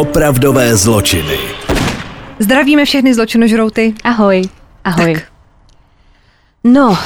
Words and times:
Opravdové 0.00 0.76
zločiny. 0.76 1.38
Zdravíme 2.38 2.84
všechny 2.84 3.14
zločinožrouty. 3.14 3.94
Ahoj. 4.04 4.42
Ahoj. 4.84 5.14
Tak. 5.14 5.24
No, 6.64 6.98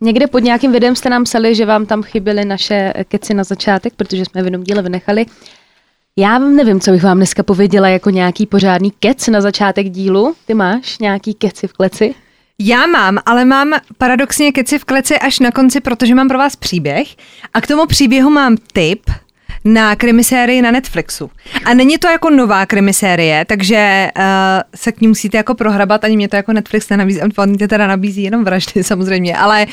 někde 0.00 0.26
pod 0.26 0.38
nějakým 0.38 0.72
videem 0.72 0.96
jste 0.96 1.10
nám 1.10 1.24
psali, 1.24 1.54
že 1.54 1.66
vám 1.66 1.86
tam 1.86 2.02
chyběly 2.02 2.44
naše 2.44 2.92
keci 3.08 3.34
na 3.34 3.44
začátek, 3.44 3.94
protože 3.96 4.24
jsme 4.24 4.42
v 4.42 4.44
jednom 4.44 4.62
díle 4.62 4.82
vynechali. 4.82 5.26
Já 6.16 6.38
nevím, 6.38 6.80
co 6.80 6.90
bych 6.90 7.02
vám 7.02 7.16
dneska 7.16 7.42
pověděla 7.42 7.88
jako 7.88 8.10
nějaký 8.10 8.46
pořádný 8.46 8.90
kec 8.90 9.28
na 9.28 9.40
začátek 9.40 9.90
dílu. 9.90 10.34
Ty 10.46 10.54
máš 10.54 10.98
nějaký 10.98 11.34
keci 11.34 11.68
v 11.68 11.72
kleci? 11.72 12.14
Já 12.58 12.86
mám, 12.86 13.18
ale 13.26 13.44
mám 13.44 13.72
paradoxně 13.98 14.52
keci 14.52 14.78
v 14.78 14.84
kleci 14.84 15.18
až 15.18 15.38
na 15.38 15.50
konci, 15.50 15.80
protože 15.80 16.14
mám 16.14 16.28
pro 16.28 16.38
vás 16.38 16.56
příběh. 16.56 17.08
A 17.54 17.60
k 17.60 17.66
tomu 17.66 17.86
příběhu 17.86 18.30
mám 18.30 18.56
tip 18.72 19.02
na 19.64 19.96
krimisérii 19.96 20.62
na 20.62 20.70
Netflixu. 20.70 21.30
A 21.64 21.74
není 21.74 21.98
to 21.98 22.08
jako 22.08 22.30
nová 22.30 22.66
krimisérie, 22.66 23.44
takže 23.44 24.10
uh, 24.18 24.24
se 24.74 24.92
k 24.92 25.00
ní 25.00 25.08
musíte 25.08 25.36
jako 25.36 25.54
prohrabat, 25.54 26.04
ani 26.04 26.16
mě 26.16 26.28
to 26.28 26.36
jako 26.36 26.52
Netflix 26.52 26.88
nenabízí, 26.88 27.20
on 27.38 27.56
teda 27.56 27.86
nabízí 27.86 28.22
jenom 28.22 28.44
vraždy 28.44 28.84
samozřejmě, 28.84 29.36
ale 29.36 29.66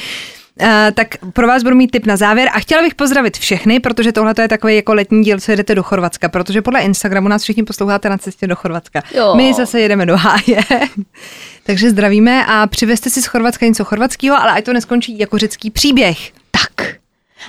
Uh, 0.61 0.69
tak 0.93 1.07
pro 1.33 1.47
vás 1.47 1.63
budu 1.63 1.75
mít 1.75 1.91
tip 1.91 2.05
na 2.05 2.17
závěr 2.17 2.49
a 2.53 2.59
chtěla 2.59 2.81
bych 2.81 2.95
pozdravit 2.95 3.37
všechny, 3.37 3.79
protože 3.79 4.11
tohle 4.11 4.33
je 4.41 4.47
takový 4.47 4.75
jako 4.75 4.93
letní 4.93 5.23
díl, 5.23 5.39
co 5.39 5.51
jedete 5.51 5.75
do 5.75 5.83
Chorvatska, 5.83 6.29
protože 6.29 6.61
podle 6.61 6.81
Instagramu 6.81 7.27
nás 7.27 7.43
všichni 7.43 7.63
posloucháte 7.63 8.09
na 8.09 8.17
cestě 8.17 8.47
do 8.47 8.55
Chorvatska. 8.55 9.03
Jo. 9.15 9.35
My 9.35 9.53
zase 9.53 9.81
jedeme 9.81 10.05
do 10.05 10.17
háje. 10.17 10.63
Takže 11.63 11.89
zdravíme 11.89 12.45
a 12.45 12.67
přivezte 12.67 13.09
si 13.09 13.21
z 13.21 13.25
Chorvatska 13.25 13.65
něco 13.65 13.85
chorvatského, 13.85 14.41
ale 14.41 14.51
ať 14.51 14.65
to 14.65 14.73
neskončí 14.73 15.19
jako 15.19 15.37
řecký 15.37 15.71
příběh. 15.71 16.17
Tak. 16.51 16.96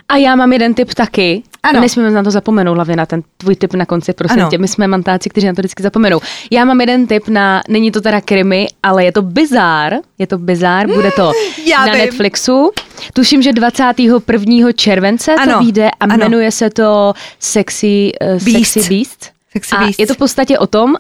A 0.09 0.17
já 0.17 0.37
mám 0.37 0.53
jeden 0.53 0.75
tip 0.75 0.95
taky. 0.95 1.43
Ano. 1.63 1.81
Nesmíme 1.81 2.11
na 2.11 2.23
to 2.23 2.31
zapomenout, 2.31 2.75
hlavně 2.75 2.97
na 2.97 3.07
ten 3.07 3.23
tvůj 3.37 3.57
tip 3.57 3.75
na 3.75 3.87
konci, 3.87 4.13
prosím 4.13 4.41
Ano. 4.41 4.51
tě. 4.51 4.59
My 4.59 4.69
jsme 4.69 4.87
mantáci, 4.87 5.29
kteří 5.31 5.47
na 5.47 5.53
to 5.53 5.61
vždycky 5.61 5.83
zapomenou. 5.83 6.21
Já 6.51 6.65
mám 6.65 6.81
jeden 6.81 7.07
tip 7.07 7.29
na, 7.29 7.63
není 7.69 7.91
to 7.91 8.01
teda 8.01 8.21
krimi, 8.21 8.67
ale 8.83 9.05
je 9.05 9.13
to 9.13 9.23
bizár. 9.23 9.95
Je 10.19 10.27
to 10.27 10.39
bizár, 10.39 10.87
bude 10.87 11.11
to 11.11 11.33
Já 11.67 11.79
na 11.87 11.93
vím. 11.93 12.01
Netflixu. 12.05 12.71
Tuším, 13.13 13.43
že 13.43 13.53
21. 13.53 14.73
července 14.75 15.35
Ano. 15.35 15.53
to 15.53 15.59
vyjde 15.65 15.91
a 15.91 16.05
Ano. 16.05 16.17
jmenuje 16.17 16.51
se 16.53 16.71
to 16.71 17.13
Sexy, 17.39 18.13
uh, 18.23 18.29
Beast. 18.45 18.73
Sexy 18.73 18.89
Beast. 18.89 19.31
Sexy 19.53 19.77
a 19.77 19.79
Beasts. 19.81 19.99
je 19.99 20.07
to 20.07 20.15
v 20.15 20.17
podstatě 20.17 20.59
o 20.59 20.67
tom, 20.67 20.95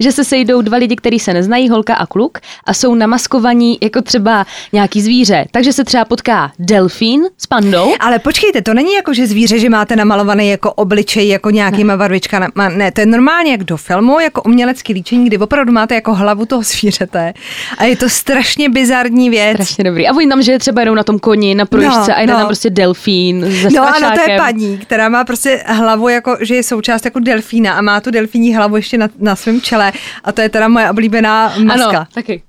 že 0.00 0.12
se 0.12 0.24
sejdou 0.24 0.62
dva 0.62 0.76
lidi, 0.76 0.96
kteří 0.96 1.18
se 1.18 1.34
neznají, 1.34 1.68
holka 1.68 1.94
a 1.94 2.06
kluk, 2.06 2.38
a 2.64 2.74
jsou 2.74 2.94
namaskovaní 2.94 3.78
jako 3.82 4.02
třeba 4.02 4.46
nějaký 4.72 5.02
zvíře. 5.02 5.44
Takže 5.50 5.72
se 5.72 5.84
třeba 5.84 6.04
potká 6.04 6.52
delfín 6.58 7.22
s 7.38 7.46
pandou. 7.46 7.94
Ale 8.00 8.18
počkejte, 8.18 8.62
to 8.62 8.74
není 8.74 8.94
jako, 8.94 9.14
že 9.14 9.26
zvíře, 9.26 9.58
že 9.58 9.70
máte 9.70 9.96
namalovaný 9.96 10.50
jako 10.50 10.72
obličej, 10.72 11.28
jako 11.28 11.50
nějakýma 11.50 11.96
barvičkama. 11.96 12.46
Ne, 12.68 12.92
to 12.92 13.00
je 13.00 13.06
normálně 13.06 13.50
jak 13.50 13.64
do 13.64 13.76
filmu, 13.76 14.20
jako 14.20 14.42
umělecký 14.42 14.92
líčení, 14.92 15.26
kdy 15.26 15.38
opravdu 15.38 15.72
máte 15.72 15.94
jako 15.94 16.14
hlavu 16.14 16.46
toho 16.46 16.62
zvířete. 16.62 17.34
A 17.78 17.84
je 17.84 17.96
to 17.96 18.08
strašně 18.08 18.68
bizarní 18.68 19.30
věc. 19.30 19.54
Strašně 19.54 19.84
dobrý. 19.84 20.08
A 20.08 20.12
oni 20.12 20.28
tam, 20.28 20.42
že 20.42 20.58
třeba 20.58 20.80
jedou 20.80 20.94
na 20.94 21.04
tom 21.04 21.18
koni, 21.18 21.54
na 21.54 21.66
projížďce 21.66 22.10
No, 22.10 22.16
a 22.16 22.20
jde 22.20 22.32
no. 22.32 22.38
tam 22.38 22.46
prostě 22.46 22.70
delfín 22.70 23.46
se 23.62 23.70
No 23.70 23.96
ano, 23.96 24.10
to 24.24 24.30
je 24.30 24.38
paní, 24.38 24.78
která 24.78 25.08
má 25.08 25.24
prostě 25.24 25.62
hlavu, 25.66 26.08
jako, 26.08 26.36
že 26.40 26.54
je 26.54 26.62
součást 26.62 27.04
jako 27.04 27.18
delfína 27.18 27.72
a 27.72 27.82
má 27.82 28.00
tu 28.00 28.10
delfíní 28.10 28.54
hlavu 28.54 28.76
ještě 28.76 28.98
na, 28.98 29.08
na 29.18 29.36
svém 29.36 29.60
čele 29.60 29.87
a 30.24 30.32
to 30.32 30.40
je 30.40 30.48
teda 30.48 30.68
moje 30.68 30.90
oblíbená 30.90 31.54
maska. 31.64 31.88
Ano, 31.88 32.06
taky. 32.14 32.42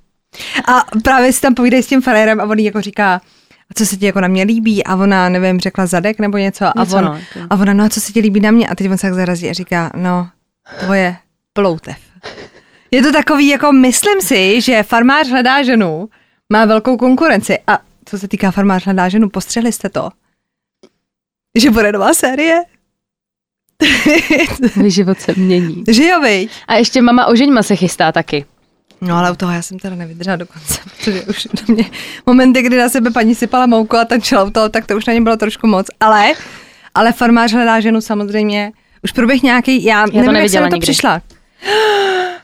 A 0.67 0.85
právě 1.03 1.33
si 1.33 1.41
tam 1.41 1.55
povídají 1.55 1.83
s 1.83 1.87
tím 1.87 2.01
farérem 2.01 2.41
a 2.41 2.43
on 2.43 2.59
jí 2.59 2.65
jako 2.65 2.81
říká, 2.81 3.13
a 3.69 3.73
co 3.75 3.85
se 3.85 3.97
ti 3.97 4.05
jako 4.05 4.21
na 4.21 4.27
mě 4.27 4.43
líbí? 4.43 4.83
A 4.83 4.95
ona, 4.95 5.29
nevím, 5.29 5.59
řekla 5.59 5.85
zadek 5.85 6.19
nebo 6.19 6.37
něco. 6.37 6.65
A, 6.65 6.73
Něco, 6.83 6.97
on, 6.97 7.05
no, 7.05 7.13
jako. 7.35 7.47
a 7.49 7.55
ona, 7.55 7.73
no 7.73 7.83
a 7.83 7.89
co 7.89 8.01
se 8.01 8.11
ti 8.13 8.19
líbí 8.19 8.39
na 8.39 8.51
mě? 8.51 8.67
A 8.67 8.75
teď 8.75 8.91
on 8.91 8.97
se 8.97 9.07
tak 9.07 9.13
zarazí 9.13 9.49
a 9.49 9.53
říká, 9.53 9.91
no, 9.95 10.29
tvoje 10.79 11.15
ploutev. 11.53 11.97
Je 12.91 13.01
to 13.03 13.11
takový, 13.11 13.47
jako 13.47 13.71
myslím 13.71 14.21
si, 14.21 14.61
že 14.61 14.83
farmář 14.83 15.29
hledá 15.29 15.63
ženu, 15.63 16.09
má 16.53 16.65
velkou 16.65 16.97
konkurenci. 16.97 17.57
A 17.67 17.79
co 18.05 18.19
se 18.19 18.27
týká 18.27 18.51
farmář 18.51 18.85
hledá 18.85 19.09
ženu, 19.09 19.29
postřehli 19.29 19.71
jste 19.71 19.89
to? 19.89 20.09
Že 21.57 21.71
bude 21.71 21.91
nová 21.91 22.13
série? 22.13 22.61
Můj 24.75 24.89
život 24.91 25.19
se 25.19 25.33
mění. 25.37 25.83
že 25.91 26.07
jo, 26.07 26.21
viď? 26.21 26.51
A 26.67 26.75
ještě 26.75 27.01
mama 27.01 27.25
ožeňma 27.25 27.63
se 27.63 27.75
chystá 27.75 28.11
taky. 28.11 28.45
No 29.01 29.15
ale 29.15 29.31
u 29.31 29.35
toho 29.35 29.51
já 29.51 29.61
jsem 29.61 29.79
teda 29.79 29.95
nevydržela 29.95 30.35
do 30.35 30.45
konce, 30.45 30.79
protože 30.97 31.21
už 31.21 31.45
na 31.45 31.73
mě 31.73 31.85
momenty, 32.25 32.61
kdy 32.61 32.77
na 32.77 32.89
sebe 32.89 33.11
paní 33.11 33.35
sypala 33.35 33.65
mouku 33.65 33.97
a 33.97 34.05
tančila 34.05 34.43
u 34.43 34.49
toho, 34.49 34.69
tak 34.69 34.85
to 34.87 34.97
už 34.97 35.05
na 35.05 35.13
ně 35.13 35.21
bylo 35.21 35.37
trošku 35.37 35.67
moc. 35.67 35.87
Ale, 35.99 36.33
ale 36.95 37.11
farmář 37.13 37.53
hledá 37.53 37.79
ženu 37.79 38.01
samozřejmě. 38.01 38.71
Už 39.03 39.11
proběh 39.11 39.43
nějaký, 39.43 39.83
já, 39.83 40.05
to 40.07 40.17
nevím, 40.17 40.35
jak 40.35 40.49
jsem 40.49 40.63
na 40.63 40.69
to 40.69 40.75
nikdy. 40.75 40.85
přišla. 40.85 41.21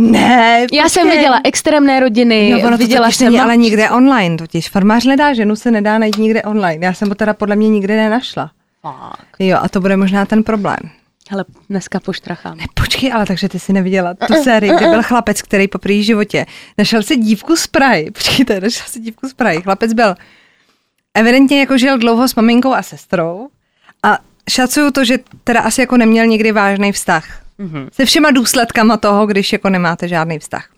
Ne, 0.00 0.66
Já 0.72 0.88
jsem 0.88 1.02
počkej. 1.02 1.18
viděla 1.18 1.40
extrémné 1.44 2.00
rodiny, 2.00 2.50
No, 2.52 2.58
ono 2.58 2.70
to 2.70 2.76
viděla 2.76 3.04
totiž 3.06 3.16
jsem... 3.16 3.26
není 3.26 3.40
ale 3.40 3.56
nikde 3.56 3.90
online 3.90 4.36
totiž. 4.36 4.68
Farmář 4.68 5.04
hledá 5.04 5.34
ženu 5.34 5.56
se 5.56 5.70
nedá 5.70 5.98
najít 5.98 6.18
nikde 6.18 6.42
online. 6.42 6.86
Já 6.86 6.94
jsem 6.94 7.08
ho 7.08 7.14
teda 7.14 7.34
podle 7.34 7.56
mě 7.56 7.68
nikde 7.68 7.96
nenašla. 7.96 8.50
Fakt. 8.84 9.36
Jo, 9.38 9.58
a 9.62 9.68
to 9.68 9.80
bude 9.80 9.96
možná 9.96 10.26
ten 10.26 10.42
problém. 10.42 10.78
Hele, 11.30 11.44
dneska 11.70 12.00
poštrachám. 12.00 12.58
Ne, 12.58 12.64
počkej, 12.74 13.12
ale 13.12 13.26
takže 13.26 13.48
ty 13.48 13.58
si 13.58 13.72
neviděla 13.72 14.14
tu 14.14 14.34
sérii, 14.42 14.72
kde 14.76 14.88
byl 14.88 15.02
chlapec, 15.02 15.42
který 15.42 15.68
po 15.68 15.78
první 15.78 16.04
životě 16.04 16.46
našel 16.78 17.02
si 17.02 17.16
dívku 17.16 17.56
z 17.56 17.66
Prahy. 17.66 18.10
Počkejte, 18.14 18.60
našel 18.60 18.86
si 18.86 19.00
dívku 19.00 19.28
z 19.28 19.34
Prahy. 19.34 19.62
Chlapec 19.62 19.92
byl 19.92 20.14
evidentně 21.14 21.60
jako 21.60 21.78
žil 21.78 21.98
dlouho 21.98 22.28
s 22.28 22.34
maminkou 22.34 22.72
a 22.74 22.82
sestrou 22.82 23.48
a 24.02 24.18
šacuju 24.50 24.90
to, 24.90 25.04
že 25.04 25.18
teda 25.44 25.60
asi 25.60 25.80
jako 25.80 25.96
neměl 25.96 26.26
nikdy 26.26 26.52
vážný 26.52 26.92
vztah. 26.92 27.42
Mhm. 27.58 27.88
Se 27.92 28.04
všema 28.04 28.30
důsledkama 28.30 28.96
toho, 28.96 29.26
když 29.26 29.52
jako 29.52 29.70
nemáte 29.70 30.08
žádný 30.08 30.38
vztah. 30.38 30.73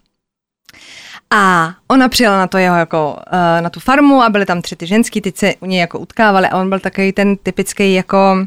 A 1.30 1.74
ona 1.88 2.08
přijela 2.08 2.38
na 2.38 2.46
to 2.46 2.58
jeho 2.58 2.76
jako, 2.76 3.16
uh, 3.32 3.62
na 3.62 3.70
tu 3.70 3.80
farmu 3.80 4.22
a 4.22 4.28
byly 4.30 4.46
tam 4.46 4.62
tři 4.62 4.76
ty 4.76 4.86
ženský, 4.86 5.20
ty 5.20 5.32
se 5.36 5.54
u 5.60 5.66
něj 5.66 5.80
jako 5.80 5.98
utkávali 5.98 6.48
a 6.48 6.58
on 6.58 6.68
byl 6.68 6.80
takový 6.80 7.12
ten 7.12 7.36
typický 7.36 7.94
jako, 7.94 8.46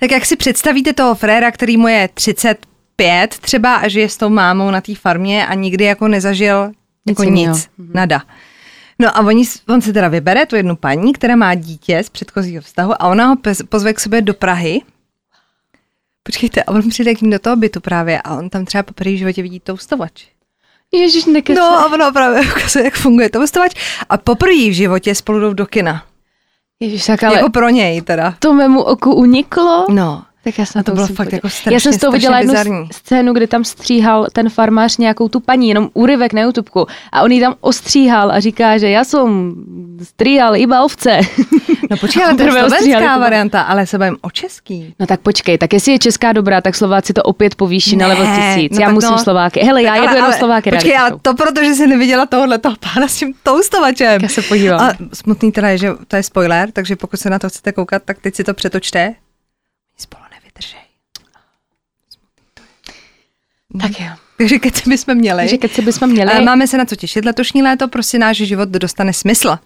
tak 0.00 0.10
jak 0.10 0.26
si 0.26 0.36
představíte 0.36 0.92
toho 0.92 1.14
fréra, 1.14 1.50
který 1.50 1.76
mu 1.76 1.88
je 1.88 2.08
35 2.14 3.38
třeba 3.38 3.74
a 3.76 3.88
žije 3.88 4.08
s 4.08 4.16
tou 4.16 4.28
mámou 4.28 4.70
na 4.70 4.80
té 4.80 4.94
farmě 4.94 5.46
a 5.46 5.54
nikdy 5.54 5.84
jako 5.84 6.08
nezažil 6.08 6.72
jako 7.08 7.22
Nic 7.22 7.30
nic, 7.30 7.38
jiného. 7.38 7.54
nic 7.56 7.68
nada. 7.94 8.22
No 8.98 9.16
a 9.16 9.20
oni, 9.20 9.44
on 9.68 9.80
si 9.82 9.92
teda 9.92 10.08
vybere 10.08 10.46
tu 10.46 10.56
jednu 10.56 10.76
paní, 10.76 11.12
která 11.12 11.36
má 11.36 11.54
dítě 11.54 12.02
z 12.02 12.08
předchozího 12.08 12.62
vztahu 12.62 13.02
a 13.02 13.04
ona 13.08 13.26
ho 13.26 13.36
pozve 13.68 13.92
k 13.92 14.00
sobě 14.00 14.22
do 14.22 14.34
Prahy. 14.34 14.82
Počkejte, 16.22 16.62
a 16.62 16.72
on 16.72 16.88
přijde 16.88 17.14
k 17.14 17.20
ním 17.20 17.30
do 17.30 17.38
toho 17.38 17.56
bytu 17.56 17.80
právě 17.80 18.22
a 18.22 18.34
on 18.36 18.50
tam 18.50 18.64
třeba 18.64 18.82
po 18.82 18.94
první 18.94 19.18
životě 19.18 19.42
vidí 19.42 19.60
toustovač. 19.60 20.24
Ježíš, 20.94 21.24
nekece. 21.24 21.60
No 21.60 21.66
a 21.66 21.92
ona 21.94 22.10
právě 22.12 22.40
ukazuje, 22.56 22.84
jak 22.84 22.94
funguje 22.94 23.30
toustovač 23.30 23.72
a 24.08 24.16
poprvé 24.16 24.52
v 24.54 24.72
životě 24.74 25.14
spolu 25.14 25.40
jdou 25.40 25.52
do 25.52 25.66
kina. 25.66 26.02
Ježíš, 26.80 27.06
tak 27.06 27.22
ale 27.22 27.36
Jako 27.36 27.50
pro 27.50 27.68
něj 27.68 28.02
teda. 28.02 28.34
to 28.38 28.52
mému 28.52 28.82
oku 28.82 29.14
uniklo. 29.14 29.86
No. 29.90 30.22
Tak 30.46 30.58
já 30.58 30.66
jsem 30.66 30.80
A 30.80 30.82
to 30.82 30.90
na 30.90 30.94
bylo 30.94 31.06
fakt 31.06 31.32
jako 31.32 31.48
strašně, 31.48 31.74
Já 31.76 31.80
jsem 31.80 31.92
z 31.92 31.96
toho 31.98 32.12
viděla 32.12 32.38
jednu 32.38 32.52
bizarní. 32.52 32.88
scénu, 32.92 33.32
kdy 33.32 33.46
tam 33.46 33.64
stříhal 33.64 34.26
ten 34.32 34.48
farmář 34.50 34.96
nějakou 34.96 35.28
tu 35.28 35.40
paní, 35.40 35.68
jenom 35.68 35.90
úryvek 35.94 36.32
na 36.32 36.42
YouTubeku. 36.42 36.86
A 37.12 37.22
on 37.22 37.32
ji 37.32 37.40
tam 37.40 37.54
ostříhal 37.60 38.30
a 38.32 38.40
říká, 38.40 38.78
že 38.78 38.90
já 38.90 39.04
jsem 39.04 39.54
stříhal 40.02 40.56
iba 40.56 40.84
ovce. 40.84 41.20
No 41.90 41.96
počkej, 42.00 42.24
ale 42.24 42.34
to 42.34 42.42
je 42.42 42.50
slovenská 42.52 43.18
varianta, 43.18 43.62
ale 43.62 43.86
se 43.86 43.98
bavím 43.98 44.16
o 44.20 44.30
český. 44.30 44.94
No 45.00 45.06
tak 45.06 45.20
počkej, 45.20 45.58
tak 45.58 45.72
jestli 45.72 45.92
je 45.92 45.98
česká 45.98 46.32
dobrá, 46.32 46.60
tak 46.60 46.74
Slováci 46.74 47.12
to 47.12 47.22
opět 47.22 47.54
povýší 47.54 47.96
na 47.96 48.08
Ne, 48.08 48.14
level 48.14 48.36
tisíc. 48.36 48.72
no 48.78 48.82
já 48.82 48.90
musím 48.90 49.10
no. 49.10 49.18
Slováky. 49.18 49.60
Hele, 49.60 49.82
já 49.82 49.90
Tak 49.92 49.96
jedu 49.96 50.08
ale- 50.08 50.16
jenom 50.16 50.30
ale- 50.30 50.38
Slováky. 50.38 50.70
Počkej, 50.70 50.98
ale 50.98 51.12
to 51.22 51.34
proto, 51.34 51.64
že 51.64 51.74
jsi 51.74 51.86
neviděla 51.86 52.26
tohohle 52.26 52.58
toho 52.58 52.76
pána 52.94 53.08
s 53.08 53.16
tím 53.16 53.34
toustovačem. 53.42 54.22
Já 54.22 54.28
se 54.28 54.42
podívám. 54.42 54.80
A 54.80 54.92
smutný 55.14 55.52
teda 55.52 55.68
je, 55.68 55.78
že 55.78 55.88
to 56.08 56.16
je 56.16 56.22
spoiler, 56.22 56.70
takže 56.72 56.96
pokud 56.96 57.20
se 57.20 57.30
na 57.30 57.38
to 57.38 57.48
chcete 57.48 57.72
koukat, 57.72 58.02
tak 58.04 58.18
teď 58.18 58.34
si 58.34 58.44
to 58.44 58.54
přetočte. 58.54 59.14
Oni 59.96 60.02
spolu 60.02 60.22
nevydržej. 60.34 60.80
Tak 63.80 64.00
jo. 64.00 64.06
Takže 64.38 64.58
keci 64.58 64.90
bychom 64.90 65.14
měli. 65.14 65.38
Takže 65.38 65.56
keď 65.56 65.72
si 65.72 65.82
bychom 65.82 66.10
měli... 66.10 66.30
Ale 66.30 66.44
máme 66.44 66.66
se 66.66 66.78
na 66.78 66.84
co 66.84 66.96
těšit. 66.96 67.24
Letošní 67.24 67.62
léto 67.62 67.88
prostě 67.88 68.18
náš 68.18 68.36
život 68.36 68.68
dostane 68.68 69.12
smysl. 69.12 69.58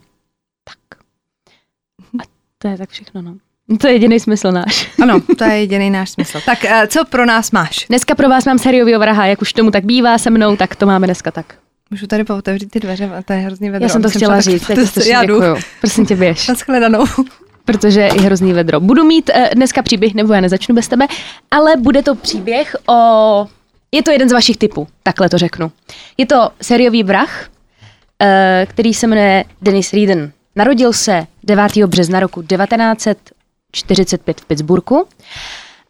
To 2.58 2.68
je 2.68 2.78
tak 2.78 2.90
všechno, 2.90 3.22
no. 3.22 3.34
To 3.78 3.86
je 3.86 3.92
jediný 3.92 4.20
smysl 4.20 4.52
náš. 4.52 4.90
Ano, 5.02 5.20
to 5.38 5.44
je 5.44 5.58
jediný 5.64 5.90
náš 5.90 6.10
smysl. 6.10 6.40
Tak 6.46 6.64
eh, 6.64 6.86
co 6.86 7.04
pro 7.04 7.26
nás 7.26 7.50
máš? 7.50 7.86
Dneska 7.88 8.14
pro 8.14 8.28
vás 8.28 8.44
mám 8.44 8.58
sériového 8.58 9.00
vraha, 9.00 9.26
jak 9.26 9.42
už 9.42 9.52
tomu 9.52 9.70
tak 9.70 9.84
bývá 9.84 10.18
se 10.18 10.30
mnou, 10.30 10.56
tak 10.56 10.76
to 10.76 10.86
máme 10.86 11.06
dneska 11.06 11.30
tak. 11.30 11.54
Můžu 11.90 12.06
tady 12.06 12.24
pootevřít 12.24 12.70
ty 12.70 12.80
dveře, 12.80 13.10
a 13.18 13.22
to 13.22 13.32
je 13.32 13.38
hrozný 13.38 13.70
vedro. 13.70 13.84
Já 13.84 13.88
jsem 13.88 14.02
to 14.02 14.10
chtěla 14.10 14.40
říct, 14.40 14.66
tak- 14.66 14.78
strašně 14.86 15.12
já 15.12 15.24
jdu. 15.24 15.34
děkuju. 15.34 15.56
Prosím 15.80 16.06
tě, 16.06 16.16
běž. 16.16 16.48
Naschledanou. 16.48 17.04
protože 17.64 18.00
je 18.00 18.22
hrozný 18.22 18.52
vedro. 18.52 18.80
Budu 18.80 19.04
mít 19.04 19.30
uh, 19.36 19.44
dneska 19.54 19.82
příběh, 19.82 20.14
nebo 20.14 20.32
já 20.32 20.40
nezačnu 20.40 20.74
bez 20.74 20.88
tebe, 20.88 21.06
ale 21.50 21.76
bude 21.76 22.02
to 22.02 22.14
příběh 22.14 22.76
o... 22.88 23.46
Je 23.92 24.02
to 24.02 24.10
jeden 24.10 24.28
z 24.28 24.32
vašich 24.32 24.56
typů, 24.56 24.88
takhle 25.02 25.28
to 25.28 25.38
řeknu. 25.38 25.72
Je 26.18 26.26
to 26.26 26.50
sériový 26.62 27.02
vrah, 27.02 27.48
uh, 27.48 28.26
který 28.66 28.94
se 28.94 29.06
jmenuje 29.06 29.44
Dennis 29.62 29.92
Reeden. 29.92 30.32
Narodil 30.56 30.92
se 30.92 31.26
9. 31.44 31.76
března 31.86 32.20
roku 32.20 32.42
1945 32.42 34.40
v 34.40 34.44
Pittsburghu 34.44 35.06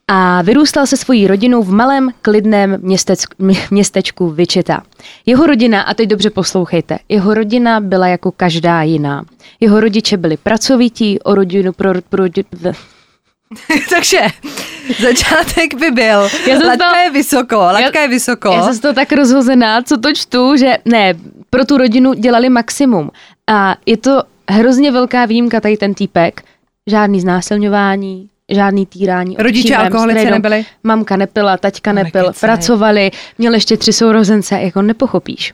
a 0.09 0.43
vyrůstal 0.43 0.87
se 0.87 0.97
svojí 0.97 1.27
rodinou 1.27 1.63
v 1.63 1.73
malém 1.73 2.11
klidném 2.23 2.79
městečku, 2.81 3.35
městečku 3.71 4.31
Wichita. 4.31 4.83
Jeho 5.27 5.47
rodina, 5.47 5.83
a 5.83 5.95
teď 5.95 6.09
dobře 6.09 6.31
poslouchejte, 6.31 6.99
jeho 7.09 7.35
rodina 7.35 7.81
byla 7.81 8.09
jako 8.09 8.33
každá 8.33 8.83
jiná. 8.83 9.25
Jeho 9.61 9.81
rodiče 9.81 10.17
byli 10.17 10.37
pracovití, 10.37 11.21
o 11.21 11.35
rodinu 11.35 11.73
pro, 11.73 11.91
pro, 12.09 12.25
pro 12.61 12.73
Takže 13.91 14.21
začátek 14.99 15.75
by 15.75 15.91
byl, 15.91 16.21
laťka 16.67 16.91
to, 16.91 16.97
je 16.97 17.11
vysoko, 17.11 17.57
laťka 17.57 17.99
já, 17.99 18.03
je 18.03 18.09
vysoko. 18.09 18.53
Já 18.53 18.63
jsem 18.63 18.75
z 18.75 18.81
toho 18.81 18.95
tak 18.95 19.13
rozhozená, 19.13 19.83
co 19.83 19.97
to 19.97 20.13
čtu, 20.15 20.57
že 20.57 20.77
ne, 20.85 21.15
pro 21.51 21.65
tu 21.65 21.77
rodinu 21.77 22.15
dělali 22.15 22.49
maximum. 22.49 23.11
A 23.47 23.77
je 23.87 23.97
to 23.97 24.23
hrozně 24.51 24.93
velká 24.93 25.25
výjimka 25.27 25.61
tady 25.61 25.77
ten 25.77 25.95
týpek, 25.95 26.43
žádný 26.87 27.21
znásilňování, 27.21 28.29
žádný 28.51 28.87
týrání. 28.87 29.37
Rodiče 29.39 29.77
alkoholici 29.77 30.31
nebyli? 30.31 30.65
Mamka 30.85 31.17
nepila, 31.17 31.57
taťka 31.57 31.93
nepil, 31.93 32.33
pracovali, 32.41 33.11
měl 33.39 33.55
ještě 33.55 33.77
tři 33.77 33.93
sourozence, 33.93 34.61
jako 34.61 34.83
nepochopíš. 34.83 35.53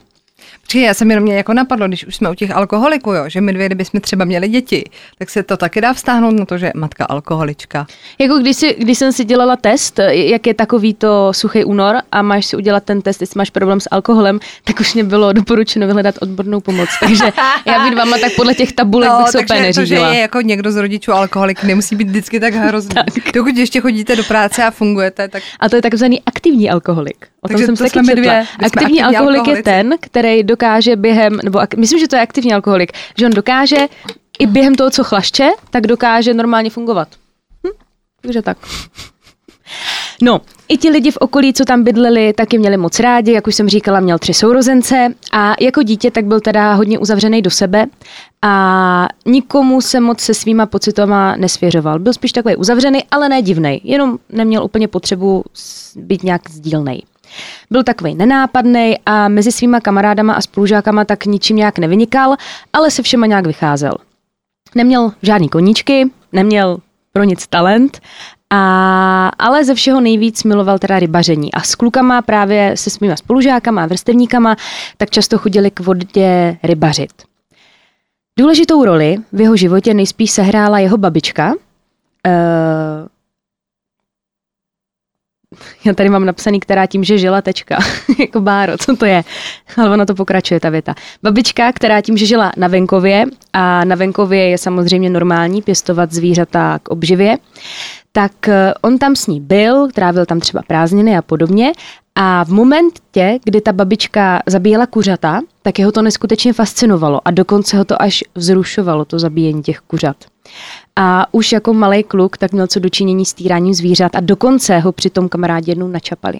Či 0.67 0.81
já 0.81 0.93
jsem 0.93 1.09
jenom 1.09 1.23
mě 1.23 1.37
jako 1.37 1.53
napadlo, 1.53 1.87
když 1.87 2.05
už 2.05 2.15
jsme 2.15 2.29
u 2.29 2.33
těch 2.33 2.51
alkoholiků, 2.51 3.13
jo, 3.13 3.23
že 3.27 3.41
my 3.41 3.53
dvě, 3.53 3.65
kdybychom 3.65 4.01
třeba 4.01 4.25
měli 4.25 4.47
děti, 4.47 4.83
tak 5.17 5.29
se 5.29 5.43
to 5.43 5.57
taky 5.57 5.81
dá 5.81 5.93
vztáhnout 5.93 6.39
na 6.39 6.45
to, 6.45 6.57
že 6.57 6.71
matka 6.75 7.05
alkoholička. 7.05 7.87
Jako 8.19 8.37
když, 8.37 8.57
si, 8.57 8.75
když 8.79 8.97
jsem 8.97 9.11
si 9.11 9.25
dělala 9.25 9.55
test, 9.55 9.99
jak 10.09 10.47
je 10.47 10.53
takový 10.53 10.93
to 10.93 11.33
suchý 11.33 11.63
únor 11.63 11.95
a 12.11 12.21
máš 12.21 12.45
si 12.45 12.55
udělat 12.55 12.83
ten 12.83 13.01
test, 13.01 13.21
jestli 13.21 13.37
máš 13.37 13.49
problém 13.49 13.79
s 13.79 13.87
alkoholem, 13.91 14.39
tak 14.63 14.79
už 14.79 14.93
mě 14.93 15.03
bylo 15.03 15.33
doporučeno 15.33 15.87
vyhledat 15.87 16.15
odbornou 16.21 16.59
pomoc. 16.59 16.89
Takže 16.99 17.31
já 17.65 17.83
bych 17.83 17.95
vám 17.95 18.11
tak 18.21 18.35
podle 18.35 18.53
těch 18.53 18.71
tabulek 18.73 19.09
no, 19.09 19.17
bych 19.17 19.27
se 19.27 19.39
úplně 19.39 19.73
to, 19.73 19.85
že 19.85 19.95
je 19.95 20.19
jako 20.19 20.41
někdo 20.41 20.71
z 20.71 20.75
rodičů 20.75 21.13
alkoholik, 21.13 21.63
nemusí 21.63 21.95
být 21.95 22.07
vždycky 22.07 22.39
tak 22.39 22.53
hrozný. 22.53 22.95
tak. 22.95 23.33
Dokud 23.33 23.57
ještě 23.57 23.81
chodíte 23.81 24.15
do 24.15 24.23
práce 24.23 24.63
a 24.63 24.71
fungujete, 24.71 25.27
tak... 25.27 25.43
A 25.59 25.69
to 25.69 25.75
je 25.75 25.81
takzvaný 25.81 26.21
aktivní 26.25 26.69
alkoholik. 26.69 27.27
O 27.41 27.47
Takže 27.47 27.65
tom 27.65 27.75
jsem 27.75 27.85
to 27.85 27.93
taky 27.93 28.05
četla. 28.05 28.21
Dvě. 28.21 28.45
Aktivní, 28.59 28.65
aktivní 28.65 29.03
alkoholik 29.03 29.37
alkoholici. 29.37 29.69
je 29.69 29.83
ten, 29.83 29.95
který 29.99 30.43
dokáže 30.43 30.95
během, 30.95 31.39
nebo 31.43 31.59
myslím, 31.77 31.99
že 31.99 32.07
to 32.07 32.15
je 32.15 32.21
aktivní 32.21 32.53
alkoholik, 32.53 32.91
že 33.17 33.25
on 33.25 33.31
dokáže 33.31 33.77
i 34.39 34.47
během 34.47 34.75
toho, 34.75 34.89
co 34.89 35.03
chlaště, 35.03 35.49
tak 35.69 35.87
dokáže 35.87 36.33
normálně 36.33 36.69
fungovat. 36.69 37.07
Hm? 37.67 37.71
Takže 38.21 38.41
tak. 38.41 38.57
No, 40.21 40.41
i 40.69 40.77
ti 40.77 40.89
lidi 40.89 41.11
v 41.11 41.17
okolí, 41.17 41.53
co 41.53 41.65
tam 41.65 41.83
bydleli, 41.83 42.33
taky 42.33 42.57
měli 42.57 42.77
moc 42.77 42.99
rádi, 42.99 43.31
jak 43.31 43.47
už 43.47 43.55
jsem 43.55 43.69
říkala, 43.69 43.99
měl 43.99 44.19
tři 44.19 44.33
sourozence 44.33 45.13
a 45.31 45.55
jako 45.59 45.83
dítě 45.83 46.11
tak 46.11 46.25
byl 46.25 46.39
teda 46.39 46.73
hodně 46.73 46.99
uzavřený 46.99 47.41
do 47.41 47.49
sebe 47.49 47.85
a 48.41 49.07
nikomu 49.25 49.81
se 49.81 49.99
moc 49.99 50.19
se 50.19 50.33
svýma 50.33 50.65
pocitama 50.65 51.35
nesvěřoval. 51.35 51.99
Byl 51.99 52.13
spíš 52.13 52.31
takový 52.31 52.55
uzavřený, 52.55 53.03
ale 53.11 53.29
ne 53.29 53.41
divnej, 53.41 53.81
jenom 53.83 54.17
neměl 54.29 54.63
úplně 54.63 54.87
potřebu 54.87 55.43
být 55.95 56.23
nějak 56.23 56.49
sdílnej. 56.49 57.01
Byl 57.71 57.83
takový 57.83 58.15
nenápadný 58.15 58.95
a 59.05 59.27
mezi 59.27 59.51
svýma 59.51 59.79
kamarádama 59.79 60.33
a 60.33 60.41
spolužákama 60.41 61.05
tak 61.05 61.25
ničím 61.25 61.55
nějak 61.55 61.79
nevynikal, 61.79 62.35
ale 62.73 62.91
se 62.91 63.03
všema 63.03 63.25
nějak 63.25 63.47
vycházel. 63.47 63.93
Neměl 64.75 65.11
žádný 65.21 65.49
koníčky, 65.49 66.09
neměl 66.31 66.77
pro 67.13 67.23
nic 67.23 67.47
talent, 67.47 67.99
a, 68.49 69.31
ale 69.39 69.65
ze 69.65 69.75
všeho 69.75 70.01
nejvíc 70.01 70.43
miloval 70.43 70.79
teda 70.79 70.99
rybaření. 70.99 71.53
A 71.53 71.61
s 71.61 71.75
klukama 71.75 72.21
právě 72.21 72.77
se 72.77 72.89
svýma 72.89 73.15
spolužákama 73.15 73.83
a 73.83 73.85
vrstevníkama 73.85 74.55
tak 74.97 75.09
často 75.09 75.37
chodili 75.37 75.71
k 75.71 75.79
vodě 75.79 76.57
rybařit. 76.63 77.11
Důležitou 78.39 78.85
roli 78.85 79.17
v 79.33 79.41
jeho 79.41 79.55
životě 79.55 79.93
nejspíš 79.93 80.31
sehrála 80.31 80.79
jeho 80.79 80.97
babička, 80.97 81.47
uh, 81.47 81.53
já 85.85 85.93
tady 85.93 86.09
mám 86.09 86.25
napsaný, 86.25 86.59
která 86.59 86.85
tím, 86.85 87.03
že 87.03 87.17
žila 87.17 87.41
tečka. 87.41 87.77
jako 88.19 88.41
báro, 88.41 88.77
co 88.77 88.95
to 88.95 89.05
je? 89.05 89.23
Ale 89.77 89.89
ona 89.89 90.05
to 90.05 90.15
pokračuje, 90.15 90.59
ta 90.59 90.69
věta. 90.69 90.95
Babička, 91.23 91.71
která 91.71 92.01
tím, 92.01 92.17
že 92.17 92.25
žila 92.25 92.51
na 92.57 92.67
venkově 92.67 93.25
a 93.53 93.85
na 93.85 93.95
venkově 93.95 94.49
je 94.49 94.57
samozřejmě 94.57 95.09
normální 95.09 95.61
pěstovat 95.61 96.11
zvířata 96.11 96.79
k 96.83 96.89
obživě, 96.89 97.37
tak 98.11 98.47
eh, 98.47 98.73
on 98.81 98.97
tam 98.97 99.15
s 99.15 99.27
ní 99.27 99.41
byl, 99.41 99.91
trávil 99.91 100.25
tam 100.25 100.39
třeba 100.39 100.61
prázdniny 100.67 101.17
a 101.17 101.21
podobně 101.21 101.71
a 102.15 102.43
v 102.43 102.49
momentě, 102.49 103.39
kdy 103.43 103.61
ta 103.61 103.73
babička 103.73 104.41
zabíjela 104.45 104.85
kuřata, 104.85 105.41
tak 105.61 105.79
jeho 105.79 105.91
to 105.91 106.01
neskutečně 106.01 106.53
fascinovalo 106.53 107.21
a 107.25 107.31
dokonce 107.31 107.77
ho 107.77 107.85
to 107.85 108.01
až 108.01 108.23
vzrušovalo, 108.35 109.05
to 109.05 109.19
zabíjení 109.19 109.63
těch 109.63 109.79
kuřat. 109.79 110.17
A 110.99 111.33
už 111.33 111.51
jako 111.51 111.73
malý 111.73 112.03
kluk 112.03 112.37
tak 112.37 112.51
měl 112.51 112.67
co 112.67 112.79
dočinění 112.79 113.25
s 113.25 113.33
týráním 113.33 113.73
zvířat 113.73 114.15
a 114.15 114.19
dokonce 114.19 114.79
ho 114.79 114.91
přitom 114.91 115.29
kamarádi 115.29 115.71
jednou 115.71 115.87
načapali. 115.87 116.39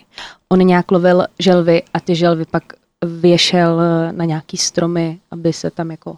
On 0.50 0.60
nějak 0.60 0.92
lovil 0.92 1.26
želvy 1.40 1.84
a 1.94 2.00
ty 2.00 2.16
želvy 2.16 2.46
pak 2.52 2.64
věšel 3.06 3.82
na 4.12 4.26
nějaký 4.26 4.58
stromy, 4.58 5.20
aby 5.32 5.54
se 5.54 5.72
tam 5.72 5.92
jako, 5.92 6.18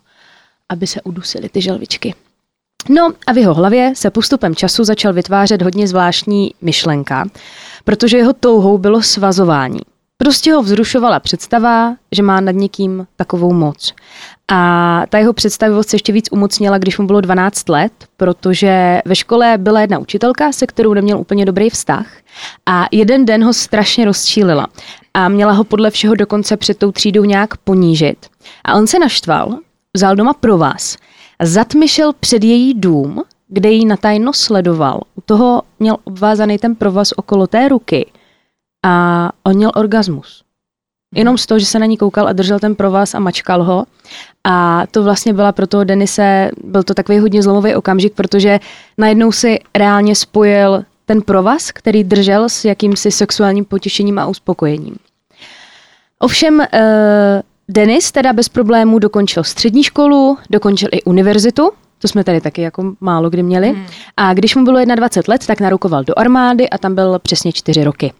aby 0.70 0.88
se 0.88 1.02
udusily 1.02 1.50
ty 1.50 1.62
želvičky. 1.62 2.16
No 2.90 3.14
a 3.28 3.32
v 3.32 3.38
jeho 3.38 3.54
hlavě 3.54 3.94
se 3.96 4.10
postupem 4.10 4.56
času 4.56 4.84
začal 4.84 5.14
vytvářet 5.14 5.62
hodně 5.62 5.88
zvláštní 5.88 6.54
myšlenka, 6.62 7.26
protože 7.84 8.18
jeho 8.18 8.34
touhou 8.34 8.78
bylo 8.78 9.02
svazování. 9.02 9.80
Prostě 10.24 10.54
ho 10.54 10.64
vzrušovala 10.64 11.20
představa, 11.20 11.96
že 12.12 12.24
má 12.24 12.42
nad 12.42 12.52
někým 12.52 13.08
takovou 13.16 13.54
moc. 13.54 13.94
A 14.52 15.02
ta 15.10 15.18
jeho 15.18 15.34
představivost 15.34 15.90
se 15.90 15.96
ještě 15.96 16.14
víc 16.14 16.30
umocnila, 16.32 16.78
když 16.78 16.98
mu 16.98 17.08
bylo 17.08 17.22
12 17.22 17.70
let, 17.70 17.92
protože 18.18 19.02
ve 19.06 19.16
škole 19.16 19.58
byla 19.58 19.82
jedna 19.82 20.00
učitelka, 20.00 20.52
se 20.52 20.68
kterou 20.68 20.94
neměl 20.94 21.20
úplně 21.20 21.46
dobrý 21.46 21.70
vztah. 21.70 22.08
A 22.66 22.86
jeden 22.92 23.26
den 23.26 23.44
ho 23.44 23.54
strašně 23.54 24.06
rozčílila. 24.06 24.68
A 25.14 25.30
měla 25.30 25.52
ho 25.52 25.64
podle 25.64 25.92
všeho 25.92 26.16
dokonce 26.16 26.58
před 26.58 26.78
tou 26.78 26.92
třídou 26.92 27.24
nějak 27.24 27.58
ponížit. 27.58 28.26
A 28.66 28.76
on 28.76 28.88
se 28.88 29.00
naštval, 29.00 29.58
vzal 29.94 30.16
doma 30.16 30.34
pro 30.34 30.58
vás, 30.58 30.98
zatmyšel 31.42 32.14
před 32.20 32.44
její 32.44 32.74
dům, 32.74 33.24
kde 33.48 33.70
ji 33.70 33.86
natajno 33.86 34.34
sledoval. 34.34 35.02
U 35.16 35.22
toho 35.22 35.62
měl 35.80 35.98
obvázaný 36.04 36.58
ten 36.58 36.76
provaz 36.76 37.12
okolo 37.16 37.48
té 37.48 37.68
ruky 37.68 38.12
a 38.86 39.30
on 39.44 39.56
měl 39.56 39.72
orgasmus. 39.76 40.44
Jenom 41.16 41.38
z 41.38 41.46
toho, 41.46 41.60
že 41.60 41.66
se 41.66 41.80
na 41.80 41.86
ní 41.86 41.98
koukal 41.98 42.28
a 42.28 42.34
držel 42.34 42.60
ten 42.60 42.76
provaz 42.76 43.16
a 43.16 43.20
mačkal 43.20 43.64
ho. 43.64 43.86
A 44.44 44.84
to 44.92 45.04
vlastně 45.04 45.34
byla 45.34 45.52
pro 45.52 45.68
toho 45.68 45.84
Denise, 45.84 46.52
byl 46.64 46.84
to 46.84 46.94
takový 46.94 47.20
hodně 47.20 47.44
zlomový 47.44 47.76
okamžik, 47.76 48.14
protože 48.14 48.60
najednou 48.98 49.32
si 49.32 49.60
reálně 49.76 50.16
spojil 50.16 50.84
ten 51.06 51.22
provaz, 51.22 51.72
který 51.72 52.04
držel 52.04 52.50
s 52.50 52.66
jakýmsi 52.66 53.12
sexuálním 53.12 53.66
potěšením 53.66 54.20
a 54.20 54.28
uspokojením. 54.28 54.96
Ovšem, 56.20 56.60
uh, 56.60 56.66
Denis 57.70 58.12
teda 58.12 58.34
bez 58.34 58.50
problémů 58.50 59.00
dokončil 59.00 59.44
střední 59.44 59.84
školu, 59.84 60.38
dokončil 60.50 60.90
i 60.92 61.04
univerzitu, 61.04 61.72
to 62.00 62.08
jsme 62.08 62.24
tady 62.24 62.42
taky 62.42 62.62
jako 62.62 62.94
málo 63.02 63.30
kdy 63.30 63.44
měli. 63.44 63.70
Hmm. 63.70 63.86
A 64.18 64.34
když 64.34 64.56
mu 64.56 64.64
bylo 64.64 64.86
21 64.96 65.34
let, 65.34 65.48
tak 65.48 65.62
narukoval 65.62 66.04
do 66.04 66.20
armády 66.20 66.70
a 66.70 66.78
tam 66.78 66.96
byl 66.96 67.20
přesně 67.20 67.52
čtyři 67.52 67.84
roky. 67.84 68.14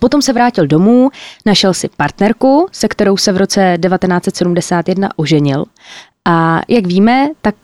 Potom 0.00 0.22
se 0.22 0.32
vrátil 0.32 0.66
domů, 0.66 1.10
našel 1.46 1.74
si 1.74 1.88
partnerku, 1.96 2.66
se 2.72 2.88
kterou 2.88 3.16
se 3.16 3.32
v 3.32 3.36
roce 3.36 3.78
1971 3.80 5.08
oženil. 5.16 5.64
A 6.24 6.60
jak 6.68 6.86
víme, 6.86 7.28
tak 7.42 7.54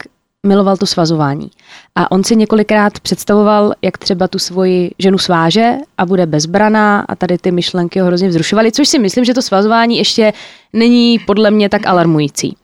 miloval 0.47 0.77
to 0.77 0.87
svazování. 0.87 1.51
A 1.95 2.11
on 2.11 2.25
si 2.25 2.37
několikrát 2.37 3.01
představoval, 3.01 3.73
jak 3.83 3.99
třeba 3.99 4.29
tu 4.29 4.39
svoji 4.39 4.91
ženu 4.99 5.19
sváže 5.19 5.73
a 5.99 6.07
bude 6.07 6.27
bezbraná 6.27 7.05
a 7.09 7.17
tady 7.17 7.39
ty 7.39 7.51
myšlenky 7.51 8.01
ho 8.01 8.07
hrozně 8.07 8.29
vzrušovaly, 8.29 8.73
což 8.73 8.89
si 8.89 8.99
myslím, 8.99 9.25
že 9.25 9.35
to 9.35 9.43
svazování 9.43 9.99
ještě 9.99 10.33
není 10.73 11.19
podle 11.19 11.51
mě 11.51 11.69
tak 11.69 11.87
alarmující. 11.87 12.57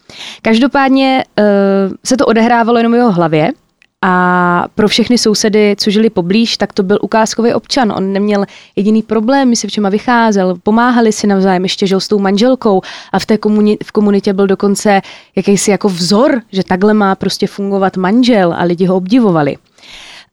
Každopádně 0.43 1.25
uh, 1.39 1.45
se 2.05 2.17
to 2.17 2.27
odehrávalo 2.27 2.79
jenom 2.79 2.93
v 2.93 2.97
jeho 2.97 3.13
hlavě, 3.13 3.53
a 4.05 4.69
pro 4.75 4.89
všechny 4.89 5.19
sousedy, 5.19 5.77
co 5.79 5.91
žili 5.91 6.11
poblíž, 6.11 6.57
tak 6.57 6.73
to 6.73 6.83
byl 6.83 6.99
ukázkový 7.03 7.55
občan. 7.55 7.93
On 7.93 8.13
neměl 8.13 8.45
jediný 8.77 9.03
problém, 9.03 9.57
si 9.57 9.69
všema 9.69 9.89
vycházel, 9.89 10.55
pomáhali 10.63 11.13
si 11.13 11.27
navzájem, 11.27 11.63
ještě 11.63 11.87
žil 11.87 12.01
s 12.01 12.09
tou 12.09 12.19
manželkou 12.19 12.83
a 13.13 13.19
v 13.19 13.27
té 13.27 13.35
komuni- 13.35 13.77
v 13.85 13.93
komunitě 13.93 14.33
byl 14.33 14.47
dokonce 14.47 15.03
jakýsi 15.37 15.71
jako 15.71 15.89
vzor, 15.89 16.43
že 16.53 16.65
takhle 16.65 16.95
má 16.95 17.15
prostě 17.15 17.47
fungovat 17.47 17.97
manžel 17.97 18.55
a 18.59 18.63
lidi 18.63 18.87
ho 18.87 18.97
obdivovali. 18.97 19.57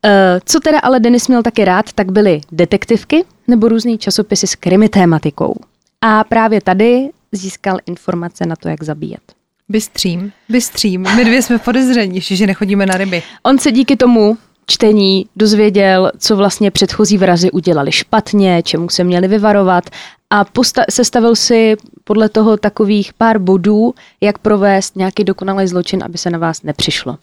Eh, 0.05 0.39
co 0.45 0.59
teda 0.59 0.79
ale 0.79 0.99
Denis 0.99 1.27
měl 1.27 1.43
taky 1.43 1.65
rád, 1.65 1.93
tak 1.93 2.11
byly 2.11 2.41
detektivky 2.51 3.23
nebo 3.47 3.67
různý 3.67 3.97
časopisy 3.97 4.47
s 4.47 4.55
krimi 4.55 4.89
tématikou. 4.89 5.55
A 6.01 6.23
právě 6.23 6.61
tady 6.61 7.09
získal 7.31 7.77
informace 7.85 8.45
na 8.45 8.55
to, 8.55 8.69
jak 8.69 8.83
zabíjet. 8.83 9.42
Bystřím, 9.69 10.31
bystřím. 10.49 11.07
My 11.15 11.25
dvě 11.25 11.41
jsme 11.41 11.57
podezření, 11.57 12.21
že 12.21 12.47
nechodíme 12.47 12.85
na 12.85 12.97
ryby. 12.97 13.23
On 13.43 13.59
se 13.59 13.71
díky 13.71 13.95
tomu 13.95 14.37
čtení 14.67 15.25
dozvěděl, 15.35 16.11
co 16.17 16.35
vlastně 16.35 16.71
předchozí 16.71 17.17
vrazy 17.17 17.51
udělali 17.51 17.91
špatně, 17.91 18.63
čemu 18.63 18.89
se 18.89 19.03
měli 19.03 19.27
vyvarovat 19.27 19.89
a 20.29 20.43
posta- 20.45 20.85
sestavil 20.89 21.35
si 21.35 21.75
podle 22.03 22.29
toho 22.29 22.57
takových 22.57 23.13
pár 23.13 23.39
bodů, 23.39 23.93
jak 24.21 24.37
provést 24.37 24.95
nějaký 24.95 25.23
dokonalý 25.23 25.67
zločin, 25.67 26.03
aby 26.03 26.17
se 26.17 26.29
na 26.29 26.37
vás 26.37 26.63
nepřišlo. 26.63 27.17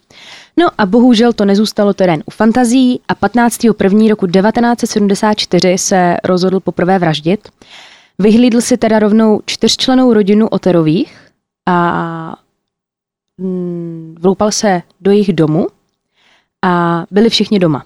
No 0.57 0.69
a 0.79 0.87
bohužel 0.87 1.33
to 1.33 1.45
nezůstalo 1.45 1.95
terén 1.95 2.23
u 2.27 2.31
fantazí 2.31 3.01
a 3.09 3.15
15.1. 3.15 4.09
roku 4.09 4.27
1974 4.27 5.79
se 5.79 6.17
rozhodl 6.25 6.61
poprvé 6.61 6.99
vraždit. 6.99 7.49
Vyhlídl 8.19 8.61
si 8.61 8.77
teda 8.77 8.99
rovnou 8.99 9.41
čtyřčlenou 9.47 10.13
rodinu 10.13 10.49
Oterových 10.49 11.30
a 11.67 12.37
mm, 13.39 14.17
vloupal 14.21 14.53
se 14.53 14.83
do 15.01 15.11
jejich 15.11 15.33
domu 15.33 15.67
a 16.63 17.05
byli 17.11 17.31
všichni 17.31 17.59
doma. 17.59 17.85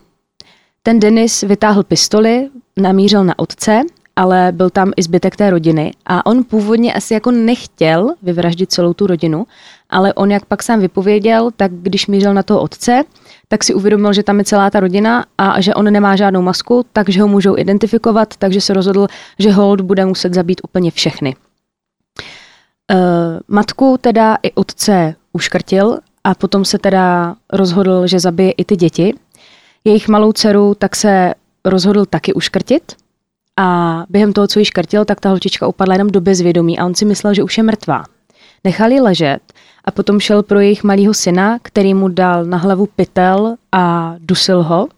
Ten 0.83 1.00
Denis 1.00 1.40
vytáhl 1.40 1.83
pistoli, 1.83 2.50
namířil 2.76 3.25
na 3.25 3.38
otce 3.38 3.83
ale 4.16 4.52
byl 4.52 4.71
tam 4.71 4.93
i 4.97 5.02
zbytek 5.02 5.37
té 5.37 5.50
rodiny 5.50 5.93
a 6.07 6.26
on 6.26 6.45
původně 6.45 6.95
asi 6.95 7.14
jako 7.14 7.31
nechtěl 7.31 8.14
vyvraždit 8.23 8.73
celou 8.73 8.95
tu 8.95 9.07
rodinu, 9.07 9.47
ale 9.90 10.14
on, 10.14 10.31
jak 10.31 10.45
pak 10.45 10.62
sám 10.62 10.81
vypověděl, 10.81 11.50
tak 11.57 11.73
když 11.73 12.07
mířil 12.07 12.35
na 12.35 12.43
toho 12.43 12.61
otce, 12.61 13.02
tak 13.49 13.64
si 13.64 13.75
uvědomil, 13.75 14.12
že 14.12 14.23
tam 14.23 14.38
je 14.38 14.45
celá 14.45 14.71
ta 14.71 14.81
rodina 14.81 15.25
a 15.38 15.61
že 15.61 15.75
on 15.75 15.93
nemá 15.93 16.16
žádnou 16.16 16.43
masku, 16.43 16.87
takže 16.93 17.23
ho 17.23 17.28
můžou 17.28 17.59
identifikovat, 17.59 18.37
takže 18.37 18.61
se 18.61 18.75
rozhodl, 18.75 19.07
že 19.38 19.52
hold 19.52 19.81
bude 19.81 20.07
muset 20.07 20.35
zabít 20.35 20.61
úplně 20.64 20.90
všechny. 20.90 21.37
Uh, 22.92 23.40
matku 23.48 23.96
teda 24.00 24.36
i 24.42 24.52
otce 24.52 25.14
uškrtil 25.32 25.98
a 26.24 26.34
potom 26.34 26.64
se 26.64 26.78
teda 26.78 27.36
rozhodl, 27.52 28.06
že 28.06 28.20
zabije 28.20 28.52
i 28.52 28.64
ty 28.64 28.76
děti. 28.76 29.14
Jejich 29.84 30.08
malou 30.08 30.32
dceru 30.32 30.74
tak 30.74 30.96
se 30.96 31.34
rozhodl 31.64 32.04
taky 32.04 32.32
uškrtit 32.32 32.92
a 33.56 34.04
během 34.08 34.32
toho, 34.32 34.46
co 34.46 34.58
ji 34.58 34.64
škrtil, 34.64 35.04
tak 35.04 35.20
ta 35.20 35.28
holčička 35.28 35.66
upadla 35.66 35.94
jenom 35.94 36.08
do 36.08 36.20
bezvědomí 36.20 36.78
a 36.78 36.86
on 36.86 36.94
si 36.94 37.04
myslel, 37.04 37.34
že 37.34 37.42
už 37.42 37.58
je 37.58 37.64
mrtvá. 37.64 38.04
Nechal 38.64 38.92
ji 38.92 39.00
ležet 39.00 39.40
a 39.84 39.90
potom 39.90 40.20
šel 40.20 40.42
pro 40.42 40.60
jejich 40.60 40.84
malého 40.84 41.14
syna, 41.14 41.58
který 41.62 41.94
mu 41.94 42.08
dal 42.08 42.44
na 42.44 42.56
hlavu 42.56 42.86
pytel 42.86 43.56
a 43.72 44.14
dusil 44.18 44.62
ho. 44.62 44.88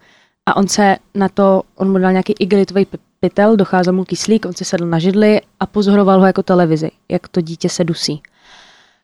A 0.46 0.56
on 0.56 0.68
se 0.68 0.96
na 1.14 1.28
to, 1.28 1.62
on 1.76 1.92
mu 1.92 1.98
dal 1.98 2.12
nějaký 2.12 2.34
igelitový 2.38 2.86
pytel, 3.20 3.56
docházel 3.56 3.92
mu 3.92 4.04
kyslík, 4.04 4.46
on 4.46 4.52
se 4.52 4.64
sedl 4.64 4.86
na 4.86 4.98
židli 4.98 5.40
a 5.60 5.66
pozoroval 5.66 6.20
ho 6.20 6.26
jako 6.26 6.42
televizi, 6.42 6.90
jak 7.08 7.28
to 7.28 7.40
dítě 7.40 7.68
se 7.68 7.84
dusí. 7.84 8.22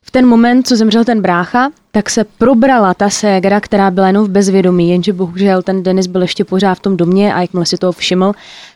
V 0.05 0.11
ten 0.11 0.27
moment, 0.27 0.67
co 0.67 0.77
zemřel 0.77 1.05
ten 1.05 1.23
brácha, 1.23 1.71
tak 1.91 2.11
se 2.11 2.25
probrala 2.25 2.95
ta 2.95 3.11
ségra, 3.11 3.61
která 3.61 3.91
byla 3.91 4.07
jenom 4.07 4.25
v 4.25 4.29
bezvědomí, 4.29 4.91
jenže 4.91 5.13
bohužel 5.13 5.63
ten 5.63 5.83
Denis 5.83 6.07
byl 6.07 6.23
ještě 6.23 6.45
pořád 6.45 6.75
v 6.75 6.81
tom 6.81 6.97
domě 6.97 7.35
a 7.35 7.41
jakmile 7.41 7.67
si 7.67 7.77
toho 7.77 7.93
všiml, 7.93 8.33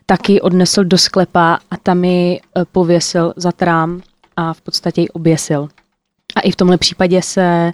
taky 0.06 0.40
odnesl 0.40 0.84
do 0.84 0.98
sklepa 0.98 1.58
a 1.70 1.76
tam 1.76 2.04
ji 2.04 2.36
e, 2.36 2.40
pověsil 2.64 3.32
za 3.36 3.52
trám 3.52 4.00
a 4.36 4.52
v 4.52 4.60
podstatě 4.60 5.00
ji 5.00 5.08
oběsil. 5.08 5.68
A 6.36 6.40
i 6.40 6.50
v 6.50 6.56
tomhle 6.56 6.78
případě 6.78 7.22
se 7.22 7.72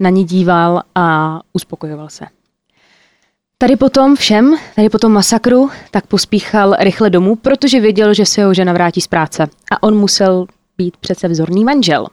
na 0.00 0.10
ní 0.10 0.24
díval 0.24 0.82
a 0.94 1.38
uspokojoval 1.52 2.08
se. 2.08 2.37
Tady 3.60 3.76
potom 3.76 4.16
všem, 4.16 4.56
tady 4.76 4.88
potom 4.88 5.12
masakru, 5.12 5.70
tak 5.90 6.06
pospíchal 6.06 6.76
rychle 6.78 7.10
domů, 7.10 7.36
protože 7.36 7.80
věděl, 7.80 8.14
že 8.14 8.26
se 8.26 8.40
jeho 8.40 8.54
žena 8.54 8.72
vrátí 8.72 9.00
z 9.00 9.06
práce. 9.06 9.48
A 9.72 9.82
on 9.82 9.96
musel 9.96 10.46
být 10.76 10.96
přece 10.96 11.28
vzorný 11.28 11.64
manžel. 11.64 12.06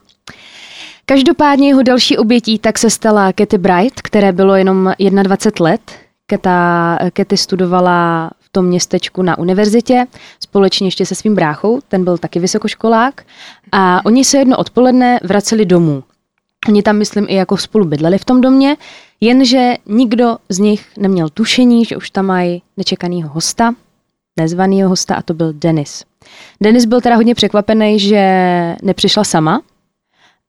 Každopádně 1.06 1.68
jeho 1.68 1.84
další 1.84 2.18
obětí 2.18 2.60
tak 2.60 2.78
se 2.78 2.90
stala 2.90 3.34
Katy 3.34 3.58
Bright, 3.58 4.02
které 4.02 4.32
bylo 4.32 4.56
jenom 4.56 4.94
21 5.24 5.64
let. 5.72 5.82
Keta, 6.28 6.98
Katy 7.14 7.38
studovala 7.38 8.30
v 8.40 8.50
tom 8.50 8.66
městečku 8.66 9.22
na 9.22 9.38
univerzitě, 9.38 10.06
společně 10.40 10.88
ještě 10.88 11.06
se 11.06 11.16
svým 11.16 11.36
bráchou, 11.36 11.80
ten 11.88 12.04
byl 12.04 12.18
taky 12.18 12.40
vysokoškolák. 12.40 13.24
A 13.72 14.06
oni 14.06 14.26
se 14.26 14.38
jedno 14.38 14.58
odpoledne 14.58 15.20
vraceli 15.24 15.66
domů. 15.66 16.04
Oni 16.68 16.84
tam, 16.84 16.98
myslím, 16.98 17.26
i 17.30 17.36
jako 17.36 17.58
spolu 17.58 17.86
bydleli 17.86 18.18
v 18.18 18.26
tom 18.26 18.42
domě, 18.42 18.78
jenže 19.22 19.74
nikdo 19.86 20.38
z 20.50 20.60
nich 20.60 20.86
neměl 20.98 21.30
tušení, 21.30 21.86
že 21.86 21.98
už 21.98 22.10
tam 22.10 22.26
mají 22.26 22.62
nečekanýho 22.78 23.30
hosta, 23.30 23.74
nezvanýho 24.40 24.90
hosta, 24.90 25.16
a 25.16 25.22
to 25.22 25.34
byl 25.34 25.54
Denis. 25.54 26.04
Denis 26.62 26.86
byl 26.86 27.02
teda 27.02 27.16
hodně 27.16 27.36
překvapený, 27.36 28.00
že 28.00 28.76
nepřišla 28.82 29.24
sama, 29.24 29.62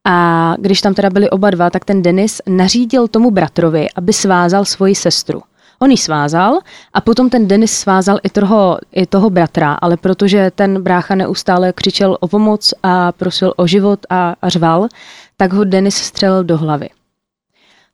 a 0.09 0.55
když 0.59 0.81
tam 0.81 0.95
teda 0.95 1.11
byli 1.11 1.31
oba 1.31 1.51
dva, 1.51 1.71
tak 1.71 1.85
ten 1.85 2.03
Denis 2.03 2.43
nařídil 2.49 3.09
tomu 3.09 3.31
bratrovi, 3.31 3.87
aby 3.97 4.13
svázal 4.13 4.65
svoji 4.65 4.95
sestru. 4.95 5.43
On 5.79 5.91
ji 5.91 5.97
svázal 5.97 6.59
a 6.95 7.01
potom 7.01 7.31
ten 7.31 7.49
Denis 7.49 7.73
svázal 7.73 8.19
i 8.23 8.29
toho, 8.29 8.79
i 8.93 9.07
toho 9.07 9.31
bratra, 9.31 9.73
ale 9.73 9.97
protože 9.97 10.51
ten 10.55 10.83
brácha 10.83 11.15
neustále 11.15 11.73
křičel 11.73 12.17
o 12.21 12.29
pomoc 12.29 12.75
a 12.83 13.13
prosil 13.13 13.53
o 13.57 13.67
život 13.67 14.01
a, 14.11 14.35
a 14.43 14.49
řval, 14.49 14.89
tak 15.37 15.53
ho 15.53 15.65
Denis 15.65 15.97
střelil 15.97 16.45
do 16.45 16.57
hlavy. 16.57 16.89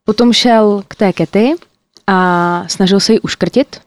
Potom 0.04 0.32
šel 0.32 0.82
k 0.88 0.94
té 0.94 1.12
Kety 1.12 1.54
a 2.06 2.64
snažil 2.68 3.00
se 3.00 3.12
ji 3.12 3.20
uškrtit, 3.20 3.80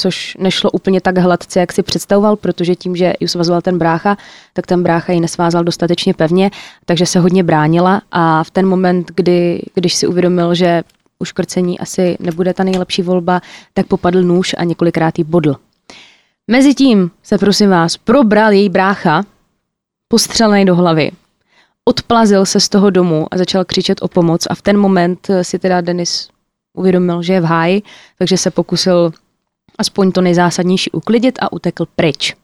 což 0.00 0.36
nešlo 0.40 0.70
úplně 0.70 1.00
tak 1.00 1.18
hladce, 1.18 1.60
jak 1.60 1.72
si 1.72 1.82
představoval, 1.82 2.36
protože 2.36 2.74
tím, 2.74 2.96
že 2.96 3.12
ji 3.20 3.28
svazoval 3.28 3.62
ten 3.62 3.78
brácha, 3.78 4.16
tak 4.52 4.66
ten 4.66 4.82
brácha 4.82 5.12
ji 5.12 5.20
nesvázal 5.20 5.64
dostatečně 5.64 6.14
pevně, 6.14 6.50
takže 6.84 7.06
se 7.06 7.20
hodně 7.20 7.42
bránila 7.42 8.02
a 8.12 8.44
v 8.44 8.50
ten 8.50 8.66
moment, 8.66 9.10
kdy, 9.14 9.62
když 9.74 9.94
si 9.94 10.06
uvědomil, 10.06 10.54
že 10.54 10.82
uškrcení 11.18 11.78
asi 11.78 12.16
nebude 12.20 12.54
ta 12.54 12.64
nejlepší 12.64 13.02
volba, 13.02 13.40
tak 13.74 13.86
popadl 13.86 14.22
nůž 14.22 14.54
a 14.58 14.64
několikrát 14.64 15.18
ji 15.18 15.24
bodl. 15.24 15.56
Mezitím 16.50 17.10
se 17.22 17.38
prosím 17.38 17.70
vás 17.70 17.96
probral 17.96 18.52
její 18.52 18.68
brácha, 18.68 19.24
postřelený 20.08 20.64
do 20.64 20.76
hlavy, 20.76 21.10
odplazil 21.88 22.46
se 22.46 22.60
z 22.60 22.68
toho 22.68 22.90
domu 22.90 23.26
a 23.30 23.38
začal 23.38 23.64
křičet 23.64 24.02
o 24.02 24.08
pomoc 24.08 24.46
a 24.50 24.54
v 24.54 24.62
ten 24.62 24.78
moment 24.78 25.30
si 25.42 25.58
teda 25.58 25.80
Denis 25.80 26.28
uvědomil, 26.74 27.22
že 27.22 27.32
je 27.32 27.40
v 27.40 27.44
háji, 27.44 27.82
takže 28.18 28.36
se 28.36 28.50
pokusil 28.50 29.12
aspoň 29.78 30.12
to 30.12 30.20
nejzásadnější 30.20 30.90
uklidit 30.90 31.38
a 31.42 31.52
utekl 31.52 31.86
pryč. 31.96 32.34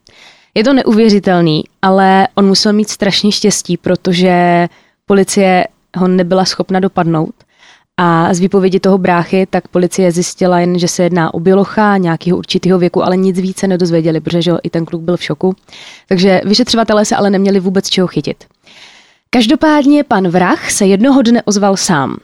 Je 0.55 0.65
to 0.65 0.73
neuvěřitelný, 0.73 1.65
ale 1.83 2.29
on 2.35 2.47
musel 2.47 2.73
mít 2.73 2.91
strašně 2.91 3.33
štěstí, 3.33 3.77
protože 3.77 4.67
policie 5.07 5.67
ho 5.97 6.09
nebyla 6.09 6.45
schopna 6.45 6.81
dopadnout. 6.81 7.35
A 7.97 8.35
z 8.35 8.41
výpovědi 8.41 8.81
toho 8.81 8.99
bráchy, 8.99 9.47
tak 9.51 9.69
policie 9.69 10.13
zjistila 10.13 10.61
jen, 10.61 10.79
že 10.79 10.89
se 10.89 11.03
jedná 11.03 11.35
o 11.35 11.41
bělocha 11.41 11.97
nějakého 11.97 12.39
určitého 12.39 12.79
věku, 12.79 13.05
ale 13.05 13.17
nic 13.17 13.41
více 13.41 13.69
nedozvěděli, 13.69 14.21
protože 14.21 14.43
že 14.43 14.53
i 14.63 14.71
ten 14.71 14.85
kluk 14.85 15.03
byl 15.03 15.17
v 15.17 15.23
šoku. 15.23 15.57
Takže 16.09 16.41
vyšetřovatelé 16.45 17.05
se 17.05 17.17
ale 17.17 17.31
neměli 17.31 17.61
vůbec 17.61 17.89
čeho 17.89 18.07
chytit. 18.09 18.45
Každopádně 19.35 20.05
pan 20.05 20.29
Vrah 20.29 20.71
se 20.71 20.87
jednoho 20.87 21.23
dne 21.23 21.43
ozval 21.43 21.77
sám, 21.77 22.17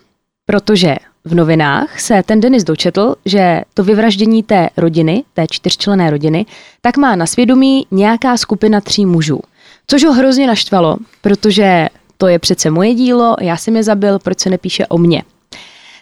protože 0.47 0.97
v 1.25 1.35
novinách 1.35 2.01
se 2.01 2.23
ten 2.27 2.41
Denis 2.41 2.65
dočetl, 2.65 3.15
že 3.25 3.61
to 3.75 3.85
vyvraždění 3.85 4.43
té 4.43 4.69
rodiny, 4.77 5.25
té 5.35 5.47
čtyřčlené 5.51 6.11
rodiny, 6.11 6.47
tak 6.81 6.97
má 6.97 7.17
na 7.17 7.27
svědomí 7.27 7.87
nějaká 7.91 8.37
skupina 8.37 8.81
tří 8.81 9.07
mužů. 9.07 9.41
Což 9.87 10.05
ho 10.05 10.13
hrozně 10.13 10.47
naštvalo, 10.47 10.97
protože 11.21 11.89
to 12.19 12.29
je 12.29 12.39
přece 12.39 12.71
moje 12.71 12.95
dílo, 12.95 13.37
já 13.41 13.57
jsem 13.57 13.77
je 13.77 13.83
zabil, 13.83 14.19
proč 14.19 14.41
se 14.41 14.51
nepíše 14.51 14.87
o 14.87 14.99
mně. 14.99 15.23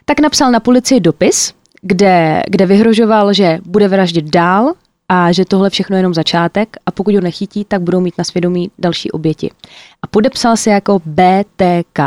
Tak 0.04 0.20
napsal 0.20 0.50
na 0.50 0.60
policii 0.60 1.00
dopis, 1.00 1.52
kde, 1.82 2.42
kde 2.48 2.66
vyhrožoval, 2.66 3.32
že 3.32 3.58
bude 3.64 3.88
vraždit 3.88 4.24
dál 4.24 4.72
a 5.08 5.32
že 5.32 5.44
tohle 5.44 5.70
všechno 5.70 5.96
je 5.96 5.98
jenom 5.98 6.14
začátek 6.14 6.76
a 6.86 6.90
pokud 6.90 7.14
ho 7.14 7.20
nechytí, 7.20 7.64
tak 7.64 7.82
budou 7.82 8.00
mít 8.00 8.18
na 8.18 8.24
svědomí 8.24 8.70
další 8.78 9.10
oběti. 9.10 9.50
A 10.02 10.06
podepsal 10.06 10.56
se 10.56 10.70
jako 10.70 10.98
BTK. 11.04 12.00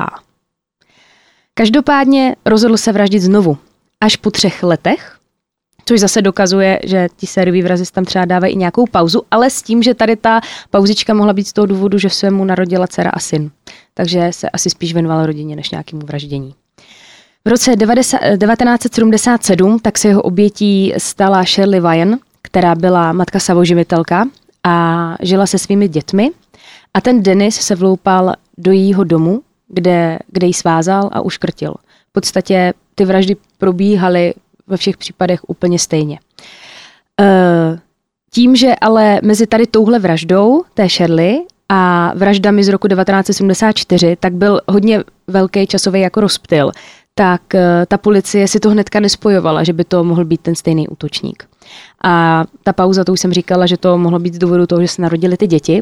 Každopádně 1.53 2.36
rozhodl 2.46 2.77
se 2.77 2.91
vraždit 2.91 3.22
znovu. 3.22 3.58
Až 4.01 4.15
po 4.15 4.31
třech 4.31 4.63
letech, 4.63 5.17
což 5.86 6.00
zase 6.00 6.22
dokazuje, 6.22 6.79
že 6.84 7.08
ti 7.17 7.27
sériový 7.27 7.62
vrazi 7.62 7.84
tam 7.91 8.05
třeba 8.05 8.25
dávají 8.25 8.53
i 8.53 8.58
nějakou 8.58 8.86
pauzu, 8.86 9.22
ale 9.31 9.50
s 9.50 9.62
tím, 9.62 9.84
že 9.84 9.93
tady 9.93 10.15
ta 10.15 10.41
pauzička 10.70 11.13
mohla 11.13 11.34
být 11.34 11.48
z 11.48 11.53
toho 11.53 11.65
důvodu, 11.65 11.98
že 11.98 12.10
se 12.10 12.31
mu 12.31 12.46
narodila 12.46 12.88
dcera 12.88 13.10
a 13.10 13.20
syn. 13.20 13.51
Takže 13.93 14.27
se 14.31 14.50
asi 14.50 14.70
spíš 14.70 14.93
věnoval 14.93 15.25
rodině 15.25 15.55
než 15.55 15.70
nějakému 15.70 16.01
vraždění. 16.05 16.55
V 17.46 17.50
roce 17.50 17.75
1977 17.75 19.79
tak 19.79 19.98
se 19.98 20.08
jeho 20.08 20.22
obětí 20.22 20.93
stala 20.98 21.43
Shirley 21.43 21.79
Vyan, 21.79 22.17
která 22.41 22.75
byla 22.75 23.13
matka 23.13 23.39
savoživitelka 23.39 24.25
a 24.63 25.15
žila 25.21 25.48
se 25.48 25.57
svými 25.57 25.88
dětmi. 25.88 26.31
A 26.93 27.01
ten 27.01 27.24
Denis 27.24 27.55
se 27.55 27.75
vloupal 27.75 28.33
do 28.57 28.71
jejího 28.71 29.03
domu 29.03 29.41
kde, 29.71 30.19
kde 30.27 30.48
ji 30.48 30.53
svázal 30.53 31.10
a 31.12 31.21
uškrtil. 31.21 31.74
V 32.10 32.12
podstatě 32.12 32.74
ty 32.95 33.05
vraždy 33.05 33.36
probíhaly 33.57 34.33
ve 34.67 34.77
všech 34.77 34.98
případech 34.98 35.39
úplně 35.48 35.79
stejně. 35.79 36.19
E, 37.21 37.79
tím, 38.33 38.55
že 38.55 38.75
ale 38.81 39.19
mezi 39.24 39.48
tady 39.48 39.67
touhle 39.67 40.00
vraždou, 40.00 40.63
té 40.74 40.89
Shirley, 40.89 41.45
a 41.74 42.12
vraždami 42.15 42.63
z 42.63 42.67
roku 42.67 42.88
1974, 42.88 44.17
tak 44.19 44.33
byl 44.33 44.62
hodně 44.67 45.03
velký 45.27 45.67
časový 45.67 46.01
jako 46.01 46.21
rozptyl. 46.21 46.71
Tak 47.15 47.55
eh, 47.55 47.85
ta 47.85 47.97
policie 47.97 48.47
si 48.47 48.59
to 48.59 48.69
hnedka 48.69 48.99
nespojovala, 48.99 49.63
že 49.63 49.73
by 49.73 49.83
to 49.83 50.03
mohl 50.03 50.25
být 50.25 50.41
ten 50.41 50.55
stejný 50.55 50.87
útočník. 50.87 51.43
A 52.03 52.43
ta 52.63 52.73
pauza, 52.73 53.03
to 53.03 53.13
už 53.13 53.19
jsem 53.19 53.33
říkala, 53.33 53.65
že 53.65 53.77
to 53.77 53.97
mohlo 53.97 54.19
být 54.19 54.33
z 54.33 54.37
důvodu 54.37 54.67
toho, 54.67 54.81
že 54.81 54.87
se 54.87 55.01
narodili 55.01 55.37
ty 55.37 55.47
děti. 55.47 55.81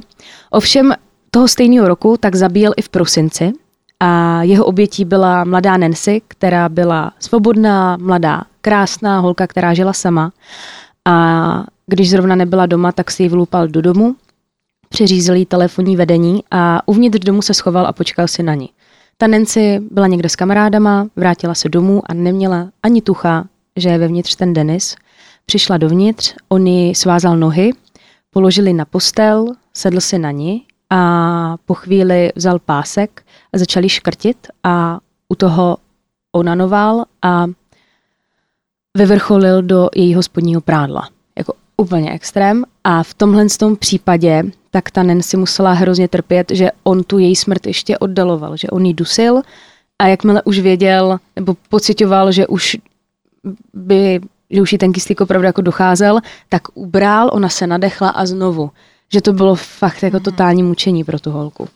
Ovšem 0.49 0.93
toho 1.31 1.47
stejného 1.47 1.87
roku 1.87 2.17
tak 2.19 2.35
zabíjel 2.35 2.73
i 2.77 2.81
v 2.81 2.89
prosinci 2.89 3.51
a 3.99 4.43
jeho 4.43 4.65
obětí 4.65 5.05
byla 5.05 5.43
mladá 5.43 5.77
Nancy, 5.77 6.21
která 6.27 6.69
byla 6.69 7.11
svobodná, 7.19 7.97
mladá, 7.97 8.43
krásná 8.61 9.19
holka, 9.19 9.47
která 9.47 9.73
žila 9.73 9.93
sama. 9.93 10.31
A 11.05 11.65
když 11.87 12.09
zrovna 12.09 12.35
nebyla 12.35 12.65
doma, 12.65 12.91
tak 12.91 13.11
si 13.11 13.23
ji 13.23 13.29
vlupal 13.29 13.67
do 13.67 13.81
domu, 13.81 14.15
přeřízl 14.89 15.33
jí 15.33 15.45
telefonní 15.45 15.95
vedení 15.95 16.43
a 16.51 16.87
uvnitř 16.87 17.19
domu 17.19 17.41
se 17.41 17.53
schoval 17.53 17.87
a 17.87 17.93
počkal 17.93 18.27
si 18.27 18.43
na 18.43 18.55
ní. 18.55 18.69
Ta 19.21 19.27
Nancy 19.27 19.79
byla 19.91 20.07
někde 20.07 20.29
s 20.29 20.35
kamarádama, 20.35 21.07
vrátila 21.15 21.55
se 21.55 21.69
domů 21.69 22.01
a 22.05 22.13
neměla 22.13 22.69
ani 22.83 23.01
tucha, 23.01 23.47
že 23.75 23.89
je 23.89 23.97
vevnitř 23.97 24.35
ten 24.35 24.53
Denis. 24.53 24.95
Přišla 25.45 25.77
dovnitř, 25.77 26.35
on 26.49 26.67
ji 26.67 26.95
svázal 26.95 27.37
nohy, 27.37 27.71
položili 28.29 28.73
na 28.73 28.85
postel, 28.85 29.45
sedl 29.73 30.01
si 30.01 30.19
na 30.19 30.31
ní 30.31 30.65
a 30.89 31.55
po 31.65 31.73
chvíli 31.73 32.31
vzal 32.35 32.59
pásek 32.59 33.25
a 33.53 33.57
začali 33.57 33.89
škrtit 33.89 34.47
a 34.63 34.99
u 35.29 35.35
toho 35.35 35.77
onanoval 36.31 37.05
a 37.21 37.45
vyvrcholil 38.97 39.61
do 39.61 39.89
jejího 39.95 40.23
spodního 40.23 40.61
prádla. 40.61 41.09
Úplně 41.79 42.11
extrém. 42.11 42.63
A 42.83 43.03
v 43.03 43.13
tomhle 43.13 43.45
tom 43.59 43.75
případě 43.75 44.43
tak 44.71 44.91
ta 44.91 45.03
Nancy 45.03 45.37
musela 45.37 45.73
hrozně 45.73 46.07
trpět, 46.07 46.51
že 46.51 46.71
on 46.83 47.03
tu 47.03 47.17
její 47.17 47.35
smrt 47.35 47.67
ještě 47.67 47.97
oddaloval, 47.97 48.57
že 48.57 48.67
on 48.67 48.85
ji 48.85 48.93
dusil 48.93 49.41
a 49.99 50.07
jakmile 50.07 50.41
už 50.45 50.59
věděl 50.59 51.19
nebo 51.35 51.55
pocitoval, 51.69 52.31
že 52.31 52.47
už 52.47 52.77
by, 53.73 54.19
že 54.49 54.61
už 54.61 54.71
jí 54.71 54.77
ten 54.77 54.93
kyslík 54.93 55.21
opravdu 55.21 55.45
jako 55.45 55.61
docházel, 55.61 56.19
tak 56.49 56.61
ubral, 56.73 57.29
ona 57.33 57.49
se 57.49 57.67
nadechla 57.67 58.09
a 58.09 58.25
znovu. 58.25 58.71
Že 59.13 59.21
to 59.21 59.33
bylo 59.33 59.55
fakt 59.55 60.03
jako 60.03 60.17
mhm. 60.17 60.23
totální 60.23 60.63
mučení 60.63 61.03
pro 61.03 61.19
tu 61.19 61.31
holku. 61.31 61.67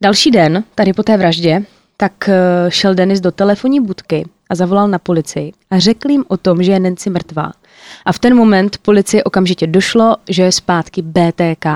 Další 0.00 0.30
den, 0.30 0.64
tady 0.74 0.92
po 0.92 1.02
té 1.02 1.16
vraždě, 1.16 1.64
tak 1.96 2.28
eh, 2.28 2.34
šel 2.68 2.94
Denis 2.94 3.20
do 3.20 3.30
telefonní 3.30 3.80
budky 3.80 4.28
a 4.50 4.54
zavolal 4.54 4.88
na 4.88 4.98
policii 4.98 5.52
a 5.70 5.78
řekl 5.78 6.10
jim 6.10 6.24
o 6.28 6.36
tom, 6.36 6.62
že 6.62 6.72
je 6.72 6.80
Nancy 6.80 7.10
mrtvá. 7.10 7.52
A 8.04 8.12
v 8.12 8.18
ten 8.18 8.36
moment 8.36 8.78
policie 8.78 9.24
okamžitě 9.24 9.66
došlo, 9.66 10.16
že 10.28 10.42
je 10.42 10.52
zpátky 10.52 11.02
BTK. 11.02 11.66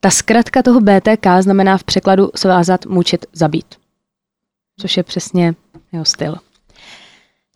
Ta 0.00 0.10
zkratka 0.10 0.62
toho 0.62 0.80
BTK 0.80 1.26
znamená 1.40 1.78
v 1.78 1.84
překladu 1.84 2.30
svázat, 2.34 2.86
mučit, 2.86 3.26
zabít. 3.32 3.66
Což 4.80 4.96
je 4.96 5.02
přesně 5.02 5.54
jeho 5.92 6.04
styl. 6.04 6.34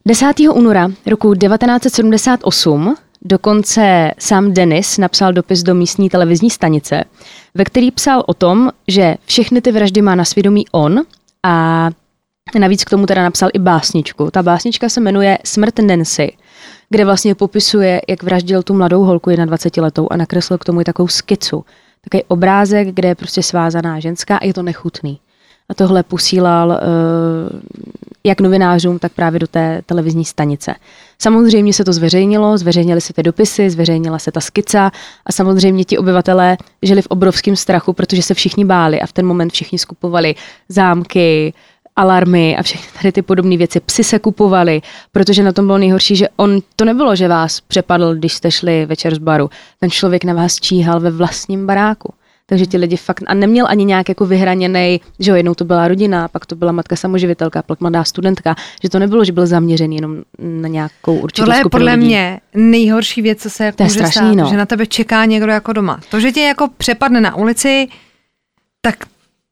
10. 0.05 0.33
února 0.53 0.91
roku 1.05 1.35
1978 1.35 2.95
dokonce 3.21 4.11
sám 4.19 4.53
Denis 4.53 4.97
napsal 4.97 5.33
dopis 5.33 5.63
do 5.63 5.75
místní 5.75 6.09
televizní 6.09 6.49
stanice, 6.49 7.03
ve 7.53 7.63
který 7.65 7.91
psal 7.91 8.23
o 8.27 8.33
tom, 8.33 8.71
že 8.87 9.15
všechny 9.25 9.61
ty 9.61 9.71
vraždy 9.71 10.01
má 10.01 10.15
na 10.15 10.25
svědomí 10.25 10.65
on 10.71 11.01
a 11.43 11.89
navíc 12.59 12.83
k 12.83 12.89
tomu 12.89 13.05
teda 13.05 13.23
napsal 13.23 13.49
i 13.53 13.59
básničku. 13.59 14.31
Ta 14.31 14.43
básnička 14.43 14.89
se 14.89 15.01
jmenuje 15.01 15.37
Smrt 15.43 15.79
Nancy 15.79 16.31
kde 16.93 17.05
vlastně 17.05 17.35
popisuje, 17.35 18.01
jak 18.07 18.23
vraždil 18.23 18.63
tu 18.63 18.73
mladou 18.73 19.03
holku 19.03 19.29
21 19.29 19.85
letou 19.85 20.07
a 20.11 20.17
nakreslil 20.17 20.57
k 20.57 20.65
tomu 20.65 20.81
i 20.81 20.83
takovou 20.83 21.07
skicu. 21.07 21.65
Takový 22.01 22.23
obrázek, 22.27 22.87
kde 22.87 23.07
je 23.07 23.15
prostě 23.15 23.43
svázaná 23.43 23.99
ženská 23.99 24.37
a 24.37 24.45
je 24.45 24.53
to 24.53 24.63
nechutný. 24.63 25.19
A 25.69 25.73
tohle 25.73 26.03
posílal 26.03 26.69
uh, 26.69 27.59
jak 28.23 28.41
novinářům, 28.41 28.99
tak 28.99 29.11
právě 29.11 29.39
do 29.39 29.47
té 29.47 29.81
televizní 29.85 30.25
stanice. 30.25 30.75
Samozřejmě 31.19 31.73
se 31.73 31.83
to 31.83 31.93
zveřejnilo, 31.93 32.57
zveřejnily 32.57 33.01
se 33.01 33.13
ty 33.13 33.23
dopisy, 33.23 33.69
zveřejnila 33.69 34.19
se 34.19 34.31
ta 34.31 34.41
skica 34.41 34.91
a 35.25 35.31
samozřejmě 35.31 35.85
ti 35.85 35.97
obyvatelé 35.97 36.57
žili 36.81 37.01
v 37.01 37.07
obrovském 37.07 37.55
strachu, 37.55 37.93
protože 37.93 38.21
se 38.21 38.33
všichni 38.33 38.65
báli 38.65 39.01
a 39.01 39.05
v 39.05 39.13
ten 39.13 39.25
moment 39.25 39.53
všichni 39.53 39.79
skupovali 39.79 40.35
zámky, 40.69 41.53
alarmy 41.95 42.57
a 42.57 42.63
všechny 42.63 42.87
tady 43.01 43.11
ty 43.11 43.21
podobné 43.21 43.57
věci. 43.57 43.79
Psy 43.79 44.03
se 44.03 44.19
kupovali, 44.19 44.81
protože 45.11 45.43
na 45.43 45.51
tom 45.51 45.65
bylo 45.65 45.77
nejhorší, 45.77 46.15
že 46.15 46.27
on 46.35 46.59
to 46.75 46.85
nebylo, 46.85 47.15
že 47.15 47.27
vás 47.27 47.61
přepadl, 47.61 48.15
když 48.15 48.33
jste 48.33 48.51
šli 48.51 48.85
večer 48.85 49.15
z 49.15 49.17
baru. 49.17 49.49
Ten 49.79 49.91
člověk 49.91 50.23
na 50.23 50.33
vás 50.33 50.55
číhal 50.55 50.99
ve 50.99 51.11
vlastním 51.11 51.67
baráku. 51.67 52.13
Takže 52.45 52.65
ti 52.65 52.77
lidi 52.77 52.97
fakt, 52.97 53.23
a 53.27 53.33
neměl 53.33 53.65
ani 53.69 53.85
nějak 53.85 54.09
jako 54.09 54.25
vyhraněný, 54.25 55.01
že 55.19 55.31
jo, 55.31 55.37
jednou 55.37 55.53
to 55.53 55.65
byla 55.65 55.87
rodina, 55.87 56.27
pak 56.27 56.45
to 56.45 56.55
byla 56.55 56.71
matka 56.71 56.95
samoživitelka, 56.95 57.61
pak 57.61 57.81
mladá 57.81 58.03
studentka, 58.03 58.55
že 58.83 58.89
to 58.89 58.99
nebylo, 58.99 59.25
že 59.25 59.31
byl 59.31 59.47
zaměřený 59.47 59.95
jenom 59.95 60.17
na 60.39 60.67
nějakou 60.67 61.15
určitou 61.19 61.45
Tohle 61.45 61.57
je 61.57 61.63
podle 61.71 61.93
lidí. 61.93 62.05
mě 62.05 62.39
nejhorší 62.53 63.21
věc, 63.21 63.41
co 63.41 63.49
se 63.49 63.71
to 63.71 63.83
je 63.83 63.89
strašný, 63.89 64.11
stát, 64.11 64.35
no. 64.35 64.49
že 64.49 64.57
na 64.57 64.65
tebe 64.65 64.85
čeká 64.85 65.25
někdo 65.25 65.51
jako 65.51 65.73
doma. 65.73 65.99
To, 66.11 66.19
že 66.19 66.31
tě 66.31 66.41
jako 66.41 66.67
přepadne 66.77 67.21
na 67.21 67.35
ulici, 67.35 67.87
tak 68.81 68.95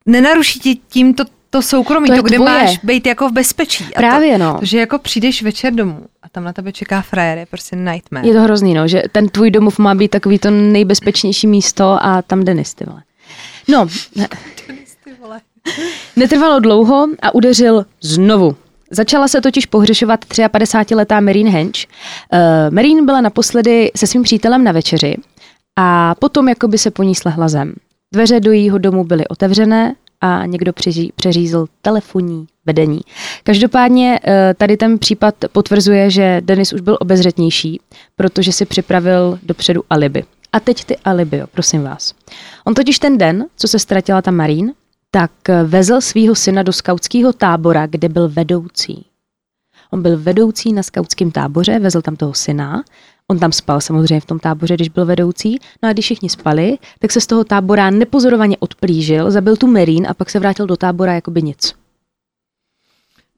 nenaruší 0.06 0.60
ti 0.60 0.76
tím 0.90 1.14
to 1.52 1.58
to 1.58 1.62
soukromí, 1.62 2.10
to, 2.10 2.16
to 2.16 2.22
kde 2.22 2.36
tvoje. 2.36 2.52
máš 2.52 2.78
být 2.84 3.08
jako 3.08 3.30
v 3.30 3.32
bezpečí. 3.32 3.86
A 3.96 4.00
Právě 4.00 4.38
to, 4.38 4.44
no. 4.44 4.60
že 4.62 4.80
jako 4.80 5.00
přijdeš 5.00 5.44
večer 5.44 5.74
domů 5.74 6.06
a 6.24 6.30
tam 6.30 6.44
na 6.44 6.54
tebe 6.54 6.72
čeká 6.72 7.02
frajer, 7.02 7.38
je 7.38 7.46
prostě 7.46 7.76
nightmare. 7.76 8.28
Je 8.28 8.34
to 8.34 8.42
hrozný, 8.42 8.74
no, 8.74 8.88
že 8.88 9.04
ten 9.12 9.30
tvůj 9.30 9.52
domov 9.52 9.80
má 9.80 9.96
být 9.96 10.08
takový 10.12 10.40
to 10.40 10.52
nejbezpečnější 10.52 11.48
místo 11.48 11.98
a 12.02 12.22
tam 12.22 12.44
Denis, 12.44 12.74
ty 12.74 12.86
vole. 12.86 13.04
No, 13.68 13.88
Denis, 14.68 14.98
ty 15.04 15.14
vole. 15.22 15.42
netrvalo 16.16 16.60
dlouho 16.60 17.08
a 17.22 17.36
udeřil 17.36 17.86
znovu. 18.02 18.56
Začala 18.92 19.28
se 19.28 19.42
totiž 19.42 19.66
pohřešovat 19.66 20.26
53-letá 20.26 21.22
Marine 21.24 21.50
Hench. 21.50 21.76
Uh, 22.34 22.40
Marine 22.74 23.02
byla 23.02 23.22
naposledy 23.22 23.92
se 23.96 24.08
svým 24.08 24.24
přítelem 24.24 24.64
na 24.64 24.72
večeři 24.72 25.18
a 25.80 26.16
potom 26.16 26.50
jako 26.50 26.68
by 26.68 26.78
se 26.78 26.92
po 26.92 27.04
ní 27.04 27.16
slehla 27.16 27.48
zem. 27.48 27.74
Dveře 28.14 28.40
do 28.40 28.52
jejího 28.52 28.78
domu 28.78 29.04
byly 29.04 29.28
otevřené 29.28 29.96
a 30.22 30.46
někdo 30.46 30.74
přeří, 30.74 31.14
přeřízl 31.16 31.66
telefonní 31.82 32.48
vedení. 32.66 33.02
Každopádně 33.44 34.20
eh, 34.24 34.54
tady 34.58 34.78
ten 34.78 35.00
případ 35.00 35.36
potvrzuje, 35.52 36.10
že 36.10 36.42
Denis 36.46 36.74
už 36.74 36.82
byl 36.82 36.98
obezřetnější, 37.00 37.80
protože 38.16 38.52
si 38.52 38.66
připravil 38.66 39.40
dopředu 39.44 39.84
alibi. 39.90 40.24
A 40.54 40.60
teď 40.60 40.86
ty 40.86 40.98
alibi, 40.98 41.38
jo, 41.38 41.48
prosím 41.52 41.84
vás. 41.84 42.14
On 42.66 42.74
totiž 42.74 43.00
ten 43.00 43.18
den, 43.18 43.46
co 43.56 43.68
se 43.68 43.80
ztratila 43.80 44.22
ta 44.22 44.32
Marín, 44.32 44.74
tak 45.12 45.32
eh, 45.50 45.64
vezl 45.64 46.02
svého 46.02 46.36
syna 46.36 46.64
do 46.64 46.74
skautského 46.74 47.34
tábora, 47.34 47.88
kde 47.88 48.10
byl 48.10 48.30
vedoucí. 48.30 49.06
On 49.92 50.02
byl 50.02 50.18
vedoucí 50.18 50.74
na 50.74 50.84
skautském 50.84 51.32
táboře, 51.32 51.80
vezl 51.80 52.02
tam 52.02 52.16
toho 52.16 52.34
syna 52.34 52.84
On 53.32 53.40
tam 53.40 53.52
spal 53.52 53.82
samozřejmě 53.82 54.20
v 54.20 54.26
tom 54.26 54.40
táboře, 54.40 54.74
když 54.74 54.90
byl 54.90 55.06
vedoucí. 55.06 55.60
No 55.84 55.90
a 55.90 55.94
když 55.94 56.06
všichni 56.06 56.30
spali, 56.30 56.78
tak 57.00 57.12
se 57.12 57.22
z 57.22 57.28
toho 57.28 57.44
tábora 57.44 57.90
nepozorovaně 57.90 58.58
odplížil, 58.60 59.32
zabil 59.32 59.56
tu 59.56 59.68
Merín 59.68 60.08
a 60.10 60.14
pak 60.14 60.30
se 60.30 60.40
vrátil 60.40 60.68
do 60.68 60.78
tábora 60.78 61.14
jako 61.14 61.32
by 61.32 61.42
nic. 61.42 61.74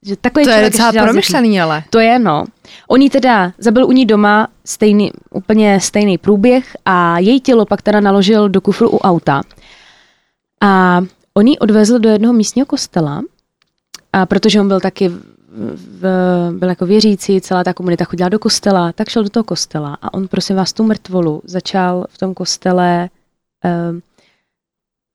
Že 0.05 0.15
takový 0.15 0.45
to 0.45 0.51
je 0.51 0.69
docela 0.69 0.91
promyšlený, 0.91 1.61
ale. 1.61 1.83
To 1.89 1.99
je, 1.99 2.19
no. 2.19 2.45
On 2.87 3.01
jí 3.01 3.09
teda 3.09 3.53
zabil 3.57 3.85
u 3.85 3.91
ní 3.91 4.05
doma 4.05 4.47
stejný, 4.65 5.11
úplně 5.31 5.79
stejný 5.79 6.17
průběh 6.17 6.77
a 6.85 7.19
její 7.19 7.39
tělo 7.39 7.65
pak 7.65 7.81
teda 7.81 7.99
naložil 7.99 8.49
do 8.49 8.61
kufru 8.61 8.89
u 8.89 8.97
auta. 8.97 9.41
A 10.61 11.01
on 11.33 11.47
ji 11.47 11.59
odvezl 11.59 11.99
do 11.99 12.09
jednoho 12.09 12.33
místního 12.33 12.65
kostela, 12.65 13.21
a 14.13 14.25
protože 14.25 14.61
on 14.61 14.67
byl 14.67 14.79
taky 14.79 15.11
byl 16.51 16.69
jako 16.69 16.85
věřící, 16.85 17.41
celá 17.41 17.63
ta 17.63 17.73
komunita 17.73 18.05
chodila 18.05 18.29
do 18.29 18.39
kostela, 18.39 18.91
tak 18.91 19.09
šel 19.09 19.23
do 19.23 19.29
toho 19.29 19.43
kostela 19.43 19.97
a 20.01 20.13
on, 20.13 20.27
prosím 20.27 20.55
vás, 20.55 20.73
tu 20.73 20.83
mrtvolu 20.83 21.41
začal 21.45 22.05
v 22.09 22.17
tom 22.17 22.33
kostele 22.33 23.09
uh, 23.65 23.99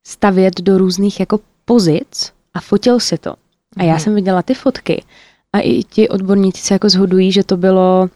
stavět 0.07 0.61
do 0.61 0.79
různých 0.79 1.21
jako 1.21 1.41
pozic 1.65 2.33
a 2.55 2.61
fotil 2.61 3.01
si 3.01 3.19
to. 3.19 3.35
A 3.77 3.83
já 3.83 3.95
mm. 3.95 4.01
jsem 4.01 4.15
viděla 4.15 4.43
ty 4.43 4.55
fotky 4.55 5.05
a 5.53 5.61
i 5.61 5.83
ti 5.83 6.09
odborníci 6.09 6.63
se 6.63 6.75
jako 6.75 6.89
zhodují, 6.89 7.33
že 7.33 7.45
to 7.45 7.57
bylo 7.57 8.11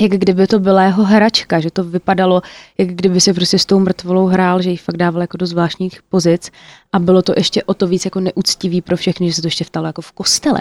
jak 0.00 0.10
kdyby 0.10 0.46
to 0.46 0.58
byla 0.58 0.82
jeho 0.82 1.04
hračka, 1.04 1.60
že 1.60 1.70
to 1.70 1.84
vypadalo, 1.84 2.42
jak 2.78 2.88
kdyby 2.88 3.20
si 3.20 3.32
prostě 3.32 3.58
s 3.58 3.66
tou 3.66 3.78
mrtvolou 3.78 4.26
hrál, 4.26 4.62
že 4.62 4.70
ji 4.70 4.76
fakt 4.76 4.96
dával 4.96 5.20
jako 5.20 5.36
do 5.36 5.46
zvláštních 5.46 6.02
pozic 6.02 6.50
a 6.92 6.98
bylo 6.98 7.22
to 7.22 7.32
ještě 7.36 7.62
o 7.62 7.74
to 7.74 7.86
víc 7.86 8.04
jako 8.04 8.20
neúctivý 8.20 8.80
pro 8.80 8.96
všechny, 8.96 9.28
že 9.28 9.34
se 9.34 9.42
to 9.42 9.46
ještě 9.46 9.64
vtalo 9.64 9.86
jako 9.86 10.02
v 10.02 10.12
kostele. 10.12 10.60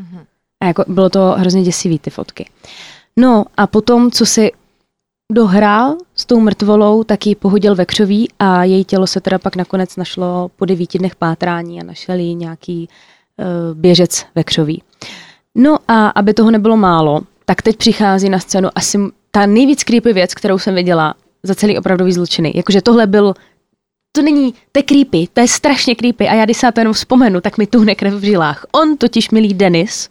Mm-hmm. 0.00 0.24
A 0.60 0.66
jako 0.66 0.84
bylo 0.88 1.10
to 1.10 1.34
hrozně 1.38 1.62
děsivý, 1.62 1.98
ty 1.98 2.10
fotky. 2.10 2.50
No 3.16 3.44
a 3.56 3.66
potom, 3.66 4.10
co 4.10 4.26
si 4.26 4.52
dohrál 5.32 5.96
s 6.14 6.24
tou 6.26 6.40
mrtvolou, 6.40 7.04
tak 7.04 7.26
ji 7.26 7.34
pohodil 7.34 7.74
ve 7.74 7.86
křoví 7.86 8.28
a 8.38 8.64
její 8.64 8.84
tělo 8.84 9.06
se 9.06 9.20
teda 9.20 9.38
pak 9.38 9.56
nakonec 9.56 9.96
našlo 9.96 10.50
po 10.56 10.64
devíti 10.64 10.98
dnech 10.98 11.16
pátrání 11.16 11.80
a 11.80 11.84
našel 11.84 12.18
jí 12.18 12.34
nějaký 12.34 12.88
uh, 13.38 13.78
běžec 13.78 14.26
ve 14.34 14.44
křoví. 14.44 14.82
No 15.54 15.78
a 15.88 16.08
aby 16.08 16.34
toho 16.34 16.50
nebylo 16.50 16.76
málo, 16.76 17.20
tak 17.44 17.62
teď 17.62 17.76
přichází 17.76 18.28
na 18.28 18.38
scénu 18.38 18.68
asi 18.74 18.98
ta 19.30 19.46
nejvíc 19.46 19.84
creepy 19.84 20.12
věc, 20.12 20.34
kterou 20.34 20.58
jsem 20.58 20.74
viděla 20.74 21.14
za 21.42 21.54
celý 21.54 21.78
opravdový 21.78 22.12
zločiny. 22.12 22.52
Jakože 22.54 22.82
tohle 22.82 23.06
byl 23.06 23.34
to 24.16 24.22
není, 24.22 24.52
to 24.72 24.78
je 24.78 24.82
creepy, 24.82 25.28
to 25.32 25.40
je 25.40 25.48
strašně 25.48 25.94
creepy 25.94 26.28
a 26.28 26.34
já 26.34 26.44
když 26.44 26.56
se 26.56 26.66
na 26.66 26.72
to 26.72 26.80
jenom 26.80 26.94
vzpomenu, 26.94 27.40
tak 27.40 27.58
mi 27.58 27.66
tuhne 27.66 27.94
krev 27.94 28.14
v 28.14 28.24
žilách. 28.24 28.66
On 28.72 28.96
totiž, 28.96 29.30
milý 29.30 29.54
Denis, 29.54 30.08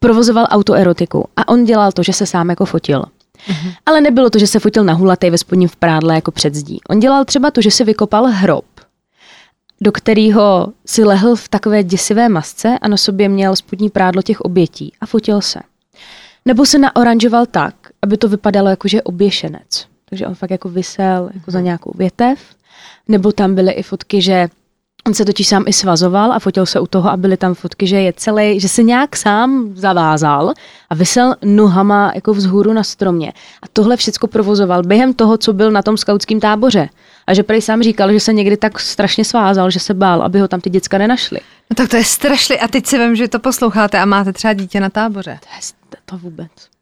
provozoval 0.00 0.46
autoerotiku 0.50 1.28
a 1.36 1.48
on 1.48 1.64
dělal 1.64 1.92
to, 1.92 2.02
že 2.02 2.12
se 2.12 2.26
sám 2.26 2.50
jako 2.50 2.64
fotil. 2.64 3.00
Mm-hmm. 3.02 3.72
Ale 3.86 4.00
nebylo 4.00 4.30
to, 4.30 4.38
že 4.38 4.46
se 4.46 4.58
fotil 4.58 4.84
na 4.84 4.92
hulatej 4.92 5.30
ve 5.30 5.38
spodním 5.38 5.68
v 5.68 5.76
prádle 5.76 6.14
jako 6.14 6.30
před 6.30 6.54
zdí. 6.54 6.80
On 6.88 7.00
dělal 7.00 7.24
třeba 7.24 7.50
to, 7.50 7.62
že 7.62 7.70
si 7.70 7.84
vykopal 7.84 8.26
hrob, 8.26 8.64
do 9.80 9.92
kterého 9.92 10.72
si 10.86 11.04
lehl 11.04 11.36
v 11.36 11.48
takové 11.48 11.82
děsivé 11.82 12.28
masce 12.28 12.78
a 12.82 12.88
na 12.88 12.96
sobě 12.96 13.28
měl 13.28 13.56
spodní 13.56 13.90
prádlo 13.90 14.22
těch 14.22 14.40
obětí 14.40 14.92
a 15.00 15.06
fotil 15.06 15.40
se. 15.40 15.60
Nebo 16.44 16.66
se 16.66 16.78
naoranžoval 16.78 17.46
tak, 17.46 17.74
aby 18.02 18.16
to 18.16 18.28
vypadalo 18.28 18.68
jako, 18.68 18.88
že 18.88 18.96
je 18.96 19.02
oběšenec. 19.02 19.86
Takže 20.08 20.26
on 20.26 20.34
fakt 20.34 20.50
jako 20.50 20.68
vysel 20.68 21.30
jako 21.34 21.50
za 21.50 21.60
nějakou 21.60 21.92
větev. 21.94 22.38
Nebo 23.08 23.32
tam 23.32 23.54
byly 23.54 23.72
i 23.72 23.82
fotky, 23.82 24.22
že 24.22 24.48
on 25.06 25.14
se 25.14 25.24
totiž 25.24 25.48
sám 25.48 25.64
i 25.66 25.72
svazoval 25.72 26.32
a 26.32 26.38
fotil 26.38 26.66
se 26.66 26.80
u 26.80 26.86
toho 26.86 27.10
a 27.10 27.16
byly 27.16 27.36
tam 27.36 27.54
fotky, 27.54 27.86
že 27.86 28.00
je 28.00 28.12
celý, 28.12 28.60
že 28.60 28.68
se 28.68 28.82
nějak 28.82 29.16
sám 29.16 29.70
zavázal 29.74 30.52
a 30.90 30.94
vysel 30.94 31.34
nohama 31.44 32.12
jako 32.14 32.34
vzhůru 32.34 32.72
na 32.72 32.82
stromě. 32.82 33.32
A 33.62 33.66
tohle 33.72 33.96
všechno 33.96 34.28
provozoval 34.28 34.82
během 34.82 35.14
toho, 35.14 35.38
co 35.38 35.52
byl 35.52 35.70
na 35.70 35.82
tom 35.82 35.96
skautském 35.96 36.40
táboře. 36.40 36.88
A 37.26 37.34
že 37.34 37.42
prej 37.42 37.62
sám 37.62 37.82
říkal, 37.82 38.12
že 38.12 38.20
se 38.20 38.32
někdy 38.32 38.56
tak 38.56 38.80
strašně 38.80 39.24
svázal, 39.24 39.70
že 39.70 39.80
se 39.80 39.94
bál, 39.94 40.22
aby 40.22 40.40
ho 40.40 40.48
tam 40.48 40.60
ty 40.60 40.70
děcka 40.70 40.98
nenašli. 40.98 41.40
No 41.70 41.74
tak 41.74 41.88
to 41.88 41.96
je 41.96 42.04
strašný. 42.04 42.60
A 42.60 42.68
teď 42.68 42.86
si 42.86 42.98
vím, 42.98 43.16
že 43.16 43.28
to 43.28 43.38
posloucháte 43.38 43.98
a 43.98 44.04
máte 44.04 44.32
třeba 44.32 44.52
dítě 44.52 44.80
na 44.80 44.90
táboře. 44.90 45.38
To, 45.40 45.48
je, 45.56 45.98
to 46.04 46.18
vůbec. 46.18 46.75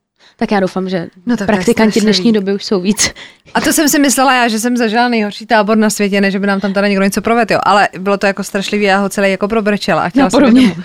Tak 0.44 0.52
já 0.52 0.60
doufám, 0.60 0.88
že 0.88 1.06
no 1.26 1.36
praktikanti 1.36 2.00
dnešní 2.00 2.32
doby 2.32 2.54
už 2.54 2.64
jsou 2.64 2.80
víc. 2.80 3.10
A 3.54 3.60
to 3.60 3.72
jsem 3.72 3.88
si 3.88 3.98
myslela 3.98 4.34
já, 4.34 4.48
že 4.48 4.58
jsem 4.58 4.76
zažila 4.76 5.08
nejhorší 5.08 5.46
tábor 5.46 5.76
na 5.76 5.90
světě, 5.90 6.20
než 6.20 6.36
by 6.36 6.46
nám 6.46 6.60
tam 6.60 6.72
teda 6.72 6.88
někdo 6.88 7.04
něco 7.04 7.22
provedl, 7.22 7.52
jo. 7.52 7.60
Ale 7.62 7.88
bylo 7.98 8.18
to 8.18 8.26
jako 8.26 8.44
strašlivý, 8.44 8.84
já 8.84 8.98
ho 8.98 9.08
celý 9.08 9.30
jako 9.30 9.48
probrečela 9.48 10.02
a 10.02 10.08
chtěla 10.08 10.28
no, 10.32 10.48
jsem 10.48 10.84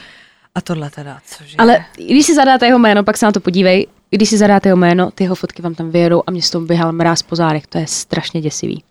A 0.56 0.62
tohle 0.62 0.89
teda, 0.89 1.17
cože? 1.26 1.56
Ale 1.58 1.86
když 1.95 2.26
si 2.26 2.36
zadáte 2.36 2.65
jeho 2.65 2.80
jméno, 2.80 3.04
pak 3.04 3.17
se 3.17 3.26
na 3.26 3.32
to 3.32 3.39
podívej. 3.39 3.88
Když 4.10 4.30
si 4.30 4.38
zadáte 4.38 4.69
jeho 4.69 4.78
jméno, 4.78 5.12
ty 5.12 5.24
jeho 5.24 5.36
fotky 5.36 5.62
vám 5.62 5.76
tam 5.76 5.91
vyjedou 5.91 6.24
a 6.28 6.32
mě 6.32 6.41
z 6.41 6.50
toho 6.50 6.65
běhal 6.65 6.91
mráz 6.91 7.22
po 7.22 7.36
zádech. 7.36 7.67
To 7.67 7.78
je 7.78 7.88
strašně 7.88 8.41
děsivý. 8.41 8.84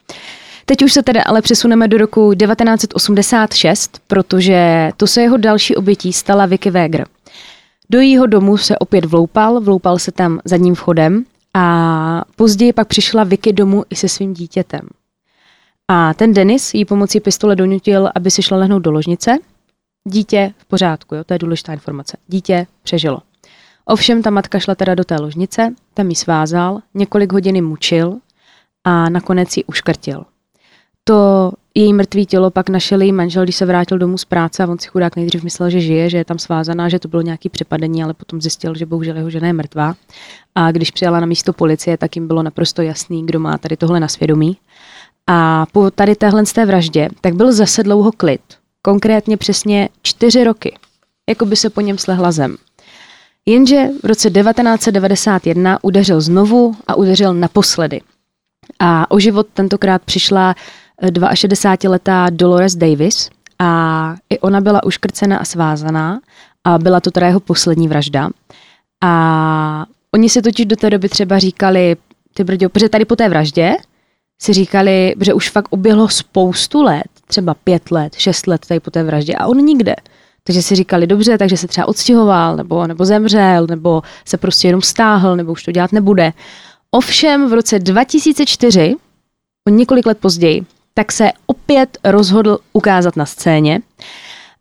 Teď 0.64 0.82
už 0.82 0.92
se 0.92 1.02
teda 1.02 1.22
ale 1.22 1.42
přesuneme 1.42 1.88
do 1.88 1.98
roku 1.98 2.34
1986, 2.34 4.00
protože 4.06 4.90
to 4.96 5.06
se 5.06 5.22
jeho 5.22 5.36
další 5.36 5.76
obětí 5.76 6.12
stala 6.12 6.46
Vicky 6.46 6.70
Weger. 6.70 7.06
Do 7.90 8.00
jejího 8.00 8.26
domu 8.26 8.56
se 8.56 8.78
opět 8.78 9.04
vloupal, 9.04 9.60
vloupal 9.60 9.98
se 9.98 10.12
tam 10.12 10.40
zadním 10.44 10.74
vchodem 10.74 11.24
a 11.54 12.24
později 12.36 12.72
pak 12.72 12.88
přišla 12.88 13.24
Vicky 13.24 13.52
domů 13.52 13.84
i 13.90 13.96
se 13.96 14.08
svým 14.08 14.34
dítětem. 14.34 14.80
A 15.88 16.14
ten 16.14 16.34
Denis 16.34 16.74
jí 16.74 16.84
pomocí 16.84 17.20
pistole 17.20 17.56
donutil, 17.56 18.10
aby 18.14 18.30
si 18.30 18.42
šla 18.42 18.56
lehnout 18.56 18.82
do 18.82 18.90
ložnice. 18.90 19.38
Dítě 20.04 20.54
v 20.58 20.64
pořádku, 20.64 21.14
jo, 21.14 21.24
to 21.24 21.34
je 21.34 21.38
důležitá 21.38 21.72
informace. 21.72 22.16
Dítě 22.26 22.66
přežilo. 22.82 23.18
Ovšem 23.84 24.22
ta 24.22 24.30
matka 24.30 24.58
šla 24.58 24.74
teda 24.74 24.94
do 24.94 25.04
té 25.04 25.16
ložnice, 25.16 25.74
tam 25.94 26.08
ji 26.08 26.14
svázal, 26.14 26.80
několik 26.94 27.32
hodin 27.32 27.66
mučil 27.66 28.18
a 28.84 29.08
nakonec 29.08 29.56
ji 29.56 29.64
uškrtil. 29.64 30.24
To 31.04 31.52
její 31.78 31.92
mrtvý 31.92 32.26
tělo 32.26 32.50
pak 32.50 32.68
našel 32.68 33.00
její 33.00 33.12
manžel, 33.12 33.42
když 33.42 33.56
se 33.56 33.66
vrátil 33.66 33.98
domů 33.98 34.18
z 34.18 34.24
práce 34.24 34.62
a 34.62 34.66
on 34.66 34.78
si 34.78 34.88
chudák 34.88 35.16
nejdřív 35.16 35.42
myslel, 35.42 35.70
že 35.70 35.80
žije, 35.80 36.10
že 36.10 36.16
je 36.16 36.24
tam 36.24 36.38
svázaná, 36.38 36.88
že 36.88 36.98
to 36.98 37.08
bylo 37.08 37.22
nějaký 37.22 37.48
přepadení, 37.48 38.04
ale 38.04 38.14
potom 38.14 38.40
zjistil, 38.40 38.74
že 38.74 38.86
bohužel 38.86 39.16
jeho 39.16 39.30
žena 39.30 39.46
je 39.46 39.52
mrtvá. 39.52 39.94
A 40.54 40.72
když 40.72 40.90
přijela 40.90 41.20
na 41.20 41.26
místo 41.26 41.52
policie, 41.52 41.96
tak 41.96 42.16
jim 42.16 42.26
bylo 42.26 42.42
naprosto 42.42 42.82
jasný, 42.82 43.26
kdo 43.26 43.40
má 43.40 43.58
tady 43.58 43.76
tohle 43.76 44.00
na 44.00 44.08
svědomí. 44.08 44.56
A 45.26 45.66
po 45.72 45.90
tady 45.90 46.16
téhle 46.16 46.46
z 46.46 46.52
té 46.52 46.66
vraždě, 46.66 47.08
tak 47.20 47.34
byl 47.34 47.52
zase 47.52 47.82
dlouho 47.82 48.12
klid. 48.12 48.40
Konkrétně 48.82 49.36
přesně 49.36 49.88
čtyři 50.02 50.44
roky. 50.44 50.76
Jako 51.28 51.46
by 51.46 51.56
se 51.56 51.70
po 51.70 51.80
něm 51.80 51.98
slehla 51.98 52.32
zem. 52.32 52.56
Jenže 53.46 53.88
v 54.02 54.06
roce 54.06 54.30
1991 54.30 55.78
udeřil 55.82 56.20
znovu 56.20 56.76
a 56.86 56.94
udeřil 56.94 57.34
naposledy. 57.34 58.00
A 58.78 59.10
o 59.10 59.18
život 59.18 59.46
tentokrát 59.54 60.02
přišla 60.02 60.54
62-letá 61.02 62.26
Dolores 62.30 62.76
Davis 62.76 63.30
a 63.58 64.14
i 64.30 64.38
ona 64.38 64.60
byla 64.60 64.84
uškrcena 64.84 65.38
a 65.38 65.44
svázaná 65.44 66.20
a 66.64 66.78
byla 66.78 67.00
to 67.00 67.10
teda 67.10 67.26
jeho 67.26 67.40
poslední 67.40 67.88
vražda. 67.88 68.28
A 69.04 69.86
oni 70.14 70.28
si 70.28 70.42
totiž 70.42 70.66
do 70.66 70.76
té 70.76 70.90
doby 70.90 71.08
třeba 71.08 71.38
říkali, 71.38 71.96
ty 72.34 72.44
brďo, 72.44 72.68
protože 72.68 72.88
tady 72.88 73.04
po 73.04 73.16
té 73.16 73.28
vraždě 73.28 73.76
si 74.42 74.52
říkali, 74.52 75.14
že 75.20 75.34
už 75.34 75.50
fakt 75.50 75.68
uběhlo 75.70 76.08
spoustu 76.08 76.82
let, 76.82 77.06
třeba 77.26 77.54
pět 77.54 77.90
let, 77.90 78.14
šest 78.14 78.46
let 78.46 78.66
tady 78.66 78.80
po 78.80 78.90
té 78.90 79.02
vraždě 79.02 79.34
a 79.34 79.46
on 79.46 79.56
nikde. 79.56 79.96
Takže 80.44 80.62
si 80.62 80.74
říkali, 80.74 81.06
dobře, 81.06 81.38
takže 81.38 81.56
se 81.56 81.68
třeba 81.68 81.88
odstěhoval, 81.88 82.56
nebo, 82.56 82.86
nebo 82.86 83.04
zemřel, 83.04 83.66
nebo 83.66 84.02
se 84.24 84.36
prostě 84.36 84.68
jenom 84.68 84.82
stáhl, 84.82 85.36
nebo 85.36 85.52
už 85.52 85.62
to 85.62 85.72
dělat 85.72 85.92
nebude. 85.92 86.32
Ovšem 86.90 87.50
v 87.50 87.52
roce 87.52 87.78
2004, 87.78 88.94
o 89.68 89.70
několik 89.70 90.06
let 90.06 90.18
později, 90.18 90.66
tak 90.98 91.12
se 91.12 91.30
opět 91.46 91.98
rozhodl 92.04 92.58
ukázat 92.72 93.16
na 93.16 93.26
scéně. 93.26 93.80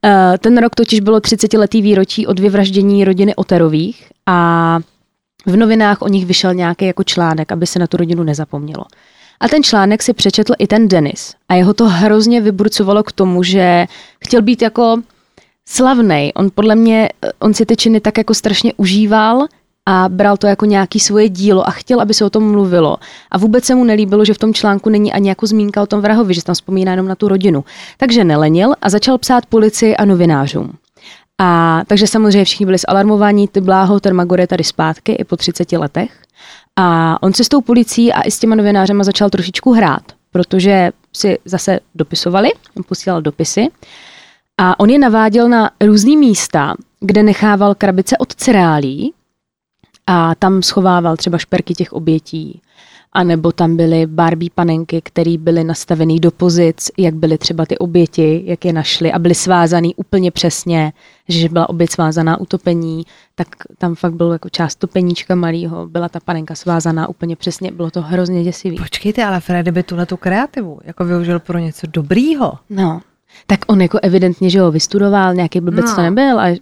Eh, 0.06 0.38
ten 0.38 0.58
rok 0.58 0.76
totiž 0.76 1.00
bylo 1.00 1.20
30-letý 1.20 1.82
výročí 1.82 2.28
od 2.28 2.40
vyvraždění 2.40 3.06
rodiny 3.06 3.36
Oterových 3.36 4.08
a 4.26 4.80
v 5.46 5.56
novinách 5.56 6.02
o 6.02 6.08
nich 6.08 6.26
vyšel 6.26 6.54
nějaký 6.54 6.86
jako 6.86 7.04
článek, 7.04 7.52
aby 7.52 7.68
se 7.68 7.80
na 7.80 7.88
tu 7.88 7.98
rodinu 7.98 8.24
nezapomnělo. 8.24 8.86
A 9.40 9.48
ten 9.48 9.64
článek 9.64 10.04
si 10.04 10.14
přečetl 10.14 10.54
i 10.60 10.68
ten 10.68 10.88
Denis. 10.88 11.34
A 11.50 11.54
jeho 11.54 11.74
to 11.74 11.86
hrozně 11.88 12.42
vyburcovalo 12.42 13.04
k 13.04 13.12
tomu, 13.12 13.44
že 13.44 13.86
chtěl 14.26 14.42
být 14.42 14.62
jako 14.62 15.02
slavný. 15.66 16.32
On 16.36 16.50
podle 16.56 16.76
mě, 16.76 17.10
eh, 17.24 17.32
on 17.40 17.54
si 17.54 17.66
ty 17.66 17.76
činy 17.76 18.00
tak 18.00 18.18
jako 18.18 18.34
strašně 18.34 18.74
užíval 18.78 19.48
a 19.90 20.10
bral 20.10 20.38
to 20.38 20.48
jako 20.48 20.66
nějaký 20.66 21.00
svoje 21.00 21.30
dílo 21.30 21.68
a 21.68 21.72
chtěl, 21.72 22.02
aby 22.02 22.14
se 22.14 22.26
o 22.26 22.30
tom 22.30 22.52
mluvilo. 22.52 22.98
A 23.32 23.38
vůbec 23.38 23.66
se 23.66 23.76
mu 23.76 23.84
nelíbilo, 23.84 24.26
že 24.26 24.34
v 24.34 24.38
tom 24.38 24.54
článku 24.54 24.90
není 24.90 25.14
ani 25.14 25.30
jako 25.30 25.48
zmínka 25.48 25.82
o 25.82 25.86
tom 25.86 26.02
vrahovi, 26.02 26.34
že 26.34 26.44
tam 26.44 26.56
vzpomíná 26.56 26.92
jenom 26.92 27.08
na 27.08 27.16
tu 27.16 27.28
rodinu. 27.28 27.66
Takže 27.98 28.24
nelenil 28.24 28.74
a 28.82 28.90
začal 28.90 29.18
psát 29.18 29.46
policii 29.46 29.96
a 29.96 30.06
novinářům. 30.06 30.74
A 31.38 31.82
takže 31.88 32.08
samozřejmě 32.08 32.46
všichni 32.46 32.66
byli 32.66 32.78
zalarmovaní, 32.88 33.48
ty 33.48 33.62
bláho, 33.62 34.00
ten 34.00 34.14
Magor 34.14 34.40
je 34.40 34.48
tady 34.48 34.64
zpátky 34.64 35.12
i 35.12 35.24
po 35.24 35.38
30 35.38 35.72
letech. 35.72 36.12
A 36.76 37.18
on 37.24 37.34
se 37.34 37.44
s 37.44 37.50
tou 37.50 37.62
policií 37.62 38.14
a 38.14 38.22
i 38.22 38.32
s 38.32 38.40
těma 38.40 38.56
novinářema 38.56 39.04
začal 39.04 39.30
trošičku 39.30 39.72
hrát, 39.72 40.04
protože 40.32 40.92
si 41.16 41.38
zase 41.46 41.80
dopisovali, 41.96 42.50
on 42.78 42.84
posílal 42.88 43.22
dopisy. 43.22 43.68
A 44.58 44.80
on 44.80 44.90
je 44.90 45.00
naváděl 45.00 45.50
na 45.50 45.70
různý 45.86 46.18
místa, 46.18 46.76
kde 47.00 47.24
nechával 47.24 47.76
krabice 47.76 48.18
od 48.18 48.36
cereálí, 48.36 49.14
a 50.08 50.36
tam 50.36 50.62
schovával 50.62 51.18
třeba 51.18 51.38
šperky 51.38 51.74
těch 51.74 51.94
obětí. 51.94 52.62
A 53.14 53.24
nebo 53.24 53.52
tam 53.52 53.78
byly 53.78 54.06
Barbie 54.06 54.50
panenky, 54.56 55.02
které 55.02 55.38
byly 55.38 55.64
nastavené 55.64 56.20
do 56.20 56.32
pozic, 56.32 56.92
jak 56.98 57.16
byly 57.16 57.38
třeba 57.38 57.66
ty 57.66 57.78
oběti, 57.78 58.44
jak 58.46 58.66
je 58.66 58.74
našly 58.74 59.12
a 59.12 59.20
byly 59.20 59.36
svázané 59.36 59.88
úplně 59.96 60.32
přesně, 60.32 60.94
že 61.30 61.50
byla 61.50 61.70
oběť 61.70 61.92
svázaná 61.92 62.40
utopení, 62.40 63.04
tak 63.36 63.48
tam 63.78 63.96
fakt 63.96 64.14
bylo 64.14 64.34
jako 64.34 64.50
část 64.50 64.76
topeníčka 64.76 65.36
malého, 65.36 65.88
byla 65.88 66.10
ta 66.10 66.20
panenka 66.20 66.56
svázaná 66.56 67.10
úplně 67.10 67.36
přesně, 67.36 67.72
bylo 67.72 67.92
to 67.92 68.02
hrozně 68.02 68.44
děsivý. 68.44 68.78
Počkejte, 68.78 69.26
ale 69.26 69.40
Fred 69.40 69.70
by 69.70 69.84
tuhle 69.84 70.06
tu 70.06 70.18
kreativu 70.18 70.80
jako 70.84 71.06
využil 71.06 71.40
pro 71.40 71.60
něco 71.60 71.88
dobrýho. 71.88 72.54
No, 72.70 73.02
tak 73.48 73.60
on 73.68 73.82
jako 73.82 74.00
evidentně, 74.02 74.50
že 74.50 74.62
ho 74.62 74.72
vystudoval, 74.72 75.34
nějaký 75.34 75.62
blbec 75.62 75.86
no. 75.86 75.96
to 75.96 76.02
nebyl. 76.02 76.40
A... 76.40 76.60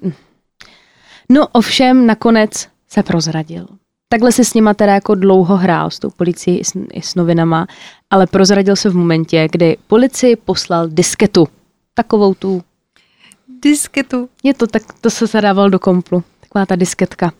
No 1.30 1.48
ovšem 1.48 2.06
nakonec 2.06 2.68
se 2.96 3.04
prozradil. 3.04 3.68
Takhle 4.10 4.32
se 4.32 4.46
s 4.46 4.54
nima 4.54 4.74
teda 4.74 4.94
jako 4.94 5.16
dlouho 5.16 5.58
hrál 5.58 5.90
s 5.90 6.00
tou 6.00 6.10
policií 6.10 6.60
i 6.60 6.64
s, 6.64 6.72
i 6.94 7.02
s 7.02 7.16
novinama, 7.16 7.68
ale 8.10 8.28
prozradil 8.28 8.76
se 8.76 8.90
v 8.90 8.96
momentě, 8.96 9.48
kdy 9.52 9.78
policii 9.88 10.36
poslal 10.36 10.88
disketu. 10.88 11.48
Takovou 11.94 12.34
tu... 12.34 12.64
Disketu? 13.62 14.30
Je 14.44 14.54
to 14.54 14.68
tak, 14.68 14.84
to 15.02 15.10
se 15.10 15.28
zadával 15.28 15.70
do 15.70 15.80
komplu. 15.80 16.24
Taková 16.40 16.66
ta 16.66 16.76
disketka. 16.76 17.32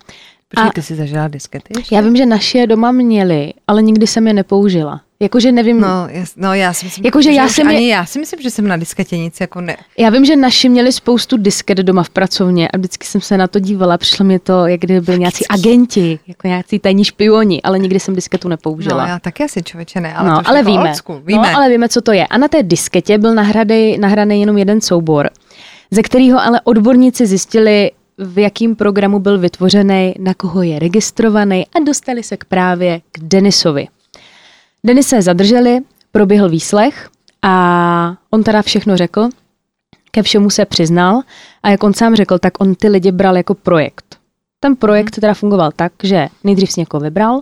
Počkej, 0.50 0.72
ty 0.72 0.82
jsi 0.82 0.96
zažila 0.96 1.28
diskety 1.28 1.74
ještě? 1.78 1.96
Já 1.96 2.02
vím, 2.02 2.16
že 2.16 2.26
naši 2.26 2.68
doma 2.68 2.92
měli, 2.92 3.54
ale 3.68 3.82
nikdy 3.82 4.08
jsem 4.08 4.28
je 4.28 4.34
nepoužila. 4.34 5.02
Jakože 5.20 5.52
nevím. 5.52 5.82
No, 5.82 6.08
jas, 6.10 6.34
no 6.36 6.54
já 6.54 6.74
si 6.74 6.86
myslím, 6.86 7.06
jako, 7.06 7.22
že, 7.22 7.32
já 7.32 7.48
jsem 7.50 7.68
ani 7.68 7.90
já 7.90 8.06
si 8.06 8.20
myslím, 8.20 8.42
že 8.42 8.50
jsem 8.50 8.68
na 8.68 8.78
disketě 8.78 9.18
nic 9.18 9.42
jako 9.42 9.62
ne. 9.62 9.78
Já 9.98 10.10
vím, 10.10 10.26
že 10.26 10.36
naši 10.36 10.70
měli 10.70 10.92
spoustu 10.92 11.38
disket 11.38 11.78
doma 11.78 12.04
v 12.04 12.10
pracovně 12.10 12.68
a 12.68 12.78
vždycky 12.78 13.08
jsem 13.08 13.22
se 13.22 13.38
na 13.38 13.48
to 13.48 13.60
dívala. 13.60 13.98
Přišlo 13.98 14.26
mi 14.26 14.40
to, 14.40 14.68
jak 14.68 14.80
kdyby 14.80 15.02
byli 15.02 15.20
nějací 15.20 15.48
agenti, 15.48 16.20
jako 16.28 16.48
nějací 16.48 16.80
tajní 16.80 17.04
špioni, 17.04 17.62
ale 17.62 17.80
nikdy 17.80 18.00
jsem 18.00 18.16
disketu 18.16 18.48
nepoužila. 18.48 19.04
No, 19.04 19.10
já 19.10 19.20
taky 19.20 19.44
asi 19.44 19.64
člověče 19.64 20.00
ne, 20.00 20.14
ale, 20.14 20.30
no, 20.30 20.42
ale 20.46 20.58
jako 20.58 20.72
víme. 20.72 20.94
víme. 21.26 21.52
No, 21.52 21.58
ale 21.58 21.70
víme, 21.70 21.90
co 21.90 22.02
to 22.02 22.12
je. 22.12 22.28
A 22.28 22.38
na 22.38 22.48
té 22.48 22.64
disketě 22.64 23.18
byl 23.18 23.34
nahraný, 23.36 23.98
nahraný 23.98 24.40
jenom 24.40 24.58
jeden 24.58 24.82
soubor, 24.82 25.30
ze 25.92 26.02
kterého 26.02 26.40
ale 26.40 26.62
odborníci 26.64 27.26
zjistili, 27.26 27.92
v 28.18 28.40
jakým 28.40 28.76
programu 28.76 29.20
byl 29.20 29.38
vytvořený, 29.40 30.14
na 30.20 30.34
koho 30.34 30.62
je 30.62 30.80
registrovaný 30.80 31.66
a 31.68 31.80
dostali 31.86 32.24
se 32.24 32.38
k 32.38 32.46
právě 32.46 33.02
k 33.12 33.20
Denisovi. 33.20 33.88
Denise 34.86 35.22
zadrželi, 35.22 35.80
proběhl 36.12 36.50
výslech 36.50 37.10
A 37.42 38.18
on 38.30 38.44
teda 38.44 38.62
všechno 38.62 38.98
řekl, 38.98 39.30
ke 40.12 40.24
všemu 40.24 40.50
se 40.50 40.66
přiznal 40.66 41.22
a 41.64 41.70
jak 41.70 41.84
on 41.84 41.94
sám 41.94 42.16
řekl, 42.16 42.40
tak 42.40 42.54
on 42.62 42.76
ty 42.76 42.88
lidi 42.88 43.12
bral 43.12 43.38
jako 43.38 43.54
projekt. 43.54 44.18
Ten 44.60 44.76
projekt 44.76 45.12
teda 45.20 45.34
fungoval 45.34 45.72
tak, 45.76 45.92
že 46.04 46.28
nejdřív 46.44 46.72
si 46.72 46.80
někoho 46.80 47.02
vybral, 47.02 47.42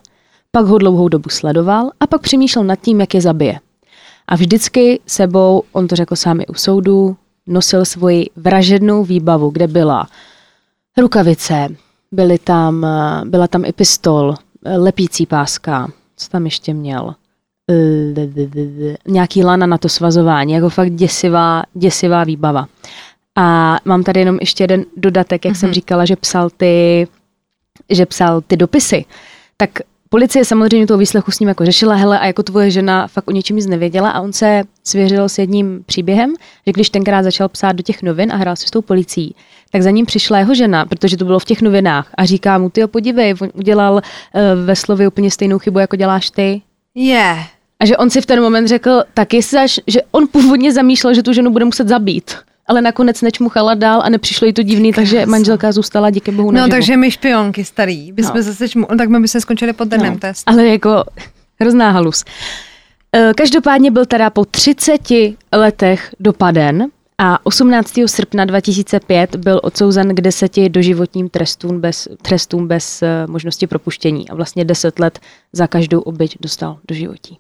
pak 0.51 0.65
ho 0.65 0.77
dlouhou 0.77 1.09
dobu 1.09 1.29
sledoval 1.29 1.91
a 1.99 2.07
pak 2.07 2.21
přemýšlel 2.21 2.65
nad 2.65 2.75
tím, 2.75 2.99
jak 2.99 3.13
je 3.13 3.21
zabije. 3.21 3.59
A 4.27 4.35
vždycky 4.35 4.99
sebou, 5.07 5.63
on 5.71 5.87
to 5.87 5.95
řekl 5.95 6.15
sám 6.15 6.41
i 6.41 6.47
u 6.47 6.53
soudu, 6.53 7.17
nosil 7.47 7.85
svoji 7.85 8.29
vražednou 8.35 9.03
výbavu, 9.03 9.49
kde 9.49 9.67
byla 9.67 10.07
rukavice, 10.97 11.67
byly 12.11 12.37
tam, 12.37 12.87
byla 13.23 13.47
tam 13.47 13.65
i 13.65 13.73
pistol, 13.73 14.35
lepící 14.77 15.25
páska, 15.25 15.91
co 16.17 16.29
tam 16.29 16.45
ještě 16.45 16.73
měl, 16.73 17.15
nějaký 19.07 19.43
lana 19.43 19.65
na 19.65 19.77
to 19.77 19.89
svazování, 19.89 20.53
jako 20.53 20.69
fakt 20.69 20.91
děsivá, 20.91 21.63
děsivá 21.73 22.23
výbava. 22.23 22.67
A 23.35 23.77
mám 23.85 24.03
tady 24.03 24.19
jenom 24.19 24.37
ještě 24.39 24.63
jeden 24.63 24.85
dodatek, 24.97 25.45
jak 25.45 25.53
mm-hmm. 25.53 25.59
jsem 25.59 25.69
mhm. 25.69 25.73
říkala, 25.73 26.05
že 26.05 26.15
psal 26.15 26.49
ty, 26.49 27.07
že 27.89 28.05
psal 28.05 28.41
ty 28.41 28.57
dopisy. 28.57 29.05
Tak 29.57 29.69
policie 30.09 30.45
samozřejmě 30.45 30.87
toho 30.87 30.97
výslechu 30.97 31.31
s 31.31 31.39
ním 31.39 31.49
jako 31.49 31.65
řešila, 31.65 31.95
hele, 31.95 32.19
a 32.19 32.25
jako 32.25 32.43
tvoje 32.43 32.71
žena 32.71 33.07
fakt 33.07 33.27
o 33.27 33.31
něčem 33.31 33.55
nic 33.55 33.67
nevěděla 33.67 34.09
a 34.09 34.21
on 34.21 34.33
se 34.33 34.63
svěřil 34.83 35.29
s 35.29 35.37
jedním 35.37 35.83
příběhem, 35.85 36.33
že 36.65 36.71
když 36.71 36.89
tenkrát 36.89 37.23
začal 37.23 37.49
psát 37.49 37.71
do 37.71 37.83
těch 37.83 38.03
novin 38.03 38.31
a 38.31 38.35
hrál 38.35 38.55
si 38.55 38.67
s 38.67 38.71
tou 38.71 38.81
policií, 38.81 39.35
tak 39.71 39.81
za 39.81 39.89
ním 39.89 40.05
přišla 40.05 40.39
jeho 40.39 40.55
žena, 40.55 40.85
protože 40.85 41.17
to 41.17 41.25
bylo 41.25 41.39
v 41.39 41.45
těch 41.45 41.61
novinách 41.61 42.09
a 42.17 42.25
říká 42.25 42.57
mu, 42.57 42.69
ty 42.69 42.87
podívej, 42.87 43.35
on 43.41 43.49
udělal 43.53 43.93
uh, 43.93 44.01
ve 44.65 44.75
slově 44.75 45.07
úplně 45.07 45.31
stejnou 45.31 45.59
chybu, 45.59 45.79
jako 45.79 45.95
děláš 45.95 46.29
ty. 46.29 46.61
Je. 46.95 47.03
Yeah. 47.05 47.47
A 47.79 47.85
že 47.85 47.97
on 47.97 48.09
si 48.09 48.21
v 48.21 48.25
ten 48.25 48.41
moment 48.41 48.67
řekl, 48.67 49.03
tak 49.13 49.33
jestli 49.33 49.57
až, 49.57 49.79
že 49.87 50.01
on 50.11 50.27
původně 50.27 50.73
zamýšlel, 50.73 51.13
že 51.13 51.23
tu 51.23 51.33
ženu 51.33 51.51
bude 51.51 51.65
muset 51.65 51.87
zabít 51.87 52.35
ale 52.67 52.81
nakonec 52.81 53.21
nečmuchala 53.21 53.73
dál 53.73 54.01
a 54.03 54.09
nepřišlo 54.09 54.47
jí 54.47 54.53
to 54.53 54.63
divný, 54.63 54.91
Krásno. 54.93 55.01
takže 55.01 55.25
manželka 55.25 55.71
zůstala 55.71 56.09
díky 56.09 56.31
bohu 56.31 56.51
No, 56.51 56.67
takže 56.67 56.97
my 56.97 57.11
špionky 57.11 57.65
starý, 57.65 58.11
bychom 58.11 58.35
no. 58.35 58.41
zase 58.41 58.69
čmu, 58.69 58.85
tak 58.97 59.09
my 59.09 59.19
by 59.19 59.27
se 59.27 59.41
skončili 59.41 59.73
pod 59.73 59.87
dnem 59.87 60.13
no. 60.13 60.19
test. 60.19 60.43
Ale 60.45 60.67
jako 60.67 61.03
hrozná 61.59 61.91
halus. 61.91 62.25
E, 63.15 63.33
každopádně 63.37 63.91
byl 63.91 64.05
teda 64.05 64.29
po 64.29 64.45
30 64.45 65.01
letech 65.53 66.15
dopaden 66.19 66.85
a 67.17 67.45
18. 67.45 67.93
srpna 68.05 68.45
2005 68.45 69.35
byl 69.35 69.59
odsouzen 69.63 70.15
k 70.15 70.21
deseti 70.21 70.69
doživotním 70.69 71.29
trestům 71.29 71.81
bez, 71.81 72.07
trestům 72.21 72.67
bez 72.67 73.01
e, 73.01 73.27
možnosti 73.27 73.67
propuštění 73.67 74.29
a 74.29 74.35
vlastně 74.35 74.65
10 74.65 74.99
let 74.99 75.19
za 75.53 75.67
každou 75.67 75.99
oběť 75.99 76.37
dostal 76.39 76.79
do 76.87 76.95
životí. 76.95 77.37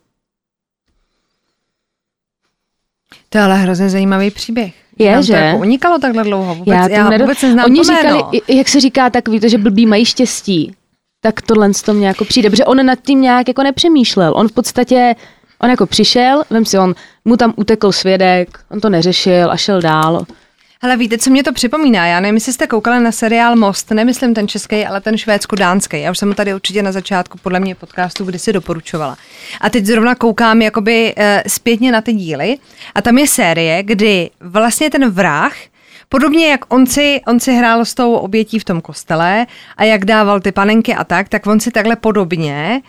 To 3.29 3.37
je 3.37 3.43
ale 3.43 3.57
hrozně 3.57 3.89
zajímavý 3.89 4.31
příběh. 4.31 4.73
Je, 4.99 5.13
Tam 5.13 5.23
že? 5.23 5.33
To 5.33 5.39
jako 5.39 5.59
unikalo 5.59 5.99
takhle 5.99 6.23
dlouho. 6.23 6.55
Vůbec, 6.55 6.75
já, 6.75 6.87
já 6.87 7.09
nedo... 7.09 7.23
vůbec 7.23 7.41
neznám 7.41 7.65
Oni 7.65 7.77
to 7.79 7.83
říkali, 7.83 8.41
jak 8.47 8.67
se 8.69 8.79
říká, 8.79 9.09
tak 9.09 9.27
víte, 9.27 9.49
že 9.49 9.57
blbý 9.57 9.85
mají 9.85 10.05
štěstí. 10.05 10.75
Tak 11.21 11.41
tohle 11.41 11.71
to 11.85 11.93
mě 11.93 12.07
jako 12.07 12.25
přijde, 12.25 12.49
protože 12.49 12.65
on 12.65 12.85
nad 12.85 12.99
tím 13.01 13.21
nějak 13.21 13.47
jako 13.47 13.63
nepřemýšlel. 13.63 14.33
On 14.35 14.47
v 14.47 14.51
podstatě, 14.51 15.15
on 15.63 15.69
jako 15.69 15.85
přišel, 15.85 16.43
vem 16.49 16.65
si, 16.65 16.77
on 16.77 16.95
mu 17.25 17.37
tam 17.37 17.53
utekl 17.55 17.91
svědek, 17.91 18.59
on 18.71 18.79
to 18.79 18.89
neřešil 18.89 19.51
a 19.51 19.57
šel 19.57 19.81
dál. 19.81 20.25
Ale 20.81 20.97
víte, 20.97 21.17
co 21.17 21.29
mě 21.29 21.43
to 21.43 21.53
připomíná? 21.53 22.07
Já 22.07 22.19
nevím, 22.19 22.35
jestli 22.35 22.53
jste 22.53 22.67
koukali 22.67 23.03
na 23.03 23.11
seriál 23.11 23.55
Most, 23.55 23.91
nemyslím 23.91 24.33
ten 24.33 24.47
český, 24.47 24.85
ale 24.85 25.01
ten 25.01 25.17
švédsko-dánský. 25.17 26.01
Já 26.01 26.11
už 26.11 26.17
jsem 26.17 26.29
ho 26.29 26.35
tady 26.35 26.53
určitě 26.53 26.83
na 26.83 26.91
začátku 26.91 27.37
podle 27.37 27.59
mě 27.59 27.75
podcastu 27.75 28.25
kdysi 28.25 28.53
doporučovala. 28.53 29.17
A 29.61 29.69
teď 29.69 29.85
zrovna 29.85 30.15
koukám 30.15 30.61
jakoby 30.61 31.15
uh, 31.17 31.23
zpětně 31.47 31.91
na 31.91 32.01
ty 32.01 32.13
díly 32.13 32.57
a 32.95 33.01
tam 33.01 33.17
je 33.17 33.27
série, 33.27 33.83
kdy 33.83 34.29
vlastně 34.39 34.89
ten 34.89 35.09
vrah 35.09 35.53
Podobně 36.09 36.51
jak 36.51 36.73
on 36.73 36.87
si, 36.87 37.21
on 37.27 37.39
si 37.39 37.53
hrál 37.53 37.85
s 37.85 37.93
tou 37.93 38.13
obětí 38.13 38.59
v 38.59 38.63
tom 38.63 38.81
kostele 38.81 39.45
a 39.77 39.83
jak 39.83 40.05
dával 40.05 40.39
ty 40.39 40.51
panenky 40.51 40.95
a 40.95 41.03
tak, 41.03 41.29
tak 41.29 41.47
on 41.47 41.59
si 41.59 41.71
takhle 41.71 41.95
podobně 41.95 42.81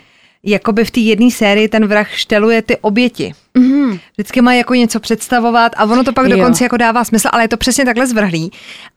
jakoby 0.45 0.85
v 0.85 0.91
té 0.91 1.01
jedné 1.01 1.31
sérii 1.31 1.69
ten 1.69 1.87
vrah 1.87 2.11
šteluje 2.11 2.63
ty 2.63 2.77
oběti. 2.77 3.35
Mm-hmm. 3.59 4.01
Vždycky 4.13 4.41
má 4.41 4.55
jako 4.55 4.75
něco 4.75 5.01
představovat 5.01 5.73
a 5.77 5.85
ono 5.85 6.05
to 6.05 6.13
pak 6.13 6.29
jo. 6.29 6.37
dokonce 6.37 6.65
jako 6.65 6.77
dává 6.77 7.05
smysl, 7.05 7.29
ale 7.33 7.45
je 7.45 7.49
to 7.49 7.57
přesně 7.57 7.85
takhle 7.85 8.07
zvrhlý. 8.07 8.51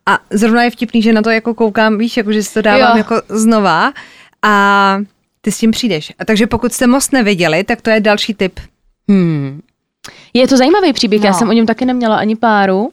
A 0.06 0.18
zrovna 0.30 0.62
je 0.62 0.70
vtipný, 0.70 1.02
že 1.02 1.12
na 1.12 1.22
to 1.22 1.30
jako 1.30 1.54
koukám, 1.54 1.98
víš, 1.98 2.16
jako 2.16 2.32
že 2.32 2.42
si 2.42 2.54
to 2.54 2.62
dávám 2.62 2.90
jo. 2.90 2.96
jako 2.96 3.22
znova 3.28 3.92
a 4.42 4.98
ty 5.40 5.52
s 5.52 5.58
tím 5.58 5.70
přijdeš. 5.70 6.12
A 6.18 6.24
takže 6.24 6.46
pokud 6.46 6.72
jste 6.72 6.86
most 6.86 7.12
neviděli, 7.12 7.64
tak 7.64 7.80
to 7.80 7.90
je 7.90 8.00
další 8.00 8.34
tip. 8.34 8.60
Hmm. 9.08 9.60
Je 10.34 10.48
to 10.48 10.56
zajímavý 10.56 10.92
příběh, 10.92 11.22
no. 11.22 11.26
já 11.26 11.32
jsem 11.32 11.48
o 11.48 11.52
něm 11.52 11.66
taky 11.66 11.84
neměla 11.84 12.16
ani 12.16 12.36
páru 12.36 12.92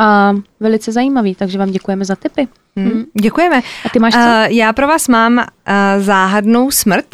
a 0.00 0.32
velice 0.60 0.92
zajímavý, 0.92 1.34
takže 1.34 1.58
vám 1.58 1.70
děkujeme 1.70 2.04
za 2.04 2.16
tipy. 2.16 2.48
Hmm. 2.76 2.88
Hmm. 2.88 3.04
Děkujeme. 3.20 3.60
A 3.84 3.88
ty 3.88 3.98
máš 3.98 4.14
co? 4.14 4.18
Uh, 4.18 4.24
já 4.48 4.72
pro 4.72 4.86
vás 4.86 5.08
mám 5.08 5.38
uh, 5.38 5.44
záhadnou 5.98 6.70
smrt 6.70 7.06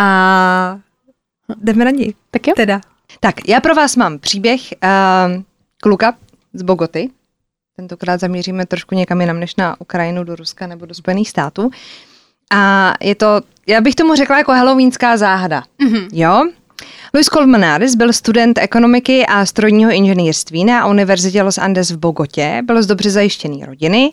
a 0.00 0.78
jdeme 1.56 1.84
na 1.84 1.90
ní. 1.90 2.14
Tak 2.30 2.48
jo. 2.48 2.54
Teda. 2.56 2.80
Tak, 3.20 3.48
já 3.48 3.60
pro 3.60 3.74
vás 3.74 3.96
mám 3.96 4.18
příběh 4.18 4.60
uh, 4.60 5.42
kluka 5.82 6.14
z 6.54 6.62
Bogoty. 6.62 7.10
Tentokrát 7.76 8.20
zamíříme 8.20 8.66
trošku 8.66 8.94
někam 8.94 9.20
jinam 9.20 9.40
než 9.40 9.56
na 9.56 9.80
Ukrajinu, 9.80 10.24
do 10.24 10.36
Ruska 10.36 10.66
nebo 10.66 10.86
do 10.86 10.94
Spojených 10.94 11.30
států. 11.30 11.70
A 12.52 12.94
je 13.00 13.14
to, 13.14 13.40
já 13.66 13.80
bych 13.80 13.94
tomu 13.94 14.14
řekla 14.14 14.38
jako 14.38 14.52
halloweenská 14.52 15.16
záhada. 15.16 15.62
Mm-hmm. 15.84 16.08
Jo? 16.12 16.44
Luis 17.14 17.26
Colmenares 17.26 17.94
byl 17.94 18.12
student 18.12 18.58
ekonomiky 18.58 19.26
a 19.26 19.46
strojního 19.46 19.90
inženýrství 19.90 20.64
na 20.64 20.86
Univerzitě 20.86 21.42
Los 21.42 21.58
Andes 21.58 21.90
v 21.90 21.96
Bogotě, 21.96 22.62
byl 22.64 22.82
z 22.82 22.86
dobře 22.86 23.10
zajištěný 23.10 23.64
rodiny 23.64 24.12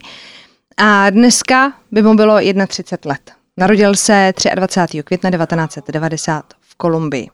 a 0.77 1.09
dneska 1.09 1.73
by 1.91 2.01
mu 2.01 2.15
bylo 2.15 2.39
31 2.67 3.09
let. 3.11 3.31
Narodil 3.57 3.95
se 3.95 4.33
23. 4.55 5.03
května 5.03 5.31
1990 5.31 6.45
v 6.61 6.75
Kolumbii. 6.75 7.29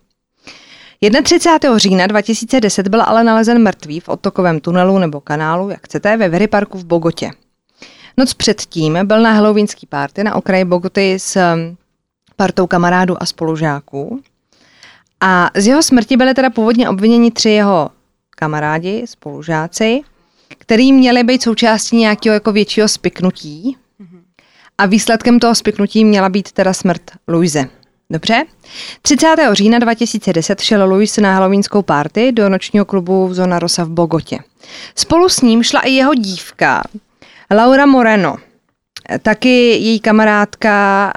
31. 1.23 1.77
října 1.77 2.07
2010 2.07 2.87
byl 2.87 3.01
ale 3.01 3.23
nalezen 3.23 3.63
mrtvý 3.63 3.99
v 3.99 4.09
odtokovém 4.09 4.59
tunelu 4.59 4.99
nebo 4.99 5.21
kanálu, 5.21 5.69
jak 5.69 5.85
chcete, 5.85 6.17
ve 6.17 6.29
Very 6.29 6.47
Parku 6.47 6.77
v 6.77 6.85
Bogotě. 6.85 7.31
Noc 8.17 8.33
předtím 8.33 8.99
byl 9.03 9.21
na 9.21 9.31
halloweenský 9.31 9.87
párty 9.87 10.23
na 10.23 10.35
okraji 10.35 10.65
Bogoty 10.65 11.19
s 11.19 11.35
um, 11.35 11.77
partou 12.35 12.67
kamarádů 12.67 13.23
a 13.23 13.25
spolužáků. 13.25 14.21
A 15.21 15.49
z 15.55 15.67
jeho 15.67 15.83
smrti 15.83 16.17
byly 16.17 16.33
teda 16.33 16.49
původně 16.49 16.89
obviněni 16.89 17.31
tři 17.31 17.49
jeho 17.49 17.89
kamarádi, 18.29 19.03
spolužáci, 19.07 20.01
který 20.57 20.93
měli 20.93 21.23
být 21.23 21.43
součástí 21.43 21.97
nějakého 21.97 22.33
jako 22.33 22.51
většího 22.51 22.87
spiknutí, 22.87 23.77
a 24.77 24.85
výsledkem 24.85 25.39
toho 25.39 25.55
spiknutí 25.55 26.05
měla 26.05 26.29
být 26.29 26.51
teda 26.51 26.73
smrt 26.73 27.01
Louise. 27.27 27.69
Dobře? 28.09 28.43
30. 29.01 29.35
října 29.51 29.79
2010 29.79 30.61
šel 30.61 30.89
Luis 30.89 31.17
na 31.17 31.33
halloweenskou 31.33 31.81
party 31.81 32.31
do 32.31 32.49
nočního 32.49 32.85
klubu 32.85 33.33
Zona 33.33 33.59
Rosa 33.59 33.83
v 33.83 33.89
Bogotě. 33.89 34.37
Spolu 34.95 35.29
s 35.29 35.41
ním 35.41 35.63
šla 35.63 35.81
i 35.81 35.91
jeho 35.91 36.13
dívka 36.13 36.83
Laura 37.51 37.85
Moreno, 37.85 38.35
taky 39.21 39.49
její 39.69 39.99
kamarádka 39.99 41.13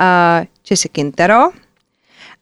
Jessie 0.70 0.90
Quintero 0.92 1.48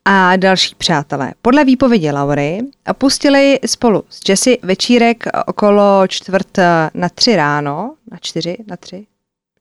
a 0.05 0.35
další 0.35 0.75
přátelé. 0.75 1.33
Podle 1.41 1.65
výpovědi 1.65 2.11
Laury 2.11 2.59
opustili 2.89 3.59
spolu 3.65 4.03
s 4.09 4.29
Jessie 4.29 4.57
večírek 4.63 5.23
okolo 5.47 6.07
čtvrt 6.07 6.57
na 6.93 7.09
tři 7.09 7.35
ráno, 7.35 7.95
na 8.11 8.17
čtyři, 8.21 8.57
na 8.67 8.77
tři, 8.77 9.05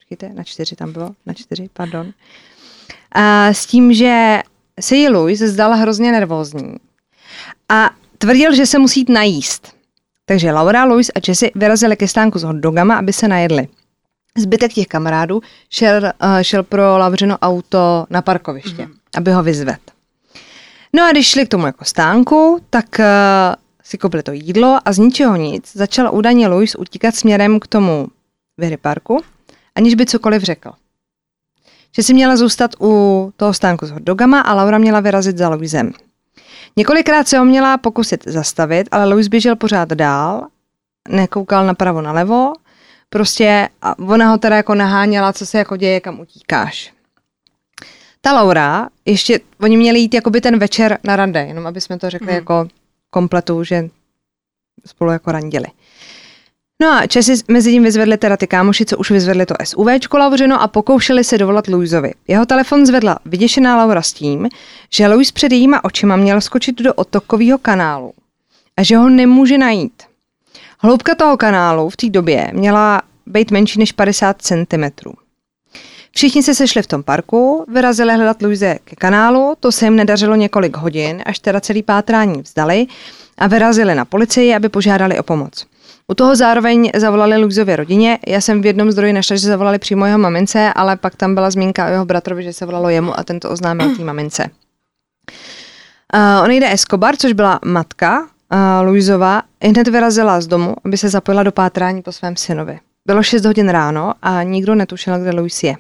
počkejte, 0.09 0.35
na 0.35 0.45
čtyři 0.45 0.77
tam 0.77 0.93
bylo, 0.93 1.11
na 1.27 1.35
čtyři, 1.35 1.69
pardon. 1.73 2.13
A 3.13 3.49
s 3.49 3.67
tím, 3.67 3.95
že 3.95 4.41
se 4.81 4.97
jí 4.97 5.09
Louis 5.09 5.39
zdala 5.39 5.77
hrozně 5.77 6.13
nervózní 6.13 6.75
a 7.69 7.91
tvrdil, 8.19 8.55
že 8.55 8.67
se 8.67 8.79
musí 8.79 9.01
jít 9.01 9.09
najíst. 9.09 9.75
Takže 10.25 10.53
Laura, 10.53 10.85
Louis 10.85 11.11
a 11.15 11.19
Jesse 11.29 11.51
vyrazili 11.55 11.97
ke 11.97 12.09
stánku 12.09 12.39
s 12.39 12.43
hotdogama, 12.43 12.97
aby 12.97 13.13
se 13.13 13.29
najedli. 13.29 13.69
Zbytek 14.39 14.73
těch 14.73 14.87
kamarádů 14.87 15.41
šel, 15.71 16.03
uh, 16.03 16.11
šel 16.43 16.63
pro 16.63 16.99
Lavřino 16.99 17.39
auto 17.39 18.07
na 18.11 18.23
parkoviště, 18.23 18.87
mm. 18.87 18.93
aby 19.17 19.33
ho 19.33 19.43
vyzvedl. 19.43 19.79
No 20.93 21.05
a 21.05 21.11
když 21.13 21.29
šli 21.29 21.47
k 21.47 21.49
tomu 21.49 21.67
jako 21.67 21.85
stánku, 21.85 22.61
tak 22.71 22.87
uh, 22.99 23.05
si 23.83 23.99
koupili 23.99 24.23
to 24.23 24.33
jídlo 24.33 24.79
a 24.85 24.93
z 24.93 24.99
ničeho 24.99 25.37
nic 25.37 25.73
začal 25.77 26.15
údajně 26.15 26.49
Louis 26.49 26.75
utíkat 26.75 27.15
směrem 27.15 27.61
k 27.61 27.67
tomu 27.67 28.09
Viry 28.59 28.77
parku 28.77 29.23
aniž 29.75 29.95
by 29.95 30.07
cokoliv 30.07 30.43
řekl. 30.43 30.73
Že 31.97 32.03
si 32.03 32.15
měla 32.15 32.37
zůstat 32.37 32.71
u 32.81 33.33
toho 33.37 33.55
stánku 33.55 33.87
s 33.87 33.91
hotdogama 33.91 34.41
a 34.41 34.55
Laura 34.55 34.79
měla 34.79 35.01
vyrazit 35.01 35.39
za 35.39 35.49
Louisem. 35.49 35.93
Několikrát 36.77 37.29
se 37.29 37.39
ho 37.39 37.45
měla 37.45 37.79
pokusit 37.79 38.25
zastavit, 38.29 38.89
ale 38.91 39.05
Louis 39.05 39.29
běžel 39.29 39.57
pořád 39.57 39.89
dál, 39.89 40.47
nekoukal 41.09 41.67
napravo 41.67 42.03
nalevo, 42.03 42.53
prostě 43.09 43.69
a 43.83 43.99
ona 43.99 44.31
ho 44.31 44.39
teda 44.39 44.57
jako 44.57 44.75
naháněla, 44.75 45.33
co 45.33 45.47
se 45.47 45.59
jako 45.59 45.77
děje, 45.77 46.01
kam 46.01 46.21
utíkáš. 46.21 46.93
Ta 48.21 48.33
Laura, 48.33 48.89
ještě, 49.05 49.41
oni 49.61 49.77
měli 49.77 49.99
jít 49.99 50.15
jakoby 50.15 50.41
ten 50.41 50.59
večer 50.59 50.99
na 51.05 51.17
rande, 51.17 51.41
jenom 51.41 51.67
aby 51.67 51.81
jsme 51.81 51.99
to 51.99 52.11
řekli 52.11 52.27
mm. 52.27 52.35
jako 52.35 52.69
kompletu, 53.11 53.65
že 53.65 53.89
spolu 54.87 55.11
jako 55.11 55.33
randili. 55.33 55.67
No 56.83 56.93
a 56.93 57.07
Česi 57.07 57.35
mezi 57.49 57.71
tím 57.71 57.83
vyzvedli 57.83 58.17
teda 58.17 58.37
ty 58.37 58.47
kámoši, 58.47 58.85
co 58.85 58.99
už 58.99 59.11
vyzvedli 59.11 59.47
to 59.47 59.55
SUVčko 59.65 60.19
Lauřino 60.19 60.63
a 60.63 60.69
pokoušeli 60.69 61.25
se 61.25 61.39
dovolat 61.39 61.69
Louisovi. 61.69 62.13
Jeho 62.29 62.47
telefon 62.47 62.87
zvedla 62.87 63.19
vyděšená 63.25 63.77
Laura 63.77 64.03
s 64.03 64.13
tím, 64.13 64.49
že 64.91 65.09
Louis 65.09 65.33
před 65.33 65.53
jejíma 65.53 65.85
očima 65.85 66.17
měl 66.17 66.41
skočit 66.41 66.83
do 66.83 66.95
otokového 66.95 67.59
kanálu 67.59 68.13
a 68.77 68.83
že 68.83 68.97
ho 68.97 69.09
nemůže 69.09 69.59
najít. 69.59 70.03
Hloubka 70.79 71.15
toho 71.15 71.37
kanálu 71.37 71.91
v 71.91 71.97
té 71.97 72.11
době 72.11 72.51
měla 72.53 73.03
být 73.27 73.51
menší 73.51 73.79
než 73.79 73.93
50 73.93 74.43
cm. 74.43 75.11
Všichni 76.11 76.43
se 76.43 76.55
sešli 76.55 76.83
v 76.83 76.87
tom 76.87 77.03
parku, 77.03 77.65
vyrazili 77.69 78.15
hledat 78.15 78.43
Louise 78.43 78.79
ke 78.85 78.97
kanálu, 78.97 79.55
to 79.61 79.73
se 79.73 79.87
jim 79.87 79.97
nedařilo 79.97 80.37
několik 80.37 80.77
hodin, 80.77 81.23
až 81.27 81.39
teda 81.39 81.61
celý 81.61 81.83
pátrání 81.83 82.43
vzdali 82.43 82.87
a 83.39 83.47
vyrazili 83.47 83.95
na 83.95 84.05
policii, 84.05 84.55
aby 84.55 84.69
požádali 84.69 85.19
o 85.19 85.23
pomoc. 85.23 85.67
U 86.09 86.15
toho 86.15 86.37
zároveň 86.37 86.91
zavolali 86.97 87.37
Luxově 87.37 87.77
rodině. 87.77 88.19
Já 88.27 88.41
jsem 88.41 88.63
v 88.63 88.67
jednom 88.67 88.91
zdroji 88.91 89.13
našla, 89.13 89.37
že 89.37 89.47
zavolali 89.47 89.79
přímo 89.79 90.07
jeho 90.07 90.19
mamince, 90.19 90.73
ale 90.73 90.97
pak 90.97 91.17
tam 91.17 91.35
byla 91.35 91.51
zmínka 91.51 91.87
o 91.87 91.91
jeho 91.91 92.05
bratrovi, 92.05 92.43
že 92.43 92.53
se 92.53 92.67
volalo 92.67 92.89
jemu 92.89 93.19
a 93.19 93.25
tento 93.25 93.51
oznámil 93.51 93.97
té 93.97 94.05
mamince. 94.05 94.51
Uh, 96.15 96.45
on 96.45 96.51
jde 96.51 96.73
Escobar, 96.73 97.17
což 97.17 97.33
byla 97.33 97.61
matka 97.65 98.21
uh, 98.21 98.87
Luizova, 98.87 99.43
hned 99.63 99.89
vyrazila 99.89 100.41
z 100.41 100.47
domu, 100.47 100.75
aby 100.85 100.97
se 100.97 101.09
zapojila 101.09 101.43
do 101.43 101.53
pátrání 101.53 102.03
po 102.03 102.13
svém 102.13 102.37
synovi. 102.37 102.79
Bylo 103.07 103.23
6 103.23 103.45
hodin 103.45 103.69
ráno 103.69 104.15
a 104.23 104.43
nikdo 104.43 104.75
netušil, 104.75 105.19
kde 105.19 105.31
Luis 105.31 105.63
je. 105.63 105.77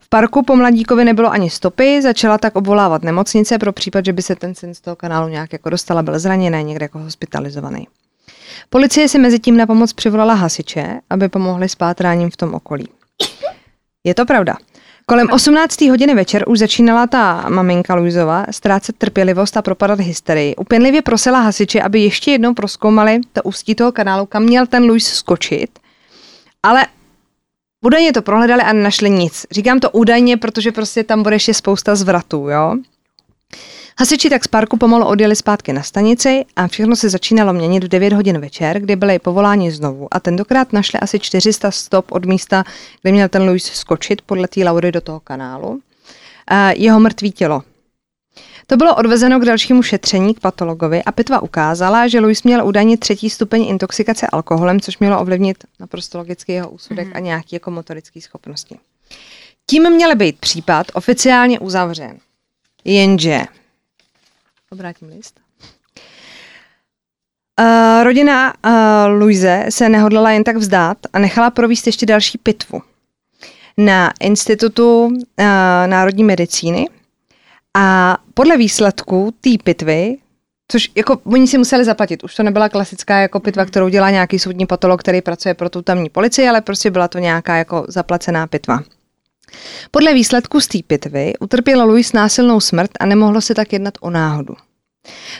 V 0.00 0.08
parku 0.08 0.42
po 0.42 0.56
mladíkovi 0.56 1.04
nebylo 1.04 1.30
ani 1.30 1.50
stopy, 1.50 2.02
začala 2.02 2.38
tak 2.38 2.56
obvolávat 2.56 3.02
nemocnice 3.02 3.58
pro 3.58 3.72
případ, 3.72 4.04
že 4.04 4.12
by 4.12 4.22
se 4.22 4.34
ten 4.34 4.54
syn 4.54 4.74
z 4.74 4.80
toho 4.80 4.96
kanálu 4.96 5.28
nějak 5.28 5.52
jako 5.52 5.70
dostala, 5.70 6.02
byl 6.02 6.18
zraněný, 6.18 6.64
někde 6.64 6.84
jako 6.84 6.98
hospitalizovaný. 6.98 7.86
Policie 8.68 9.08
si 9.08 9.18
mezi 9.18 9.38
tím 9.38 9.56
na 9.56 9.66
pomoc 9.66 9.92
přivolala 9.92 10.34
hasiče, 10.34 11.00
aby 11.10 11.28
pomohli 11.28 11.68
s 11.68 11.74
pátráním 11.74 12.30
v 12.30 12.36
tom 12.36 12.54
okolí. 12.54 12.88
Je 14.04 14.14
to 14.14 14.26
pravda. 14.26 14.56
Kolem 15.06 15.28
18. 15.30 15.80
hodiny 15.80 16.14
večer 16.14 16.44
už 16.48 16.58
začínala 16.58 17.06
ta 17.06 17.46
maminka 17.48 17.94
Luizova 17.94 18.46
ztrácet 18.50 18.96
trpělivost 18.96 19.56
a 19.56 19.62
propadat 19.62 20.00
hysterii. 20.00 20.56
Upěnlivě 20.56 21.02
prosila 21.02 21.40
hasiče, 21.40 21.82
aby 21.82 22.00
ještě 22.00 22.30
jednou 22.30 22.54
proskoumali 22.54 23.20
to 23.32 23.42
ústí 23.42 23.74
toho 23.74 23.92
kanálu, 23.92 24.26
kam 24.26 24.42
měl 24.42 24.66
ten 24.66 24.84
Luis 24.84 25.06
skočit. 25.06 25.78
Ale 26.62 26.86
údajně 27.84 28.12
to 28.12 28.22
prohledali 28.22 28.62
a 28.62 28.72
nenašli 28.72 29.10
nic. 29.10 29.46
Říkám 29.50 29.80
to 29.80 29.90
údajně, 29.90 30.36
protože 30.36 30.72
prostě 30.72 31.04
tam 31.04 31.22
bude 31.22 31.36
ještě 31.36 31.54
spousta 31.54 31.94
zvratů, 31.94 32.48
jo. 32.48 32.76
Hasiči 34.00 34.30
tak 34.30 34.44
z 34.44 34.48
parku 34.48 34.76
pomalu 34.76 35.06
odjeli 35.06 35.36
zpátky 35.36 35.72
na 35.72 35.82
stanici 35.82 36.44
a 36.56 36.68
všechno 36.68 36.96
se 36.96 37.08
začínalo 37.10 37.52
měnit 37.52 37.84
v 37.84 37.88
9 37.88 38.12
hodin 38.12 38.40
večer, 38.40 38.80
kdy 38.80 38.96
byli 38.96 39.18
povoláni 39.18 39.72
znovu 39.72 40.08
a 40.10 40.20
tentokrát 40.20 40.72
našli 40.72 40.98
asi 41.00 41.18
400 41.20 41.70
stop 41.70 42.12
od 42.12 42.24
místa, 42.24 42.64
kde 43.02 43.12
měl 43.12 43.28
ten 43.28 43.42
Louis 43.42 43.64
skočit 43.64 44.22
podle 44.22 44.48
té 44.48 44.64
Laury 44.64 44.92
do 44.92 45.00
toho 45.00 45.20
kanálu. 45.20 45.80
A 46.46 46.70
jeho 46.70 47.00
mrtvý 47.00 47.32
tělo. 47.32 47.62
To 48.66 48.76
bylo 48.76 48.96
odvezeno 48.96 49.40
k 49.40 49.44
dalšímu 49.44 49.82
šetření 49.82 50.34
k 50.34 50.40
patologovi 50.40 51.02
a 51.04 51.12
pitva 51.12 51.42
ukázala, 51.42 52.08
že 52.08 52.20
Louis 52.20 52.42
měl 52.42 52.66
údajně 52.66 52.96
třetí 52.96 53.30
stupeň 53.30 53.62
intoxikace 53.68 54.26
alkoholem, 54.26 54.80
což 54.80 54.98
mělo 54.98 55.20
ovlivnit 55.20 55.64
naprosto 55.80 56.18
logicky 56.18 56.52
jeho 56.52 56.70
úsudek 56.70 57.06
mm. 57.06 57.12
a 57.14 57.18
nějaký 57.18 57.56
jako 57.56 57.70
motorické 57.70 58.20
schopnosti. 58.20 58.78
Tím 59.66 59.90
měl 59.90 60.16
být 60.16 60.38
případ 60.38 60.86
oficiálně 60.94 61.58
uzavřen. 61.58 62.18
Jenže 62.84 63.46
Obrátím 64.72 65.08
list. 65.08 65.40
Uh, 67.60 68.04
rodina 68.04 68.54
uh, 68.64 68.72
Luise 69.18 69.66
se 69.68 69.88
nehodlala 69.88 70.30
jen 70.30 70.44
tak 70.44 70.56
vzdát 70.56 70.98
a 71.12 71.18
nechala 71.18 71.50
províst 71.50 71.86
ještě 71.86 72.06
další 72.06 72.38
pitvu 72.38 72.82
na 73.76 74.12
Institutu 74.20 75.06
uh, 75.06 75.14
národní 75.86 76.24
medicíny 76.24 76.86
a 77.76 78.16
podle 78.34 78.56
výsledku 78.56 79.34
té 79.40 79.50
pitvy, 79.64 80.16
což 80.68 80.90
jako 80.96 81.20
oni 81.24 81.46
si 81.46 81.58
museli 81.58 81.84
zaplatit, 81.84 82.24
už 82.24 82.34
to 82.34 82.42
nebyla 82.42 82.68
klasická 82.68 83.18
jako 83.18 83.40
pitva, 83.40 83.64
kterou 83.64 83.88
dělá 83.88 84.10
nějaký 84.10 84.38
soudní 84.38 84.66
patolog, 84.66 85.00
který 85.00 85.22
pracuje 85.22 85.54
pro 85.54 85.70
tu 85.70 85.82
tamní 85.82 86.10
policii, 86.10 86.48
ale 86.48 86.60
prostě 86.60 86.90
byla 86.90 87.08
to 87.08 87.18
nějaká 87.18 87.56
jako 87.56 87.84
zaplacená 87.88 88.46
pitva. 88.46 88.80
Podle 89.90 90.14
výsledku 90.14 90.60
z 90.60 90.66
té 90.66 90.78
pitvy 90.86 91.32
utrpěl 91.40 91.86
Louis 91.86 92.12
násilnou 92.12 92.60
smrt 92.60 92.90
a 93.00 93.06
nemohlo 93.06 93.40
se 93.40 93.54
tak 93.54 93.72
jednat 93.72 93.94
o 94.00 94.10
náhodu. 94.10 94.54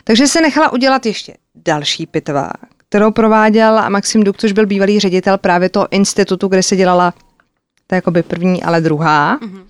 Takže 0.05 0.27
se 0.27 0.41
nechala 0.41 0.73
udělat 0.73 1.07
ještě 1.07 1.35
další 1.55 2.07
pitva, 2.07 2.51
kterou 2.89 3.11
prováděl 3.11 3.83
Maxim 3.89 4.25
Duk, 4.25 4.37
což 4.37 4.53
byl 4.53 4.67
bývalý 4.67 5.01
ředitel 5.01 5.39
právě 5.39 5.69
toho 5.69 5.87
institutu, 5.91 6.49
kde 6.49 6.63
se 6.63 6.77
dělala 6.77 7.15
to 7.87 7.95
jakoby 7.95 8.23
první, 8.23 8.63
ale 8.63 8.81
druhá. 8.81 9.39
Mm-hmm. 9.39 9.65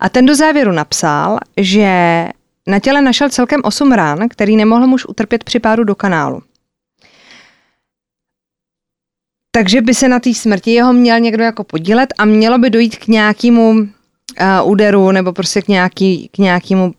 A 0.00 0.08
ten 0.08 0.26
do 0.26 0.34
závěru 0.34 0.72
napsal, 0.72 1.38
že 1.56 1.88
na 2.66 2.78
těle 2.78 3.02
našel 3.02 3.30
celkem 3.30 3.60
8 3.64 3.92
ran, 3.92 4.28
který 4.28 4.56
nemohl 4.56 4.86
muž 4.86 5.06
utrpět 5.06 5.44
při 5.44 5.60
pádu 5.60 5.84
do 5.84 5.94
kanálu. 5.94 6.42
Takže 9.50 9.80
by 9.80 9.94
se 9.94 10.08
na 10.08 10.20
té 10.20 10.34
smrti 10.34 10.70
jeho 10.70 10.92
měl 10.92 11.20
někdo 11.20 11.44
jako 11.44 11.64
podílet 11.64 12.14
a 12.18 12.24
mělo 12.24 12.58
by 12.58 12.70
dojít 12.70 12.96
k 12.96 13.08
nějakému 13.08 13.70
uh, 13.70 13.86
úderu 14.64 15.12
nebo 15.12 15.32
prostě 15.32 15.62
k, 15.62 15.68
nějaký, 15.68 16.28
k 16.28 16.38
nějakému 16.38 16.94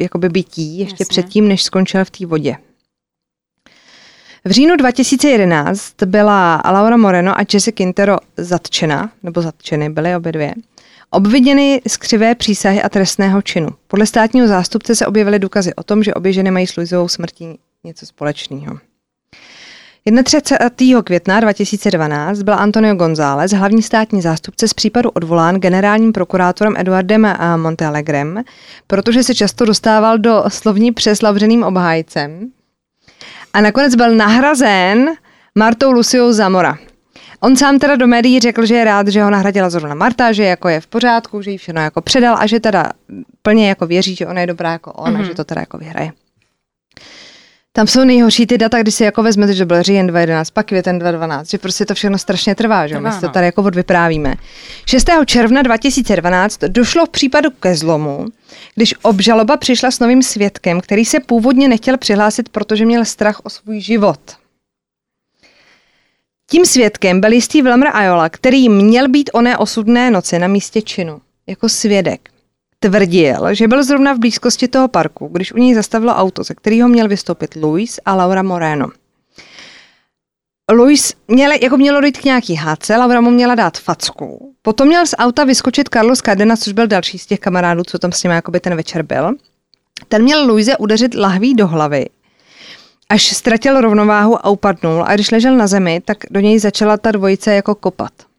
jakoby 0.00 0.28
bytí 0.28 0.78
ještě 0.78 1.02
Jasně. 1.02 1.06
předtím, 1.08 1.48
než 1.48 1.62
skončil 1.62 2.04
v 2.04 2.10
té 2.10 2.26
vodě. 2.26 2.56
V 4.44 4.50
říjnu 4.50 4.76
2011 4.76 6.02
byla 6.04 6.62
Laura 6.70 6.96
Moreno 6.96 7.38
a 7.38 7.44
Jesse 7.54 7.72
Quintero 7.72 8.16
zatčena, 8.36 9.12
nebo 9.22 9.42
zatčeny 9.42 9.90
byly 9.90 10.16
obě 10.16 10.32
dvě, 10.32 10.54
obviněny 11.10 11.82
z 11.88 11.96
křivé 11.96 12.34
přísahy 12.34 12.82
a 12.82 12.88
trestného 12.88 13.42
činu. 13.42 13.68
Podle 13.86 14.06
státního 14.06 14.48
zástupce 14.48 14.94
se 14.94 15.06
objevily 15.06 15.38
důkazy 15.38 15.74
o 15.74 15.82
tom, 15.82 16.02
že 16.02 16.14
obě 16.14 16.32
ženy 16.32 16.50
mají 16.50 16.66
s 16.66 16.76
Luizovou 16.76 17.08
smrtí 17.08 17.58
něco 17.84 18.06
společného. 18.06 18.78
31. 20.04 21.02
května 21.02 21.40
2012 21.40 22.42
byl 22.42 22.54
Antonio 22.54 22.94
González, 22.94 23.52
hlavní 23.52 23.82
státní 23.82 24.22
zástupce 24.22 24.68
z 24.68 24.74
případu 24.74 25.10
odvolán 25.10 25.56
generálním 25.56 26.12
prokurátorem 26.12 26.74
Eduardem 26.76 27.34
Montelegrem, 27.56 28.44
protože 28.86 29.22
se 29.22 29.34
často 29.34 29.64
dostával 29.64 30.18
do 30.18 30.44
slovní 30.48 30.92
přeslavřeným 30.92 31.62
obhájcem 31.62 32.50
a 33.52 33.60
nakonec 33.60 33.94
byl 33.94 34.16
nahrazen 34.16 35.10
Martou 35.54 35.92
Luciou 35.92 36.32
Zamora. 36.32 36.78
On 37.40 37.56
sám 37.56 37.78
teda 37.78 37.96
do 37.96 38.06
médií 38.06 38.40
řekl, 38.40 38.66
že 38.66 38.74
je 38.74 38.84
rád, 38.84 39.08
že 39.08 39.22
ho 39.22 39.30
nahradila 39.30 39.70
zrovna 39.70 39.94
Marta, 39.94 40.32
že 40.32 40.44
jako 40.44 40.68
je 40.68 40.80
v 40.80 40.86
pořádku, 40.86 41.42
že 41.42 41.50
jí 41.50 41.58
všechno 41.58 41.80
jako 41.80 42.00
předal 42.00 42.36
a 42.38 42.46
že 42.46 42.60
teda 42.60 42.90
plně 43.42 43.68
jako 43.68 43.86
věří, 43.86 44.14
že 44.14 44.26
ona 44.26 44.40
je 44.40 44.46
dobrá 44.46 44.72
jako 44.72 44.92
ona, 44.92 45.20
mm-hmm. 45.20 45.26
že 45.26 45.34
to 45.34 45.44
teda 45.44 45.60
jako 45.60 45.78
vyhraje. 45.78 46.12
Tam 47.72 47.86
jsou 47.86 48.04
nejhorší 48.04 48.46
ty 48.46 48.58
data, 48.58 48.82
když 48.82 48.94
si 48.94 49.04
jako 49.04 49.22
vezmete, 49.22 49.54
že 49.54 49.64
byl 49.64 49.82
říjen 49.82 50.06
2011, 50.06 50.50
pak 50.50 50.66
květen 50.66 50.98
2012, 50.98 51.50
že 51.50 51.58
prostě 51.58 51.86
to 51.86 51.94
všechno 51.94 52.18
strašně 52.18 52.54
trvá, 52.54 52.86
že 52.86 52.94
trvá, 52.94 53.10
my 53.10 53.14
si 53.14 53.20
to 53.20 53.26
no. 53.26 53.32
tady 53.32 53.46
jako 53.46 53.62
odvyprávíme. 53.62 54.34
6. 54.86 55.10
června 55.26 55.62
2012 55.62 56.60
došlo 56.60 57.06
v 57.06 57.08
případu 57.08 57.50
ke 57.50 57.74
zlomu, 57.74 58.26
když 58.74 58.94
obžaloba 59.02 59.56
přišla 59.56 59.90
s 59.90 59.98
novým 59.98 60.22
svědkem, 60.22 60.80
který 60.80 61.04
se 61.04 61.20
původně 61.20 61.68
nechtěl 61.68 61.98
přihlásit, 61.98 62.48
protože 62.48 62.86
měl 62.86 63.04
strach 63.04 63.40
o 63.44 63.50
svůj 63.50 63.80
život. 63.80 64.20
Tím 66.50 66.66
svědkem 66.66 67.20
byl 67.20 67.32
jistý 67.32 67.62
Vlamr 67.62 67.86
Ajola, 67.92 68.28
který 68.28 68.68
měl 68.68 69.08
být 69.08 69.30
oné 69.32 69.58
osudné 69.58 70.10
noci 70.10 70.38
na 70.38 70.46
místě 70.46 70.82
činu, 70.82 71.20
jako 71.46 71.68
svědek 71.68 72.29
tvrdil, 72.80 73.54
že 73.54 73.68
byl 73.68 73.84
zrovna 73.84 74.12
v 74.12 74.18
blízkosti 74.18 74.68
toho 74.68 74.88
parku, 74.88 75.28
když 75.28 75.52
u 75.52 75.56
něj 75.56 75.74
zastavilo 75.74 76.14
auto, 76.14 76.42
ze 76.42 76.54
kterého 76.54 76.88
měl 76.88 77.08
vystoupit 77.08 77.56
Luis 77.56 78.00
a 78.04 78.14
Laura 78.14 78.42
Moreno. 78.42 78.88
Luis 80.72 81.14
měl, 81.28 81.52
jako 81.62 81.76
mělo 81.76 82.00
dojít 82.00 82.18
k 82.18 82.24
nějaký 82.24 82.54
hádce, 82.54 82.96
Laura 82.96 83.20
mu 83.20 83.30
měla 83.30 83.54
dát 83.54 83.78
facku. 83.78 84.54
Potom 84.62 84.88
měl 84.88 85.06
z 85.06 85.14
auta 85.18 85.44
vyskočit 85.44 85.88
Carlos 85.88 86.18
Cadena, 86.18 86.56
což 86.56 86.72
byl 86.72 86.86
další 86.86 87.18
z 87.18 87.26
těch 87.26 87.40
kamarádů, 87.40 87.84
co 87.84 87.98
tam 87.98 88.12
s 88.12 88.22
ním 88.22 88.32
jakoby 88.32 88.60
ten 88.60 88.76
večer 88.76 89.02
byl. 89.02 89.34
Ten 90.08 90.22
měl 90.22 90.46
Luise 90.46 90.76
udeřit 90.76 91.14
lahví 91.14 91.54
do 91.54 91.66
hlavy, 91.66 92.06
až 93.08 93.36
ztratil 93.36 93.80
rovnováhu 93.80 94.46
a 94.46 94.48
upadnul 94.48 95.04
a 95.06 95.14
když 95.14 95.30
ležel 95.30 95.56
na 95.56 95.66
zemi, 95.66 96.02
tak 96.04 96.18
do 96.30 96.40
něj 96.40 96.58
začala 96.58 96.96
ta 96.96 97.12
dvojice 97.12 97.54
jako 97.54 97.74
kopat. 97.74 98.29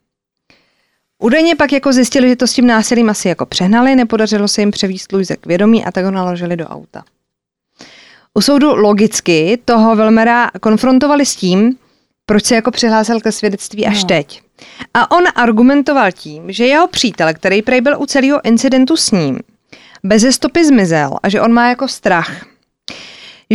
Údajně 1.22 1.56
pak 1.56 1.72
jako 1.72 1.92
zjistili, 1.92 2.28
že 2.28 2.36
to 2.36 2.46
s 2.46 2.52
tím 2.52 2.66
násilím 2.66 3.10
asi 3.10 3.28
jako 3.28 3.46
přehnali, 3.46 3.96
nepodařilo 3.96 4.48
se 4.48 4.62
jim 4.62 4.70
převíst 4.70 5.12
Luise 5.12 5.36
k 5.36 5.46
vědomí 5.46 5.84
a 5.84 5.90
tak 5.90 6.04
ho 6.04 6.10
naložili 6.10 6.56
do 6.56 6.66
auta. 6.66 7.04
U 8.34 8.40
soudu 8.40 8.74
logicky 8.74 9.58
toho 9.64 9.96
Velmera 9.96 10.50
konfrontovali 10.60 11.26
s 11.26 11.36
tím, 11.36 11.76
proč 12.26 12.44
se 12.44 12.54
jako 12.54 12.70
přihlásil 12.70 13.20
ke 13.20 13.32
svědectví 13.32 13.86
až 13.86 14.02
no. 14.02 14.08
teď. 14.08 14.42
A 14.94 15.10
on 15.10 15.24
argumentoval 15.34 16.12
tím, 16.12 16.52
že 16.52 16.66
jeho 16.66 16.88
přítel, 16.88 17.34
který 17.34 17.62
prej 17.62 17.80
byl 17.80 17.96
u 17.98 18.06
celého 18.06 18.44
incidentu 18.44 18.96
s 18.96 19.10
ním, 19.10 19.38
bez 20.04 20.22
stopy 20.34 20.64
zmizel 20.64 21.10
a 21.22 21.28
že 21.28 21.40
on 21.40 21.52
má 21.52 21.68
jako 21.68 21.88
strach. 21.88 22.46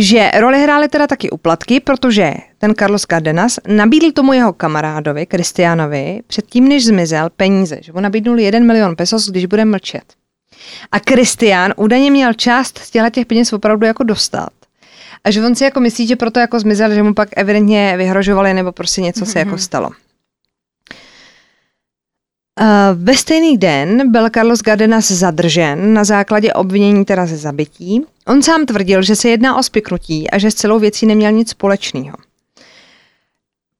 Že 0.00 0.30
roli 0.38 0.62
hrály 0.62 0.88
teda 0.88 1.06
taky 1.06 1.30
uplatky, 1.30 1.80
protože 1.80 2.34
ten 2.58 2.74
Carlos 2.74 3.02
Cardenas 3.02 3.58
nabídl 3.68 4.12
tomu 4.12 4.32
jeho 4.32 4.52
kamarádovi, 4.52 5.26
Kristiánovi, 5.26 6.20
předtím, 6.26 6.68
než 6.68 6.84
zmizel, 6.84 7.30
peníze, 7.36 7.78
že 7.82 7.92
mu 7.92 8.00
nabídnul 8.00 8.38
1 8.38 8.60
milion 8.60 8.96
pesos, 8.96 9.28
když 9.28 9.46
bude 9.46 9.64
mlčet. 9.64 10.02
A 10.92 11.00
Kristián 11.00 11.74
údajně 11.76 12.10
měl 12.10 12.32
část 12.34 12.78
z 12.78 12.90
těchto 12.90 13.10
těch 13.10 13.26
peněz 13.26 13.52
opravdu 13.52 13.86
jako 13.86 14.02
dostat. 14.02 14.48
A 15.24 15.30
že 15.30 15.46
on 15.46 15.54
si 15.54 15.64
jako 15.64 15.80
myslí, 15.80 16.06
že 16.06 16.16
proto 16.16 16.40
jako 16.40 16.60
zmizel, 16.60 16.94
že 16.94 17.02
mu 17.02 17.14
pak 17.14 17.28
evidentně 17.36 17.94
vyhrožovali 17.96 18.54
nebo 18.54 18.72
prostě 18.72 19.00
něco 19.00 19.26
se 19.26 19.38
jako 19.38 19.58
stalo. 19.58 19.90
Ve 22.94 23.16
stejný 23.16 23.58
den 23.58 24.12
byl 24.12 24.30
Carlos 24.30 24.62
Gardenas 24.62 25.10
zadržen 25.10 25.94
na 25.94 26.04
základě 26.04 26.52
obvinění 26.52 27.04
teda 27.04 27.26
ze 27.26 27.36
zabití. 27.36 28.02
On 28.26 28.42
sám 28.42 28.66
tvrdil, 28.66 29.02
že 29.02 29.16
se 29.16 29.28
jedná 29.28 29.56
o 29.56 29.62
spiknutí 29.62 30.30
a 30.30 30.38
že 30.38 30.50
s 30.50 30.54
celou 30.54 30.78
věcí 30.78 31.06
neměl 31.06 31.32
nic 31.32 31.50
společného. 31.50 32.16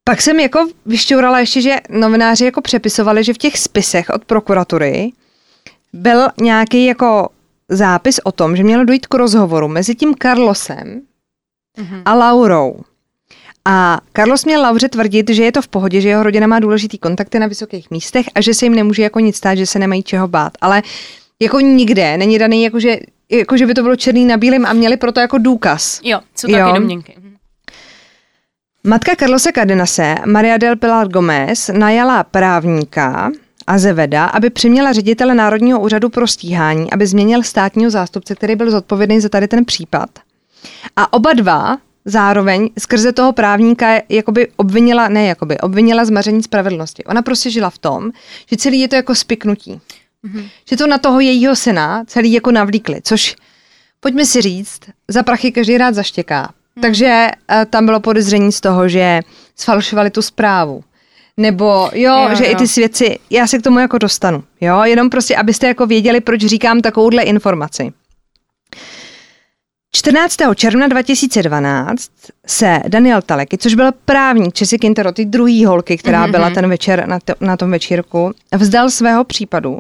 Pak 0.05 0.23
jsem 0.23 0.41
jako 0.41 0.69
vyšťourala 0.87 1.41
ještě, 1.41 1.61
že 1.61 1.77
novináři 1.91 2.45
jako 2.45 2.61
přepisovali, 2.61 3.25
že 3.25 3.35
v 3.35 3.39
těch 3.39 3.59
spisech 3.59 4.11
od 4.15 4.25
prokuratury 4.25 5.13
byl 5.93 6.29
nějaký 6.41 6.85
jako 6.85 7.29
zápis 7.69 8.21
o 8.25 8.33
tom, 8.33 8.57
že 8.57 8.65
mělo 8.65 8.85
dojít 8.85 9.07
k 9.07 9.15
rozhovoru 9.15 9.69
mezi 9.69 9.95
tím 9.95 10.15
Carlosem 10.23 11.01
mm-hmm. 11.79 12.03
a 12.05 12.15
Laurou. 12.15 12.81
A 13.71 14.01
Carlos 14.13 14.45
měl 14.45 14.63
Lauře 14.63 14.89
tvrdit, 14.89 15.31
že 15.31 15.45
je 15.45 15.53
to 15.53 15.63
v 15.63 15.69
pohodě, 15.69 16.01
že 16.01 16.09
jeho 16.09 16.23
rodina 16.23 16.47
má 16.47 16.61
důležitý 16.61 16.99
kontakty 16.99 17.39
na 17.39 17.47
vysokých 17.47 17.91
místech 17.91 18.27
a 18.35 18.41
že 18.41 18.55
se 18.55 18.65
jim 18.67 18.75
nemůže 18.75 19.03
jako 19.03 19.21
nic 19.21 19.37
stát, 19.37 19.55
že 19.55 19.67
se 19.67 19.79
nemají 19.79 20.03
čeho 20.03 20.29
bát. 20.29 20.53
Ale 20.61 20.83
jako 21.41 21.61
nikde 21.61 22.17
není 22.17 22.39
daný, 22.39 22.63
jako 22.63 22.81
že, 22.81 22.99
jako 23.31 23.57
že 23.57 23.67
by 23.67 23.75
to 23.75 23.83
bylo 23.83 23.97
černý 23.97 24.25
na 24.25 24.37
bílém 24.37 24.67
a 24.67 24.73
měli 24.73 24.97
proto 24.97 25.21
jako 25.21 25.39
důkaz. 25.39 26.01
Jo, 26.05 26.21
co 26.35 26.49
taky 26.49 26.73
domněnky. 26.75 27.17
Matka 28.85 29.17
Carlose 29.17 29.53
Cardenase, 29.53 30.15
Maria 30.27 30.57
del 30.57 30.77
Pilar 30.77 31.09
Gomez, 31.09 31.71
najala 31.75 32.25
právníka, 32.25 33.31
Azeveda, 33.67 34.25
aby 34.25 34.51
přiměla 34.51 34.93
ředitele 34.93 35.35
Národního 35.35 35.81
úřadu 35.81 36.09
pro 36.09 36.27
stíhání, 36.27 36.93
aby 36.93 37.07
změnil 37.07 37.43
státního 37.43 37.91
zástupce, 37.91 38.35
který 38.35 38.57
byl 38.57 38.71
zodpovědný 38.71 39.21
za 39.21 39.29
tady 39.29 39.49
ten 39.49 39.65
případ. 39.65 40.11
A 40.97 41.13
oba 41.13 41.33
dva 41.33 41.79
zároveň 42.09 42.71
skrze 42.79 43.13
toho 43.13 43.33
právníka 43.33 43.87
jakoby 44.09 44.49
obvinila, 44.57 45.09
ne 45.09 45.27
jakoby, 45.27 45.59
obvinila 45.59 46.05
zmaření 46.05 46.43
spravedlnosti. 46.43 47.05
Ona 47.05 47.23
prostě 47.23 47.51
žila 47.51 47.71
v 47.71 47.79
tom, 47.79 48.11
že 48.51 48.57
celý 48.57 48.81
je 48.81 48.89
to 48.89 48.97
jako 48.97 49.15
spiknutí. 49.15 49.81
Mm-hmm. 50.25 50.49
Že 50.71 50.77
to 50.77 50.87
na 50.87 50.99
toho 50.99 51.21
jejího 51.21 51.57
syna 51.57 52.05
celý 52.07 52.33
jako 52.33 52.51
navlíkli, 52.51 53.01
což 53.03 53.37
pojďme 54.01 54.25
si 54.25 54.43
říct, 54.43 54.81
za 55.09 55.23
prachy 55.23 55.53
každý 55.53 55.79
rád 55.79 55.95
zaštěká. 55.95 56.51
Mm. 56.77 56.83
Takže 56.83 57.29
uh, 57.51 57.65
tam 57.71 57.87
bylo 57.87 58.01
podezření 58.01 58.53
z 58.53 58.61
toho, 58.61 58.89
že 58.89 59.21
sfalšovali 59.57 60.11
tu 60.11 60.23
zprávu. 60.23 60.85
Nebo 61.37 61.91
jo, 61.93 62.29
jo 62.29 62.35
že 62.35 62.45
jo. 62.45 62.53
i 62.53 62.55
ty 62.55 62.69
svědci, 62.69 63.19
já 63.31 63.47
se 63.47 63.59
k 63.59 63.63
tomu 63.63 63.79
jako 63.79 63.99
dostanu, 63.99 64.45
jo, 64.61 64.83
jenom 64.85 65.11
prostě, 65.11 65.37
abyste 65.37 65.67
jako 65.67 65.87
věděli, 65.87 66.21
proč 66.21 66.41
říkám 66.41 66.81
takovouhle 66.81 67.23
informaci. 67.23 67.93
14. 69.99 70.37
června 70.55 70.87
2012 70.87 72.11
se 72.47 72.81
Daniel 72.89 73.23
Taleky, 73.23 73.59
což 73.59 73.75
byl 73.75 73.93
právník 74.05 74.55
Česy 74.55 74.79
Quintero, 74.79 75.13
ty 75.13 75.25
druhý 75.25 75.65
holky, 75.65 75.97
která 75.97 76.27
mm-hmm. 76.27 76.31
byla 76.31 76.51
ten 76.51 76.69
večer 76.69 77.09
na, 77.09 77.19
to, 77.21 77.35
na 77.41 77.57
tom 77.57 77.71
večírku, 77.71 78.33
vzdal 78.57 78.91
svého 78.91 79.25
případu. 79.25 79.79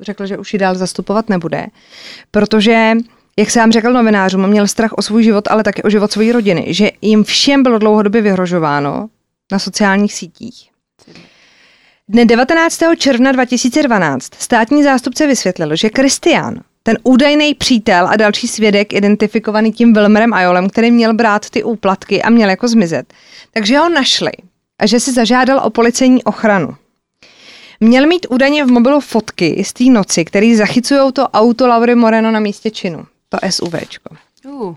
Řekl, 0.00 0.26
že 0.26 0.38
už 0.38 0.52
ji 0.52 0.58
dál 0.58 0.74
zastupovat 0.74 1.28
nebude, 1.28 1.66
protože, 2.30 2.92
jak 3.38 3.50
jsem 3.50 3.72
řekl 3.72 3.92
novinářům, 3.92 4.46
měl 4.46 4.66
strach 4.68 4.92
o 4.92 5.02
svůj 5.02 5.24
život, 5.24 5.48
ale 5.48 5.62
také 5.62 5.82
o 5.82 5.90
život 5.90 6.12
své 6.12 6.32
rodiny, 6.32 6.66
že 6.68 6.90
jim 7.02 7.24
všem 7.24 7.62
bylo 7.62 7.78
dlouhodobě 7.78 8.22
vyhrožováno 8.22 9.08
na 9.52 9.58
sociálních 9.58 10.14
sítích. 10.14 10.70
Dne 12.08 12.24
19. 12.24 12.80
června 12.96 13.32
2012 13.32 14.34
státní 14.34 14.82
zástupce 14.82 15.26
vysvětlil, 15.26 15.76
že 15.76 15.90
Kristián 15.90 16.60
ten 16.86 16.98
údajný 17.02 17.54
přítel 17.54 18.08
a 18.08 18.16
další 18.16 18.48
svědek 18.48 18.92
identifikovaný 18.92 19.72
tím 19.72 19.92
Wilmerem 19.92 20.34
Ajolem, 20.34 20.68
který 20.68 20.90
měl 20.90 21.14
brát 21.14 21.50
ty 21.50 21.62
úplatky 21.62 22.22
a 22.22 22.30
měl 22.30 22.50
jako 22.50 22.68
zmizet. 22.68 23.12
Takže 23.52 23.78
ho 23.78 23.88
našli 23.88 24.32
a 24.78 24.86
že 24.86 25.00
si 25.00 25.12
zažádal 25.12 25.60
o 25.64 25.70
policejní 25.70 26.24
ochranu. 26.24 26.74
Měl 27.80 28.06
mít 28.06 28.26
údajně 28.30 28.64
v 28.64 28.70
mobilu 28.70 29.00
fotky 29.00 29.64
z 29.66 29.72
té 29.72 29.84
noci, 29.84 30.24
které 30.24 30.56
zachycují 30.56 31.12
to 31.12 31.28
auto 31.28 31.66
Laury 31.66 31.94
Moreno 31.94 32.30
na 32.30 32.40
místě 32.40 32.70
činu. 32.70 33.06
To 33.28 33.38
SUVčko. 33.50 34.16
Uh. 34.46 34.74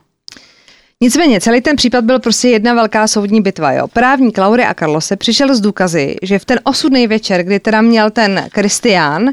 Nicméně 1.02 1.42
celý 1.42 1.62
ten 1.62 1.76
případ 1.76 2.04
byl 2.04 2.20
prostě 2.20 2.50
jedna 2.50 2.74
velká 2.74 3.08
soudní 3.08 3.42
bitva. 3.42 3.72
Jo. 3.72 3.88
Právník 3.88 4.38
Laury 4.38 4.64
a 4.64 4.74
Carlose 4.74 5.16
přišel 5.16 5.56
z 5.56 5.62
důkazy, 5.62 6.16
že 6.22 6.40
v 6.40 6.46
ten 6.46 6.60
osudný 6.64 7.08
večer, 7.08 7.44
kdy 7.44 7.60
teda 7.60 7.82
měl 7.82 8.12
ten 8.12 8.48
Kristián 8.52 9.30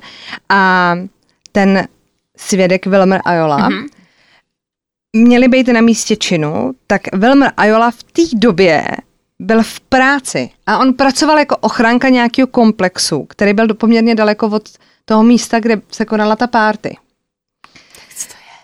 a 0.49 0.95
ten 1.53 1.87
svědek 2.37 2.87
Wilmer 2.87 3.21
Ajola, 3.25 3.71
mm-hmm. 3.71 3.87
měli 5.17 5.49
být 5.49 5.69
na 5.69 5.81
místě 5.81 6.17
činu, 6.17 6.73
tak 6.87 7.03
Wilmer 7.13 7.53
Ajola 7.57 7.91
v 7.91 8.03
té 8.03 8.23
době 8.35 8.87
byl 9.39 9.63
v 9.63 9.81
práci 9.81 10.51
a 10.67 10.79
on 10.79 10.95
pracoval 10.95 11.39
jako 11.39 11.57
ochránka 11.57 12.09
nějakého 12.09 12.47
komplexu, 12.47 13.25
který 13.25 13.53
byl 13.53 13.75
poměrně 13.75 14.15
daleko 14.15 14.47
od 14.47 14.69
toho 15.05 15.23
místa, 15.23 15.61
kde 15.61 15.81
se 15.93 16.05
konala 16.05 16.37
ta 16.37 16.47
párty. 16.47 16.97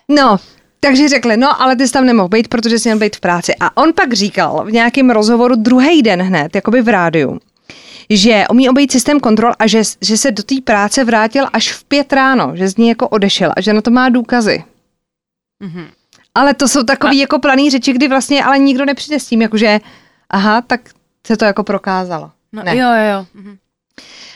No, 0.09 0.37
takže 0.81 1.09
řekli, 1.09 1.37
no 1.37 1.63
ale 1.63 1.77
ty 1.77 1.87
jsi 1.87 1.93
tam 1.93 2.07
nemohl 2.07 2.29
být, 2.29 2.49
protože 2.49 2.79
jsi 2.79 2.89
měl 2.89 2.99
být 2.99 3.17
v 3.17 3.21
práci. 3.21 3.55
A 3.61 3.77
on 3.77 3.93
pak 3.93 4.13
říkal 4.13 4.65
v 4.65 4.73
nějakém 4.73 5.11
rozhovoru 5.11 5.57
druhý 5.57 6.03
den 6.03 6.23
hned, 6.23 6.55
jakoby 6.55 6.83
v 6.83 6.89
rádiu, 6.89 7.39
že 8.11 8.45
umí 8.51 8.69
obejít 8.69 8.93
systém 8.93 9.21
kontrol 9.21 9.53
a 9.59 9.67
že, 9.67 9.83
že 10.01 10.17
se 10.17 10.31
do 10.31 10.43
té 10.43 10.55
práce 10.65 11.05
vrátil 11.05 11.47
až 11.53 11.73
v 11.73 11.85
pět 11.85 12.13
ráno, 12.13 12.53
že 12.55 12.69
z 12.69 12.77
ní 12.77 12.89
jako 12.89 13.09
odešel 13.09 13.53
a 13.57 13.61
že 13.61 13.73
na 13.73 13.81
to 13.81 13.91
má 13.91 14.09
důkazy. 14.09 14.65
Mm-hmm. 15.65 15.87
Ale 16.35 16.55
to 16.55 16.69
jsou 16.69 16.83
takový 16.83 17.19
a... 17.19 17.21
jako 17.21 17.39
planý 17.39 17.71
řeči, 17.71 17.93
kdy 17.93 18.09
vlastně 18.09 18.45
ale 18.45 18.59
nikdo 18.59 18.85
nepřijde 18.85 19.21
s 19.21 19.27
tím, 19.27 19.43
jakože 19.43 19.81
aha, 20.31 20.61
tak 20.61 20.81
se 21.27 21.37
to 21.37 21.45
jako 21.45 21.65
prokázalo. 21.65 22.31
No, 22.53 22.63
ne. 22.63 22.77
Jo, 22.77 22.89
jo, 22.89 23.13
jo. 23.13 23.27
Mhm. 23.35 23.57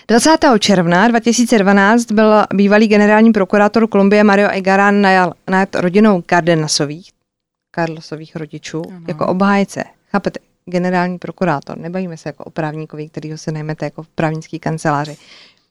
20. 0.08 0.30
června 0.58 1.08
2012 1.08 2.12
byl 2.12 2.44
bývalý 2.54 2.88
generální 2.88 3.32
prokurátor 3.32 3.88
Kolumbie 3.88 4.24
Mario 4.24 4.48
Egaran 4.48 5.00
najal 5.00 5.34
nad 5.50 5.74
rodinou 5.74 6.22
Cardenasových, 6.22 7.10
Carlosových 7.74 8.36
rodičů, 8.36 8.82
ano. 8.88 9.04
jako 9.08 9.26
obhájce. 9.26 9.84
Chápete? 10.10 10.40
Generální 10.70 11.18
prokurátor. 11.18 11.78
Nebavíme 11.78 12.16
se 12.16 12.28
jako 12.28 12.44
o 12.44 12.50
právníkovi, 12.50 13.08
kterýho 13.08 13.38
se 13.38 13.52
najmete 13.52 13.86
jako 13.86 14.02
v 14.02 14.08
právnický 14.08 14.58
kanceláři. 14.58 15.16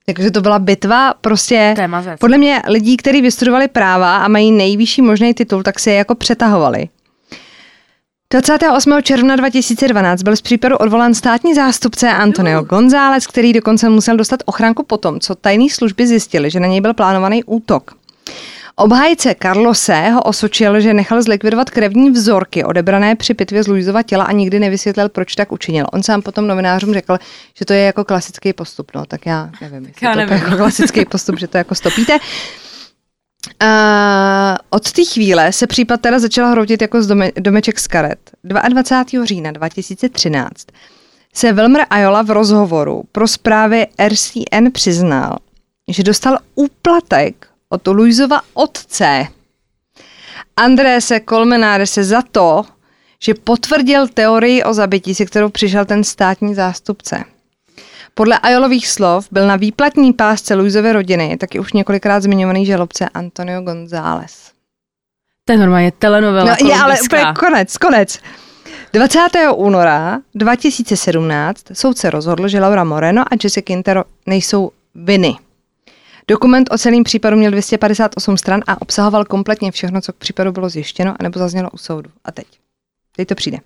Takže 0.05 0.31
to 0.31 0.41
byla 0.41 0.59
bitva 0.59 1.13
prostě, 1.21 1.75
podle 2.19 2.37
mě 2.37 2.61
lidí, 2.67 2.97
kteří 2.97 3.21
vystudovali 3.21 3.67
práva 3.67 4.17
a 4.17 4.27
mají 4.27 4.51
nejvyšší 4.51 5.01
možný 5.01 5.33
titul, 5.33 5.63
tak 5.63 5.79
se 5.79 5.91
je 5.91 5.97
jako 5.97 6.15
přetahovali. 6.15 6.89
28. 8.31 9.01
června 9.03 9.35
2012 9.35 10.23
byl 10.23 10.35
z 10.35 10.41
případu 10.41 10.77
odvolán 10.77 11.13
státní 11.13 11.53
zástupce 11.53 12.09
Antonio 12.09 12.61
González, 12.63 13.27
který 13.27 13.53
dokonce 13.53 13.89
musel 13.89 14.17
dostat 14.17 14.39
ochránku 14.45 14.83
potom, 14.83 15.19
co 15.19 15.35
tajné 15.35 15.69
služby 15.69 16.07
zjistili, 16.07 16.49
že 16.49 16.59
na 16.59 16.67
něj 16.67 16.81
byl 16.81 16.93
plánovaný 16.93 17.43
útok. 17.43 17.95
Obhájce 18.75 19.35
Carlose 19.41 20.09
ho 20.09 20.21
osočil, 20.21 20.81
že 20.81 20.93
nechal 20.93 21.21
zlikvidovat 21.21 21.69
krevní 21.69 22.09
vzorky 22.09 22.63
odebrané 22.63 23.15
při 23.15 23.33
pitvě 23.33 23.63
z 23.63 23.67
Luizova 23.67 24.03
těla 24.03 24.25
a 24.25 24.31
nikdy 24.31 24.59
nevysvětlil, 24.59 25.09
proč 25.09 25.35
tak 25.35 25.51
učinil. 25.51 25.85
On 25.93 26.03
sám 26.03 26.21
potom 26.21 26.47
novinářům 26.47 26.93
řekl, 26.93 27.17
že 27.57 27.65
to 27.65 27.73
je 27.73 27.79
jako 27.79 28.05
klasický 28.05 28.53
postup. 28.53 28.91
No, 28.95 29.05
tak 29.05 29.25
já 29.25 29.49
nevím, 29.61 29.85
jestli 29.85 30.05
já 30.05 30.15
nevím. 30.15 30.27
to 30.27 30.33
je 30.33 30.39
jako 30.39 30.57
klasický 30.57 31.05
postup, 31.11 31.39
že 31.39 31.47
to 31.47 31.57
jako 31.57 31.75
stopíte. 31.75 32.17
Uh, 33.63 33.69
od 34.69 34.91
té 34.91 35.05
chvíle 35.05 35.51
se 35.51 35.67
případ 35.67 36.01
teda 36.01 36.19
začal 36.19 36.51
hroutit 36.51 36.81
jako 36.81 37.03
z 37.03 37.07
dome, 37.07 37.31
domeček 37.39 37.79
z 37.79 37.87
karet. 37.87 38.31
22. 38.43 39.25
října 39.25 39.51
2013 39.51 40.67
se 41.33 41.53
Wilmer 41.53 41.85
Ajola 41.89 42.21
v 42.21 42.29
rozhovoru 42.29 43.03
pro 43.11 43.27
zprávy 43.27 43.87
RCN 44.07 44.71
přiznal, 44.71 45.37
že 45.87 46.03
dostal 46.03 46.37
úplatek 46.55 47.47
od 47.73 47.87
Luizova 47.87 48.41
otce 48.53 49.27
Andrése 50.57 51.19
Colmenárese 51.19 52.03
za 52.03 52.21
to, 52.21 52.65
že 53.19 53.33
potvrdil 53.33 54.07
teorii 54.07 54.63
o 54.63 54.73
zabití, 54.73 55.15
se 55.15 55.25
kterou 55.25 55.49
přišel 55.49 55.85
ten 55.85 56.03
státní 56.03 56.55
zástupce. 56.55 57.23
Podle 58.13 58.39
Ajolových 58.39 58.87
slov 58.87 59.27
byl 59.31 59.47
na 59.47 59.55
výplatní 59.55 60.13
pásce 60.13 60.55
Luizové 60.55 60.93
rodiny 60.93 61.37
taky 61.37 61.59
už 61.59 61.73
několikrát 61.73 62.23
zmiňovaný 62.23 62.65
žalobce 62.65 63.09
Antonio 63.09 63.61
González. 63.61 64.51
To 65.45 65.53
je 65.53 65.59
normálně 65.59 65.91
telenovela. 65.91 66.55
No, 66.61 66.67
je, 66.67 66.75
ale 66.75 67.01
úplně 67.01 67.23
konec, 67.39 67.77
konec. 67.77 68.19
20. 68.93 69.19
února 69.55 70.19
2017 70.35 71.63
soudce 71.73 72.09
rozhodl, 72.09 72.47
že 72.47 72.59
Laura 72.59 72.83
Moreno 72.83 73.21
a 73.21 73.35
Jesse 73.43 73.61
Quintero 73.61 74.03
nejsou 74.25 74.71
viny 74.95 75.35
Dokument 76.27 76.69
o 76.71 76.77
celém 76.77 77.03
případu 77.03 77.37
měl 77.37 77.51
258 77.51 78.37
stran 78.37 78.61
a 78.67 78.81
obsahoval 78.81 79.25
kompletně 79.25 79.71
všechno, 79.71 80.01
co 80.01 80.13
k 80.13 80.15
případu 80.15 80.51
bylo 80.51 80.69
zjištěno 80.69 81.15
a 81.19 81.23
nebo 81.23 81.39
zaznělo 81.39 81.69
u 81.73 81.77
soudu. 81.77 82.09
A 82.25 82.31
teď. 82.31 82.47
Teď 83.15 83.27
to 83.27 83.35
přijde. 83.35 83.57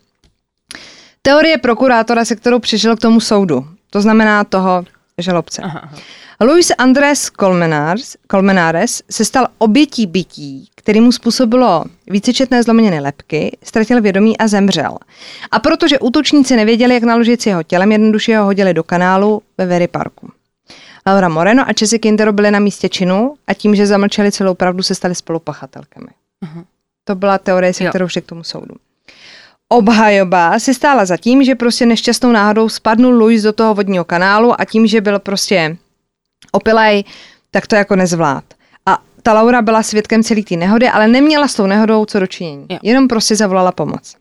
Teorie 1.21 1.57
prokurátora, 1.57 2.25
se 2.25 2.35
kterou 2.35 2.59
přišel 2.59 2.95
k 2.95 2.99
tomu 2.99 3.19
soudu, 3.19 3.67
to 3.89 4.01
znamená 4.01 4.43
toho 4.43 4.85
žalobce. 5.17 5.61
Aha, 5.61 5.79
aha. 5.83 5.97
Luis 6.41 6.71
Andrés 6.77 7.29
Colmenares, 7.39 8.17
Colmenares 8.31 9.03
se 9.11 9.25
stal 9.25 9.47
obětí 9.57 10.07
bytí, 10.07 10.69
který 10.75 11.01
mu 11.01 11.11
způsobilo 11.11 11.83
vícečetné 12.07 12.63
zlomeniny 12.63 12.99
lepky, 12.99 13.57
ztratil 13.63 14.01
vědomí 14.01 14.37
a 14.37 14.47
zemřel. 14.47 14.97
A 15.51 15.59
protože 15.59 15.99
útočníci 15.99 16.55
nevěděli, 16.55 16.93
jak 16.93 17.03
naložit 17.03 17.41
s 17.41 17.45
jeho 17.45 17.63
tělem, 17.63 17.91
jednoduše 17.91 18.37
ho 18.37 18.45
hodili 18.45 18.73
do 18.73 18.83
kanálu 18.83 19.41
ve 19.57 19.65
Very 19.65 19.87
Parku. 19.87 20.31
Laura 21.07 21.29
Moreno 21.29 21.63
a 21.63 21.71
Jesse 21.81 21.99
Quintero 21.99 22.33
byli 22.33 22.51
na 22.51 22.59
místě 22.59 22.89
činu 22.89 23.35
a 23.47 23.53
tím, 23.53 23.75
že 23.75 23.87
zamlčeli 23.87 24.31
celou 24.31 24.53
pravdu, 24.53 24.83
se 24.83 24.95
stali 24.95 25.15
spolupachatelkami. 25.15 26.07
Aha. 26.41 26.63
To 27.03 27.15
byla 27.15 27.37
teorie, 27.37 27.73
se 27.73 27.83
Jo. 27.83 27.89
kterou 27.89 28.07
šli 28.07 28.21
k 28.21 28.25
tomu 28.25 28.43
soudu. 28.43 28.75
Obhajoba 29.69 30.59
si 30.59 30.73
stála 30.73 31.05
za 31.05 31.17
tím, 31.17 31.43
že 31.43 31.55
prostě 31.55 31.85
nešťastnou 31.85 32.31
náhodou 32.31 32.69
spadnul 32.69 33.13
Luis 33.13 33.43
do 33.43 33.53
toho 33.53 33.73
vodního 33.73 34.05
kanálu 34.05 34.61
a 34.61 34.65
tím, 34.65 34.87
že 34.87 35.01
byl 35.01 35.19
prostě 35.19 35.77
opilej, 36.51 37.03
tak 37.51 37.67
to 37.67 37.75
jako 37.75 37.95
nezvlád. 37.95 38.43
A 38.85 38.97
ta 39.23 39.33
Laura 39.33 39.61
byla 39.61 39.83
svědkem 39.83 40.23
celé 40.23 40.43
té 40.43 40.55
nehody, 40.55 40.89
ale 40.89 41.07
neměla 41.07 41.47
s 41.47 41.55
tou 41.55 41.67
nehodou 41.67 42.05
co 42.05 42.19
dočinění. 42.19 42.65
Jo. 42.69 42.79
Jenom 42.83 43.07
prostě 43.07 43.35
zavolala 43.35 43.71
pomoc. 43.71 44.15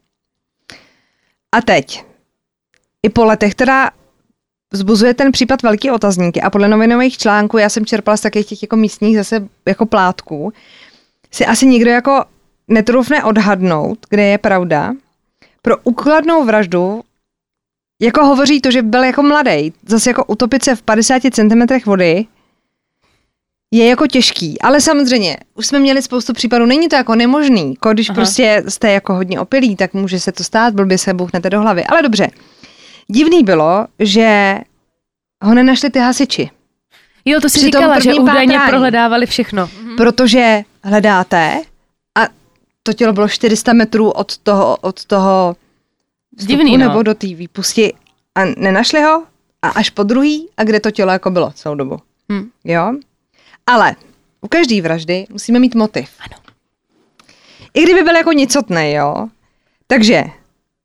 A 1.52 1.60
teď, 1.60 2.04
i 3.02 3.08
po 3.08 3.24
letech 3.24 3.54
teda 3.54 3.90
vzbuzuje 4.72 5.14
ten 5.14 5.32
případ 5.32 5.62
velký 5.62 5.90
otazníky 5.90 6.42
a 6.42 6.50
podle 6.50 6.68
novinových 6.68 7.18
článků, 7.18 7.58
já 7.58 7.68
jsem 7.68 7.86
čerpala 7.86 8.16
z 8.16 8.20
takových 8.20 8.46
těch 8.46 8.62
jako 8.62 8.76
místních 8.76 9.16
zase 9.16 9.48
jako 9.66 9.86
plátků, 9.86 10.52
si 11.30 11.46
asi 11.46 11.66
nikdo 11.66 11.90
jako 11.90 12.24
netrufne 12.68 13.24
odhadnout, 13.24 13.98
kde 14.10 14.24
je 14.24 14.38
pravda. 14.38 14.92
Pro 15.62 15.76
úkladnou 15.84 16.44
vraždu 16.44 17.02
jako 18.02 18.24
hovoří 18.24 18.60
to, 18.60 18.70
že 18.70 18.82
byl 18.82 19.04
jako 19.04 19.22
mladý, 19.22 19.72
zase 19.86 20.10
jako 20.10 20.24
utopit 20.24 20.64
se 20.64 20.76
v 20.76 20.82
50 20.82 21.22
cm 21.32 21.62
vody 21.86 22.26
je 23.70 23.86
jako 23.86 24.06
těžký, 24.06 24.60
ale 24.60 24.80
samozřejmě, 24.80 25.36
už 25.54 25.66
jsme 25.66 25.78
měli 25.78 26.02
spoustu 26.02 26.32
případů, 26.32 26.66
není 26.66 26.88
to 26.88 26.96
jako 26.96 27.14
nemožný, 27.14 27.74
když 27.92 28.10
Aha. 28.10 28.14
prostě 28.14 28.62
jste 28.68 28.92
jako 28.92 29.14
hodně 29.14 29.40
opilí, 29.40 29.76
tak 29.76 29.94
může 29.94 30.20
se 30.20 30.32
to 30.32 30.44
stát, 30.44 30.74
blbě 30.74 30.98
se 30.98 31.14
bouchnete 31.14 31.50
do 31.50 31.60
hlavy, 31.60 31.84
ale 31.84 32.02
dobře. 32.02 32.28
Divný 33.08 33.42
bylo, 33.42 33.86
že 33.98 34.58
ho 35.44 35.54
nenašli 35.54 35.90
ty 35.90 35.98
hasiči, 35.98 36.50
Jo, 37.28 37.40
to 37.40 37.48
si 37.48 37.58
Při 37.58 37.66
říkala, 37.66 38.00
že 38.00 38.14
údajně 38.14 38.52
pátrání. 38.54 38.70
prohledávali 38.70 39.26
všechno. 39.26 39.68
protože 39.96 40.62
hledáte 40.84 41.62
a 42.14 42.20
to 42.82 42.92
tělo 42.92 43.12
bylo 43.12 43.28
400 43.28 43.72
metrů 43.72 44.10
od 44.10 44.38
toho, 44.38 44.76
od 44.76 45.04
toho 45.04 45.56
vstupu 46.38 46.48
Divný, 46.56 46.76
no. 46.78 46.88
nebo 46.88 47.02
do 47.02 47.14
té 47.14 47.26
výpusti 47.26 47.92
a 48.34 48.44
nenašli 48.44 49.02
ho 49.02 49.24
a 49.62 49.68
až 49.68 49.90
po 49.90 50.02
druhý 50.02 50.48
a 50.56 50.64
kde 50.64 50.80
to 50.80 50.90
tělo 50.90 51.12
jako 51.12 51.30
bylo 51.30 51.50
celou 51.50 51.74
dobu. 51.74 51.98
Hm. 52.32 52.50
Jo? 52.64 52.92
Ale 53.66 53.96
u 54.40 54.48
každé 54.48 54.82
vraždy 54.82 55.26
musíme 55.30 55.58
mít 55.58 55.74
motiv. 55.74 56.10
Ano. 56.20 56.42
I 57.74 57.82
kdyby 57.82 58.02
byl 58.02 58.16
jako 58.16 58.32
nicotný, 58.32 58.92
jo? 58.92 59.28
Takže 59.86 60.24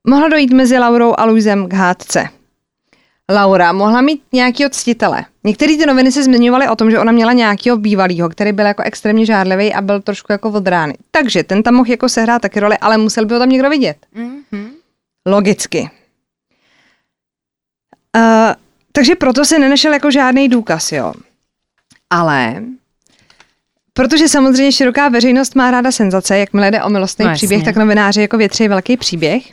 mohla 0.07 0.29
dojít 0.29 0.53
mezi 0.53 0.77
Laurou 0.77 1.13
a 1.17 1.25
Luisem 1.25 1.69
k 1.69 1.73
hádce. 1.73 2.29
Laura 3.31 3.71
mohla 3.73 4.01
mít 4.01 4.21
nějaký 4.33 4.63
ctitele. 4.69 5.25
Některé 5.43 5.77
ty 5.77 5.85
noviny 5.85 6.11
se 6.11 6.23
zmiňovaly 6.23 6.67
o 6.67 6.75
tom, 6.75 6.91
že 6.91 6.99
ona 6.99 7.11
měla 7.11 7.33
nějakého 7.33 7.77
bývalého, 7.77 8.29
který 8.29 8.51
byl 8.51 8.65
jako 8.65 8.83
extrémně 8.83 9.25
žárlivý 9.25 9.73
a 9.73 9.81
byl 9.81 10.01
trošku 10.01 10.31
jako 10.31 10.49
od 10.49 10.67
rány. 10.67 10.93
Takže 11.11 11.43
ten 11.43 11.63
tam 11.63 11.73
mohl 11.73 11.91
jako 11.91 12.09
sehrát 12.09 12.41
taky 12.41 12.59
roli, 12.59 12.77
ale 12.77 12.97
musel 12.97 13.25
by 13.25 13.33
ho 13.33 13.39
tam 13.39 13.49
někdo 13.49 13.69
vidět. 13.69 13.97
Mhm. 14.13 14.69
Logicky. 15.25 15.89
Uh, 18.17 18.21
takže 18.91 19.15
proto 19.15 19.45
se 19.45 19.59
nenašel 19.59 19.93
jako 19.93 20.11
žádný 20.11 20.49
důkaz, 20.49 20.91
jo. 20.91 21.13
Ale 22.09 22.63
protože 23.93 24.27
samozřejmě 24.27 24.71
široká 24.71 25.09
veřejnost 25.09 25.55
má 25.55 25.71
ráda 25.71 25.91
senzace, 25.91 26.37
jakmile 26.37 26.71
jde 26.71 26.83
o 26.83 26.89
milostný 26.89 27.25
No, 27.25 27.33
příběh, 27.33 27.63
tak 27.63 27.75
novináři 27.75 28.21
jako 28.21 28.37
větří 28.37 28.67
velký 28.67 28.97
příběh. 28.97 29.43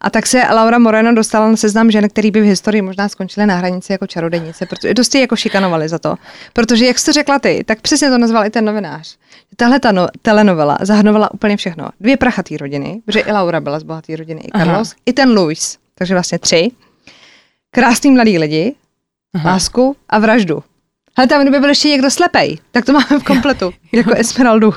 A 0.00 0.10
tak 0.10 0.26
se 0.26 0.42
Laura 0.54 0.78
Moreno 0.78 1.14
dostala 1.14 1.48
na 1.48 1.56
seznam 1.56 1.90
žen, 1.90 2.08
který 2.08 2.30
by 2.30 2.40
v 2.40 2.44
historii 2.44 2.82
možná 2.82 3.08
skončily 3.08 3.46
na 3.46 3.56
hranici 3.56 3.92
jako 3.92 4.06
čarodejnice, 4.06 4.66
protože 4.66 4.94
dosti 4.94 5.20
jako 5.20 5.36
šikanovali 5.36 5.88
za 5.88 5.98
to. 5.98 6.14
Protože, 6.52 6.86
jak 6.86 6.98
jsi 6.98 7.06
to 7.06 7.12
řekla 7.12 7.38
ty, 7.38 7.64
tak 7.66 7.80
přesně 7.80 8.10
to 8.10 8.18
nazval 8.18 8.46
i 8.46 8.50
ten 8.50 8.64
novinář. 8.64 9.16
Tahle 9.56 9.80
ta 9.80 9.92
no, 9.92 10.06
telenovela 10.22 10.78
zahrnovala 10.80 11.34
úplně 11.34 11.56
všechno. 11.56 11.88
Dvě 12.00 12.16
prachatý 12.16 12.56
rodiny, 12.56 13.00
protože 13.06 13.20
i 13.20 13.32
Laura 13.32 13.60
byla 13.60 13.80
z 13.80 13.82
bohaté 13.82 14.16
rodiny, 14.16 14.40
i 14.40 14.50
Aha. 14.50 14.64
Carlos, 14.64 14.94
i 15.06 15.12
ten 15.12 15.30
Luis. 15.30 15.78
Takže 15.94 16.14
vlastně 16.14 16.38
tři. 16.38 16.70
Krásný 17.70 18.10
mladý 18.10 18.38
lidi, 18.38 18.74
Aha. 19.34 19.50
lásku 19.50 19.96
a 20.08 20.18
vraždu. 20.18 20.62
Ale 21.18 21.26
tam, 21.26 21.42
kdyby 21.42 21.60
byl 21.60 21.68
ještě 21.68 21.88
někdo 21.88 22.10
slepej, 22.10 22.58
tak 22.70 22.84
to 22.84 22.92
máme 22.92 23.18
v 23.18 23.24
kompletu, 23.24 23.70
jako 23.92 24.10
Esmeraldu. 24.14 24.74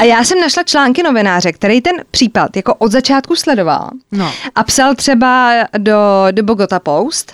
A 0.00 0.04
já 0.04 0.24
jsem 0.24 0.40
našla 0.40 0.62
články 0.62 1.02
novináře, 1.02 1.52
který 1.52 1.80
ten 1.80 1.96
případ 2.10 2.56
jako 2.56 2.74
od 2.74 2.92
začátku 2.92 3.36
sledoval 3.36 3.90
No. 4.12 4.32
a 4.54 4.64
psal 4.64 4.94
třeba 4.94 5.52
do, 5.78 5.96
do 6.30 6.42
Bogota 6.42 6.78
Post. 6.80 7.32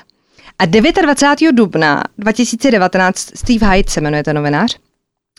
A 0.58 0.66
29. 0.66 1.52
dubna 1.52 2.02
2019 2.18 3.18
Steve 3.34 3.66
Hyde 3.70 3.90
se 3.90 4.00
jmenuje 4.00 4.24
ten 4.24 4.36
novinář, 4.36 4.78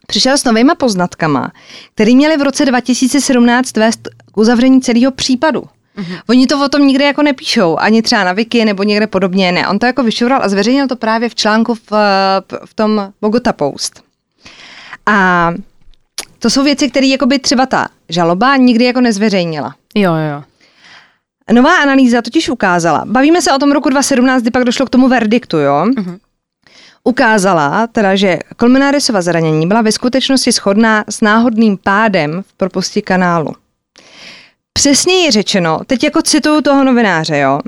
přišel 0.07 0.38
s 0.38 0.43
novýma 0.43 0.75
poznatkama, 0.75 1.51
který 1.95 2.15
měli 2.15 2.38
v 2.38 2.41
roce 2.41 2.65
2017 2.65 3.77
vést 3.77 3.99
k 4.32 4.38
uzavření 4.38 4.82
celého 4.82 5.11
případu. 5.11 5.63
Mm-hmm. 6.01 6.19
Oni 6.29 6.47
to 6.47 6.65
o 6.65 6.69
tom 6.69 6.87
nikde 6.87 7.05
jako 7.05 7.21
nepíšou, 7.23 7.77
ani 7.77 8.01
třeba 8.01 8.23
na 8.23 8.33
Wiki 8.33 8.65
nebo 8.65 8.83
někde 8.83 9.07
podobně, 9.07 9.51
ne. 9.51 9.67
On 9.67 9.79
to 9.79 9.85
jako 9.85 10.03
vyšural 10.03 10.39
a 10.43 10.49
zveřejnil 10.49 10.87
to 10.87 10.95
právě 10.95 11.29
v 11.29 11.35
článku 11.35 11.75
v, 11.75 11.91
v 12.65 12.73
tom 12.75 13.13
Bogota 13.21 13.53
Post. 13.53 14.03
A 15.05 15.49
to 16.39 16.49
jsou 16.49 16.63
věci, 16.63 16.89
které 16.89 17.07
jako 17.07 17.25
by 17.25 17.39
třeba 17.39 17.65
ta 17.65 17.87
žaloba 18.09 18.55
nikdy 18.55 18.85
jako 18.85 19.01
nezveřejnila. 19.01 19.75
Jo, 19.95 20.13
jo. 20.13 20.43
Nová 21.51 21.75
analýza 21.75 22.21
totiž 22.21 22.49
ukázala, 22.49 23.03
bavíme 23.05 23.41
se 23.41 23.51
o 23.53 23.57
tom 23.57 23.71
roku 23.71 23.89
2017, 23.89 24.41
kdy 24.41 24.51
pak 24.51 24.63
došlo 24.63 24.85
k 24.85 24.89
tomu 24.89 25.07
verdiktu, 25.07 25.57
jo? 25.57 25.85
Mhm. 25.97 26.17
Ukázala 27.03 27.87
teda, 27.87 28.15
že 28.15 28.39
Kolmenárisova 28.57 29.21
zranění 29.21 29.67
byla 29.67 29.81
ve 29.81 29.91
skutečnosti 29.91 30.51
shodná 30.51 31.03
s 31.09 31.21
náhodným 31.21 31.77
pádem 31.77 32.43
v 32.47 32.53
propusti 32.53 33.01
kanálu. 33.01 33.53
Přesněji 34.74 35.32
řečeno, 35.32 35.80
teď 35.88 36.03
jako 36.03 36.22
cituju 36.22 36.61
toho 36.61 36.84
novináře, 36.84 37.38
jo? 37.38 37.59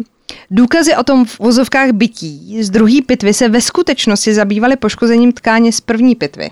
Důkazy 0.51 0.95
o 0.95 1.03
tom 1.03 1.25
v 1.25 1.39
vozovkách 1.39 1.91
bytí 1.91 2.63
z 2.63 2.69
druhé 2.69 3.01
pitvy 3.05 3.33
se 3.33 3.49
ve 3.49 3.61
skutečnosti 3.61 4.33
zabývaly 4.33 4.75
poškozením 4.75 5.31
tkáně 5.31 5.71
z 5.71 5.81
první 5.81 6.15
pitvy. 6.15 6.49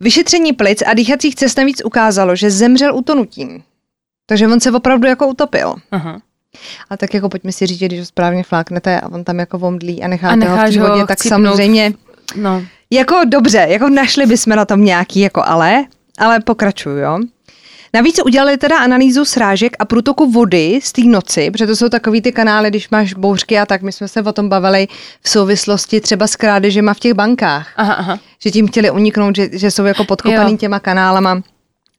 Vyšetření 0.00 0.52
plic 0.52 0.82
a 0.86 0.94
dýchacích 0.94 1.34
cest 1.34 1.58
navíc 1.58 1.84
ukázalo, 1.84 2.36
že 2.36 2.50
zemřel 2.50 2.94
utonutím. 2.96 3.62
Takže 4.26 4.48
on 4.48 4.60
se 4.60 4.72
opravdu 4.72 5.08
jako 5.08 5.26
utopil. 5.26 5.74
Aha. 5.90 6.20
A 6.90 6.96
tak 6.96 7.14
jako 7.14 7.28
pojďme 7.28 7.52
si 7.52 7.66
říct, 7.66 7.78
že 7.78 7.86
když 7.86 8.00
ho 8.00 8.06
správně 8.06 8.42
fláknete 8.42 9.00
a 9.00 9.08
on 9.12 9.24
tam 9.24 9.38
jako 9.38 9.58
vomdlí 9.58 10.02
a 10.02 10.08
necháte 10.08 10.46
A 10.46 10.50
ho 10.50 10.56
v 10.68 10.72
té 10.72 10.80
vodě, 10.88 11.06
tak 11.06 11.22
samozřejmě 11.22 11.92
No. 12.36 12.62
jako 12.90 13.20
dobře, 13.26 13.66
jako 13.68 13.88
našli 13.88 14.26
bychom 14.26 14.56
na 14.56 14.64
tom 14.64 14.84
nějaký 14.84 15.20
jako 15.20 15.42
ale, 15.44 15.84
ale 16.18 16.40
pokračuju, 16.40 16.96
jo. 16.96 17.18
Navíc 17.94 18.20
udělali 18.24 18.56
teda 18.56 18.78
analýzu 18.78 19.24
srážek 19.24 19.72
a 19.78 19.84
průtoku 19.84 20.30
vody 20.30 20.80
z 20.82 20.92
té 20.92 21.02
noci, 21.02 21.50
protože 21.50 21.66
to 21.66 21.76
jsou 21.76 21.88
takový 21.88 22.20
ty 22.20 22.32
kanály, 22.32 22.70
když 22.70 22.90
máš 22.90 23.14
bouřky 23.14 23.58
a 23.58 23.66
tak, 23.66 23.82
my 23.82 23.92
jsme 23.92 24.08
se 24.08 24.22
o 24.22 24.32
tom 24.32 24.48
bavili 24.48 24.88
v 25.22 25.28
souvislosti 25.28 26.00
třeba 26.00 26.26
s 26.26 26.36
krádežema 26.36 26.94
v 26.94 26.98
těch 27.00 27.14
bankách 27.14 27.68
Aha, 27.76 27.94
aha. 27.94 28.18
že 28.38 28.50
tím 28.50 28.68
chtěli 28.68 28.90
uniknout, 28.90 29.36
že, 29.36 29.48
že 29.52 29.70
jsou 29.70 29.84
jako 29.84 30.04
podkopaný 30.04 30.50
Jo. 30.52 30.56
těma 30.56 30.80
kanálama, 30.80 31.42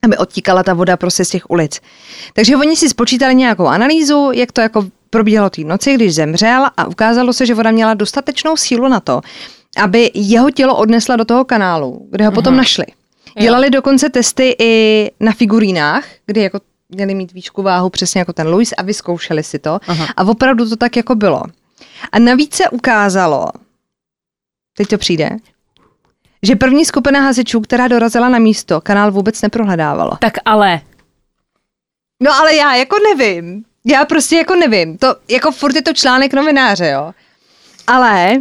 aby 0.03 0.17
odtíkala 0.17 0.63
ta 0.63 0.73
voda 0.73 0.97
prostě 0.97 1.25
z 1.25 1.29
těch 1.29 1.49
ulic. 1.49 1.81
Takže 2.33 2.57
oni 2.57 2.75
si 2.75 2.89
spočítali 2.89 3.35
nějakou 3.35 3.65
analýzu, 3.67 4.31
jak 4.33 4.51
to 4.51 4.61
jako 4.61 4.85
probíhalo 5.09 5.49
té 5.49 5.61
noci, 5.61 5.93
když 5.93 6.15
zemřel 6.15 6.65
a 6.77 6.85
ukázalo 6.87 7.33
se, 7.33 7.45
že 7.45 7.53
voda 7.53 7.71
měla 7.71 7.93
dostatečnou 7.93 8.57
sílu 8.57 8.87
na 8.87 8.99
to, 8.99 9.21
aby 9.77 10.11
jeho 10.13 10.51
tělo 10.51 10.75
odnesla 10.75 11.15
do 11.15 11.25
toho 11.25 11.45
kanálu, 11.45 12.07
kde 12.11 12.25
ho 12.25 12.31
potom 12.31 12.57
našli. 12.57 12.85
Dělali 13.39 13.69
dokonce 13.69 14.09
testy 14.09 14.55
i 14.59 15.11
na 15.19 15.31
figurínách, 15.31 16.05
kdy 16.25 16.41
jako 16.41 16.59
měli 16.89 17.15
mít 17.15 17.31
výšku 17.31 17.61
váhu 17.61 17.89
přesně 17.89 18.19
jako 18.19 18.33
ten 18.33 18.47
Louis 18.47 18.73
a 18.77 18.81
vyzkoušeli 18.81 19.43
si 19.43 19.59
to. 19.59 19.79
Aha. 19.87 20.07
A 20.17 20.23
opravdu 20.23 20.69
to 20.69 20.75
tak 20.75 20.97
jako 20.97 21.15
bylo. 21.15 21.43
A 22.11 22.19
navíc 22.19 22.55
se 22.55 22.69
ukázalo, 22.69 23.47
teď 24.77 24.87
to 24.87 24.97
přijde, 24.97 25.29
že 26.43 26.55
první 26.55 26.85
skupina 26.85 27.19
hasičů, 27.21 27.61
která 27.61 27.87
dorazila 27.87 28.29
na 28.29 28.39
místo, 28.39 28.81
kanál 28.81 29.11
vůbec 29.11 29.41
neprohledávala. 29.41 30.17
Tak 30.21 30.33
ale. 30.45 30.81
No 32.19 32.33
ale 32.33 32.55
já 32.55 32.75
jako 32.75 32.95
nevím. 33.09 33.65
Já 33.85 34.05
prostě 34.05 34.35
jako 34.35 34.55
nevím. 34.55 34.97
To, 34.97 35.15
jako 35.27 35.51
furt 35.51 35.75
je 35.75 35.81
to 35.81 35.93
článek 35.93 36.33
novináře, 36.33 36.87
jo. 36.87 37.11
Ale 37.87 38.37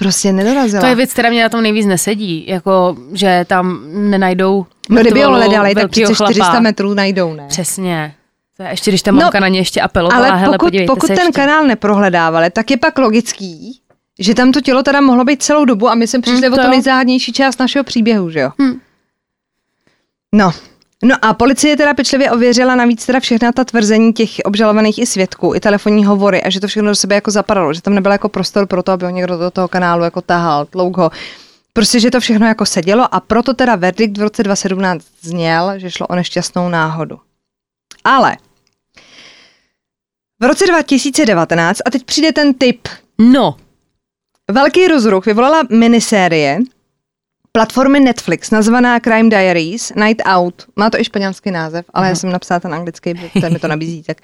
prostě 0.00 0.32
nedorazila. 0.32 0.80
To 0.80 0.86
je 0.86 0.94
věc, 0.94 1.12
která 1.12 1.30
mě 1.30 1.42
na 1.42 1.48
tom 1.48 1.62
nejvíc 1.62 1.86
nesedí, 1.86 2.44
jako, 2.48 2.96
že 3.12 3.44
tam 3.48 3.80
nenajdou 4.10 4.66
No 4.90 5.00
kdyby 5.00 5.22
ho 5.22 5.30
hledali, 5.30 5.74
tak 5.74 5.90
přece 5.90 6.14
400 6.14 6.44
chlapa. 6.44 6.60
metrů 6.60 6.94
najdou, 6.94 7.34
ne? 7.34 7.44
Přesně. 7.48 8.14
To 8.56 8.62
je 8.62 8.68
ještě, 8.68 8.90
když 8.90 9.02
ta 9.02 9.12
mamka 9.12 9.38
No, 9.38 9.40
na 9.40 9.48
ně 9.48 9.60
ještě 9.60 9.80
apelovala, 9.80 10.26
Ale 10.28 10.38
hele, 10.40 10.58
pokud, 10.58 10.74
pokud 10.86 11.06
se 11.06 11.14
ten 11.14 11.18
ještě. 11.26 11.32
kanál 11.32 11.66
neprohledávali, 11.66 12.50
tak 12.50 12.70
je 12.70 12.76
pak 12.76 12.98
logický, 12.98 13.80
že 14.18 14.34
tam 14.34 14.52
to 14.52 14.60
tělo 14.60 14.82
teda 14.82 15.00
mohlo 15.00 15.24
být 15.24 15.42
celou 15.42 15.64
dobu 15.64 15.88
a 15.88 15.94
my 15.94 16.06
jsme 16.06 16.20
přišli 16.20 16.48
Hm, 16.48 16.52
o 16.52 16.56
to 16.56 16.62
to 16.62 16.62
jo. 16.62 16.70
nejzáhadnější 16.70 17.32
část 17.32 17.60
našeho 17.60 17.84
příběhu, 17.84 18.30
že 18.30 18.40
jo? 18.40 18.50
Hm. 18.62 18.80
No. 20.34 20.52
No 21.06 21.16
a 21.22 21.34
policie 21.34 21.76
teda 21.76 21.94
pečlivě 21.94 22.30
ověřila 22.30 22.74
navíc 22.74 23.06
teda 23.06 23.20
všechna 23.20 23.52
ta 23.52 23.64
tvrzení 23.64 24.12
těch 24.12 24.30
obžalovaných 24.44 24.98
i 24.98 25.06
svědků, 25.06 25.54
i 25.54 25.60
telefonní 25.60 26.04
hovory 26.04 26.42
a 26.42 26.50
že 26.50 26.60
to 26.60 26.66
všechno 26.66 26.88
do 26.88 26.96
sebe 26.96 27.14
jako 27.14 27.30
zapadalo, 27.30 27.72
že 27.72 27.82
tam 27.82 27.94
nebyl 27.94 28.12
jako 28.12 28.28
prostor 28.28 28.66
pro 28.66 28.82
to, 28.82 28.92
aby 28.92 29.04
ho 29.04 29.10
někdo 29.10 29.36
do 29.36 29.50
toho 29.50 29.68
kanálu 29.68 30.04
jako 30.04 30.20
tahal, 30.20 30.64
tlouk 30.64 30.96
ho. 30.96 31.10
Prostě, 31.72 32.00
že 32.00 32.10
to 32.10 32.20
všechno 32.20 32.46
jako 32.46 32.66
sedělo 32.66 33.14
a 33.14 33.20
proto 33.20 33.54
teda 33.54 33.76
verdikt 33.76 34.18
v 34.18 34.22
roce 34.22 34.42
2017 34.42 35.04
zněl, 35.22 35.72
že 35.76 35.90
šlo 35.90 36.06
o 36.06 36.14
nešťastnou 36.14 36.68
náhodu. 36.68 37.18
Ale 38.04 38.36
v 40.40 40.44
roce 40.44 40.66
2019, 40.66 41.78
a 41.86 41.90
teď 41.90 42.04
přijde 42.04 42.32
ten 42.32 42.54
tip, 42.54 42.88
No, 43.18 43.56
velký 44.50 44.88
rozruch 44.88 45.26
vyvolala 45.26 45.62
minisérie 45.70 46.58
platformy 47.56 48.00
Netflix, 48.00 48.50
nazvaná 48.50 49.00
Crime 49.00 49.30
Diaries, 49.30 49.92
Night 49.94 50.22
Out. 50.24 50.64
Má 50.76 50.90
to 50.90 51.00
i 51.00 51.04
španělský 51.04 51.50
název, 51.50 51.86
ale 51.94 52.08
já 52.08 52.14
jsem 52.14 52.32
napsala 52.32 52.60
ten 52.60 52.74
anglický, 52.74 53.14
protože 53.14 53.50
mi 53.50 53.58
to 53.58 53.68
nabízí. 53.68 54.02
Tak. 54.02 54.18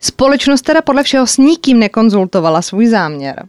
Společnost 0.00 0.62
teda 0.62 0.82
podle 0.82 1.02
všeho 1.02 1.26
s 1.26 1.36
nikým 1.36 1.78
nekonzultovala 1.78 2.62
svůj 2.62 2.86
záměr. 2.86 3.46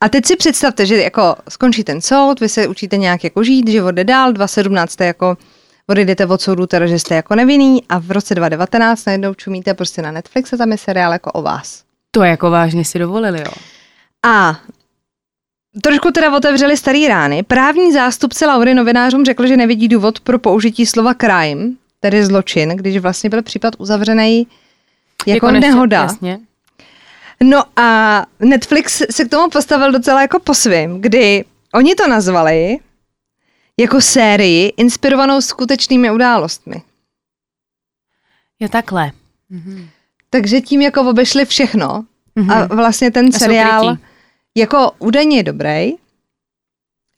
A 0.00 0.08
teď 0.08 0.26
si 0.26 0.36
představte, 0.36 0.86
že 0.86 1.02
jako 1.02 1.36
skončí 1.48 1.84
ten 1.84 2.00
soud, 2.00 2.40
vy 2.40 2.48
se 2.48 2.68
učíte 2.68 2.96
nějak 2.96 3.24
jako 3.24 3.44
žít, 3.44 3.68
život 3.68 3.90
jde 3.90 4.04
dál, 4.04 4.32
2017 4.32 4.90
jste 4.90 5.06
jako 5.06 5.36
odejdete 5.86 6.26
od 6.26 6.40
soudu, 6.40 6.66
teda, 6.66 6.86
že 6.86 6.98
jste 6.98 7.14
jako 7.14 7.34
nevinný 7.34 7.82
a 7.88 7.98
v 7.98 8.10
roce 8.10 8.34
2019 8.34 9.04
najednou 9.04 9.34
čumíte 9.34 9.74
prostě 9.74 10.02
na 10.02 10.10
Netflix 10.10 10.52
a 10.52 10.56
tam 10.56 10.72
je 10.72 10.78
seriál 10.78 11.12
jako 11.12 11.32
o 11.32 11.42
vás. 11.42 11.82
to 12.10 12.22
jako 12.22 12.50
vážně 12.50 12.84
si 12.84 12.98
dovolili, 12.98 13.40
jo. 13.40 13.52
A 14.26 14.60
trošku 15.82 16.10
teda 16.10 16.36
otevřeli 16.36 16.76
starý 16.76 17.08
rány. 17.08 17.42
Právní 17.42 17.92
zástupce 17.92 18.46
Laury 18.46 18.74
novinářům 18.74 19.24
řekl, 19.24 19.46
že 19.46 19.56
nevidí 19.56 19.88
důvod 19.88 20.20
pro 20.20 20.38
použití 20.38 20.86
slova 20.86 21.14
crime, 21.14 21.70
tedy 22.00 22.24
zločin, 22.24 22.68
když 22.68 22.98
vlastně 22.98 23.30
byl 23.30 23.42
případ 23.42 23.74
uzavřený 23.78 24.46
jako, 25.26 25.46
jako 25.46 25.50
nehoda. 25.50 26.02
Jasně. 26.02 26.38
No 27.42 27.62
a 27.76 28.22
Netflix 28.40 29.02
se 29.10 29.24
k 29.24 29.30
tomu 29.30 29.50
postavil 29.50 29.92
docela 29.92 30.22
jako 30.22 30.38
po 30.38 30.54
svým, 30.54 31.00
kdy 31.00 31.44
oni 31.74 31.94
to 31.94 32.08
nazvali 32.08 32.78
jako 33.80 34.00
sérii 34.00 34.72
inspirovanou 34.76 35.40
skutečnými 35.40 36.10
událostmi. 36.10 36.82
Jo, 38.60 38.68
takhle. 38.68 39.10
Mhm. 39.50 39.88
Takže 40.30 40.60
tím 40.60 40.80
jako 40.82 41.00
obešli 41.10 41.44
všechno 41.44 42.04
Mhm. 42.36 42.50
a 42.50 42.66
vlastně 42.66 43.10
ten 43.10 43.28
A 43.34 43.38
seriál 43.38 43.86
krytí. 43.94 44.02
Jako 44.56 44.92
údajně 44.98 45.36
je 45.36 45.42
dobrý, 45.42 45.92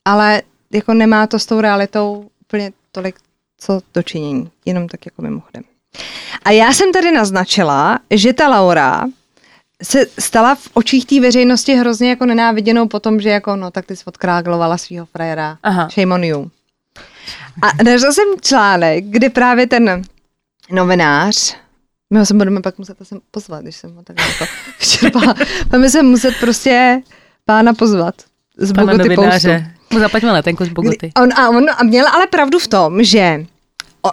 ale 0.04 0.42
jako 0.72 0.94
nemá 0.94 1.26
to 1.26 1.38
s 1.38 1.46
tou 1.46 1.60
realitou 1.60 2.30
úplně 2.40 2.72
tolik 2.92 3.16
co 3.58 3.80
dočinění, 3.94 4.50
jenom 4.64 4.88
tak 4.88 5.06
jako 5.06 5.22
mimochodem. 5.22 5.62
A 6.42 6.50
já 6.50 6.72
jsem 6.72 6.92
tady 6.92 7.10
naznačila, 7.10 7.98
že 8.10 8.32
ta 8.32 8.48
Laura 8.48 9.04
se 9.82 10.06
stala 10.18 10.54
v 10.54 10.68
očích 10.74 11.06
té 11.06 11.20
veřejnosti 11.20 11.74
hrozně 11.74 12.10
jako 12.10 12.26
nenáviděnou 12.26 12.88
po 12.88 13.00
tom, 13.00 13.20
že 13.20 13.28
jako 13.28 13.56
no 13.56 13.70
tak 13.70 13.86
ty 13.86 13.96
jsi 13.96 14.04
odkráglovala 14.04 14.78
svého 14.78 15.06
frajera, 15.06 15.58
Aha. 15.62 15.88
shame 15.94 16.14
on 16.14 16.24
you. 16.24 16.50
A 17.62 17.82
našla 17.82 18.12
jsem 18.12 18.24
článek, 18.40 19.04
kde 19.04 19.30
právě 19.30 19.66
ten 19.66 20.02
novinář, 20.70 21.56
my 22.12 22.18
ho 22.18 22.26
se 22.26 22.34
budeme 22.34 22.62
pak 22.62 22.78
muset 22.78 23.02
asi 23.02 23.14
pozvat, 23.30 23.62
když 23.62 23.76
jsem 23.76 23.94
ho 23.96 24.02
tak 24.02 24.16
jako 24.18 24.44
vyčerpala. 24.80 25.34
Budeme 25.64 25.90
se 25.90 26.02
muset 26.02 26.34
prostě 26.40 27.02
pána 27.48 27.74
pozvat 27.74 28.14
z 28.56 28.72
Pana 28.72 28.92
Bogoty 28.92 29.08
novináře. 29.16 29.70
Mu 29.90 29.98
zaplaťme 29.98 30.32
letenku 30.32 30.64
z 30.64 30.68
Bogoty. 30.68 31.12
On, 31.22 31.32
a, 31.32 31.48
on, 31.48 31.66
a 31.76 31.84
měl 31.84 32.06
ale 32.08 32.26
pravdu 32.26 32.58
v 32.58 32.68
tom, 32.68 33.02
že 33.04 33.46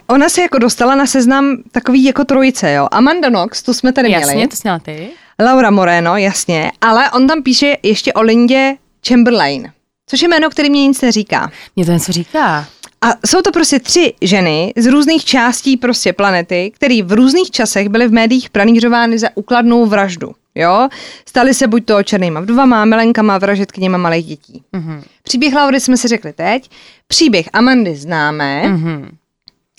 ona 0.08 0.30
se 0.30 0.42
jako 0.42 0.58
dostala 0.60 0.96
na 0.96 1.06
seznam 1.06 1.58
takový 1.72 2.04
jako 2.04 2.26
trojice, 2.26 2.74
jo. 2.74 2.88
Amanda 2.92 3.30
Knox, 3.30 3.64
tu 3.64 3.74
jsme 3.74 3.92
tady 3.92 4.12
Jasně, 4.12 4.36
měli. 4.36 4.48
to 4.48 4.56
jsi 4.56 4.68
ty. 4.82 5.10
Laura 5.40 5.72
Moreno, 5.72 6.18
jasně, 6.18 6.72
ale 6.82 7.12
on 7.12 7.28
tam 7.28 7.44
píše 7.44 7.78
ještě 7.84 8.14
o 8.14 8.22
Lindě 8.22 8.76
Chamberlain, 9.08 9.72
což 10.08 10.22
je 10.22 10.28
jméno, 10.28 10.50
který 10.50 10.70
mě 10.70 10.88
nic 10.88 11.02
neříká. 11.02 11.52
Mě 11.76 11.86
to 11.86 11.92
něco 11.92 12.12
říká. 12.12 12.68
A 13.02 13.08
jsou 13.26 13.42
to 13.42 13.52
prostě 13.52 13.80
tři 13.80 14.14
ženy 14.22 14.74
z 14.78 14.86
různých 14.86 15.26
částí 15.26 15.78
prostě 15.78 16.14
planety, 16.14 16.72
které 16.76 17.04
v 17.04 17.12
různých 17.12 17.52
časech 17.52 17.90
byly 17.90 18.08
v 18.08 18.12
médiích 18.12 18.50
pranířovány 18.50 19.20
za 19.20 19.28
ukladnou 19.36 19.86
vraždu. 19.86 20.32
Jo? 20.56 20.90
Staly 21.30 21.54
se 21.54 21.68
buď 21.68 21.86
to 21.86 22.04
černýma 22.04 22.40
vdovama, 22.40 22.86
milenkama, 22.86 23.38
vražetkyněma 23.38 23.98
malých 23.98 24.26
dětí. 24.26 24.64
Mhm. 24.74 25.04
Příběh 25.24 25.54
Laury 25.54 25.80
jsme 25.80 25.98
si 25.98 26.08
řekli 26.08 26.34
teď, 26.34 26.70
příběh 27.08 27.50
Amandy 27.54 27.96
známe, 27.96 28.64
Mhm. 28.68 29.18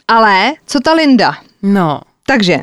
ale 0.08 0.52
co 0.66 0.80
ta 0.80 0.92
Linda? 0.92 1.36
No. 1.62 2.00
Takže, 2.26 2.58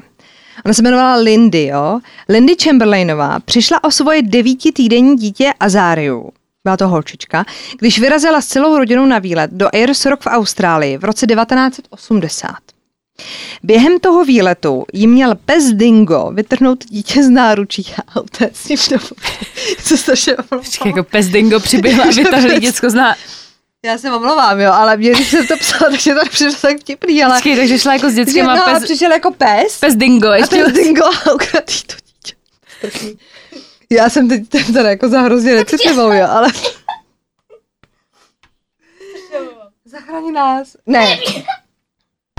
ona 0.66 0.74
se 0.74 0.82
jmenovala 0.82 1.16
Lindy, 1.16 1.66
jo? 1.66 2.00
Lindy 2.30 2.56
Chamberlainová 2.64 3.40
přišla 3.40 3.84
o 3.84 3.92
svoje 3.92 4.22
devítitýdenní 4.22 5.16
dítě 5.18 5.54
Azáriu, 5.60 6.30
byla 6.64 6.78
to 6.78 6.88
holčička, 6.88 7.46
když 7.80 8.00
vyrazila 8.00 8.42
s 8.42 8.48
celou 8.48 8.78
rodinou 8.78 9.06
na 9.06 9.20
výlet 9.20 9.52
do 9.54 9.70
Ayers 9.74 10.06
Rock 10.06 10.22
v 10.24 10.28
Austrálii 10.28 10.98
v 10.98 11.04
roce 11.04 11.28
1980. 11.28 12.56
Během 13.64 14.00
toho 14.00 14.26
výletu 14.26 14.86
jí 14.94 15.08
měl 15.08 15.36
pes 15.36 15.64
Dingo 15.64 16.32
vytrhnout 16.34 16.86
dítě 16.86 17.24
z 17.24 17.30
náručí 17.30 17.94
a 18.08 18.22
utéct 18.22 18.56
s 18.56 18.68
ním. 18.68 18.78
Co 19.84 19.98
omlouvám. 19.98 20.36
Počkej, 20.50 20.90
jako 20.90 21.04
pes 21.04 21.28
dingo 21.28 21.60
přiběhla 21.60 22.04
a 22.04 22.12
vytahl 22.16 22.60
děcko 22.60 22.90
zná. 22.90 23.16
Já 23.86 23.98
se 23.98 24.12
omlouvám, 24.12 24.60
jo, 24.60 24.72
ale 24.72 24.98
mě, 24.98 25.12
když 25.12 25.30
jsem 25.30 25.48
to 25.48 25.58
psala, 25.58 25.92
takže 25.92 26.14
to 26.14 26.30
přišlo 26.30 26.60
tak 26.62 26.80
vtipný, 26.80 27.24
ale... 27.24 27.36
Počkej, 27.36 27.56
takže 27.56 27.80
šla 27.80 27.94
jako 27.94 28.10
s 28.10 28.14
dětskem 28.14 28.50
a 28.50 28.56
no, 28.56 28.70
a 28.70 28.74
pes, 28.74 28.84
přišel 28.84 29.12
jako 29.12 29.32
pes, 29.32 29.80
pes 29.80 29.96
dingo. 29.96 30.30
a 30.30 30.36
Ještě 30.36 30.64
ten 30.64 30.74
dingo 30.74 31.06
a 31.06 31.34
ukradl 31.34 31.74
jí 31.74 31.82
to 31.88 31.96
dítě. 32.06 32.36
Já 33.90 34.10
jsem 34.10 34.30
teď 34.30 34.50
ten 34.50 34.74
teda 34.74 34.90
jako 34.90 35.10
za 35.10 35.22
hrozně 35.22 35.56
necitlivou, 35.56 36.12
jo, 36.12 36.28
ale... 36.30 36.48
Zachrání 39.86 40.32
nás. 40.32 40.76
Ne. 40.86 41.18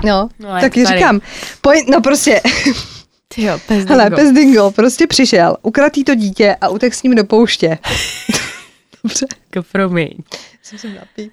No, 0.05 0.29
No, 0.39 0.49
tak 0.61 0.73
říkám. 0.73 1.21
Poj- 1.61 1.85
no 1.91 2.01
prostě, 2.01 2.41
Ty 3.35 3.41
jo, 3.43 3.59
pes 3.67 3.77
dingo. 3.77 3.93
hele, 3.93 4.09
pes 4.09 4.31
dingo 4.31 4.71
prostě 4.71 5.07
přišel, 5.07 5.57
ukradl 5.61 5.91
jí 5.95 6.03
to 6.03 6.15
dítě 6.15 6.55
a 6.61 6.69
utek 6.69 6.93
s 6.93 7.03
ním 7.03 7.15
do 7.15 7.23
pouště. 7.23 7.77
Dobře, 9.03 9.25
Jako 9.55 9.67
promiň. 9.71 10.09
jsem 10.63 10.77
se 10.79 10.87
napít. 10.87 11.31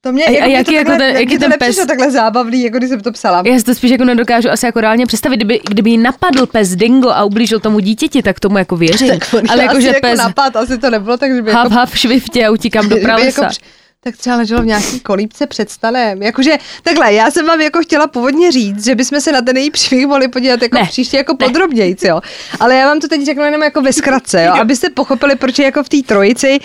To 0.00 0.12
mě, 0.12 0.24
A- 0.24 0.30
jako, 0.30 0.46
mě 0.46 0.54
jaký 0.56 0.64
to 0.70 0.72
jako 0.72 0.90
takhle, 0.90 1.06
ten- 1.06 1.16
jaký 1.16 1.26
mě 1.26 1.38
to 1.38 1.48
ten 1.50 1.58
pes? 1.58 1.76
takhle 1.86 2.10
zábavný, 2.10 2.62
jako 2.62 2.78
když 2.78 2.90
jsem 2.90 3.00
to 3.00 3.12
psala. 3.12 3.42
Já 3.46 3.58
si 3.58 3.64
to 3.64 3.74
spíš 3.74 3.90
jako 3.90 4.04
nedokážu 4.04 4.50
asi 4.50 4.66
jako 4.66 4.80
reálně 4.80 5.06
představit, 5.06 5.36
kdyby, 5.36 5.60
kdyby 5.68 5.90
jí 5.90 5.98
napadl 5.98 6.46
pes 6.46 6.68
dingo 6.76 7.08
a 7.10 7.24
ublížil 7.24 7.60
tomu 7.60 7.78
dítěti, 7.80 8.22
tak 8.22 8.40
tomu 8.40 8.58
jako 8.58 8.76
věřím. 8.76 9.08
Tak 9.18 9.34
on 9.34 9.50
Ale 9.50 9.54
asi 9.54 9.66
jako, 9.66 9.80
že 9.80 9.86
jako 9.88 10.00
pes 10.00 10.18
napad, 10.18 10.56
asi 10.56 10.78
to 10.78 10.90
nebylo 10.90 11.16
tak, 11.16 11.34
že 11.34 11.42
by 11.42 11.52
hav, 11.52 11.64
jako 11.64 11.74
hav, 11.74 11.98
šviftě 11.98 12.46
a 12.46 12.50
utíkám 12.50 12.84
do 12.84 12.88
Kdyby 12.96 13.04
pralesa. 13.04 13.42
Jako, 13.42 13.50
při- 13.50 13.60
tak 14.04 14.16
třeba 14.16 14.36
leželo 14.36 14.62
v 14.62 14.66
nějaký 14.66 15.00
kolípce 15.00 15.46
před 15.46 15.70
stanem. 15.70 16.22
Jakože, 16.22 16.58
takhle, 16.82 17.14
já 17.14 17.30
jsem 17.30 17.46
vám 17.46 17.60
jako 17.60 17.82
chtěla 17.82 18.06
původně 18.06 18.52
říct, 18.52 18.84
že 18.84 18.94
bychom 18.94 19.20
se 19.20 19.32
na 19.32 19.42
ten 19.42 19.56
její 19.56 19.70
příběh 19.70 20.06
mohli 20.06 20.28
podívat 20.28 20.62
jako 20.62 20.78
Ne. 20.78 20.84
příště 20.84 21.16
jako 21.16 21.36
podrobnějc, 21.36 22.02
jo. 22.02 22.20
Ale 22.60 22.76
já 22.76 22.86
vám 22.86 23.00
to 23.00 23.08
teď 23.08 23.24
řeknu 23.24 23.44
jenom 23.44 23.62
jako 23.62 23.82
ve 23.82 23.92
zkratce, 23.92 24.44
jo, 24.46 24.52
abyste 24.52 24.90
pochopili, 24.90 25.36
proč 25.36 25.58
je 25.58 25.64
jako 25.64 25.82
v 25.82 25.88
té 25.88 25.96
trojici, 26.06 26.58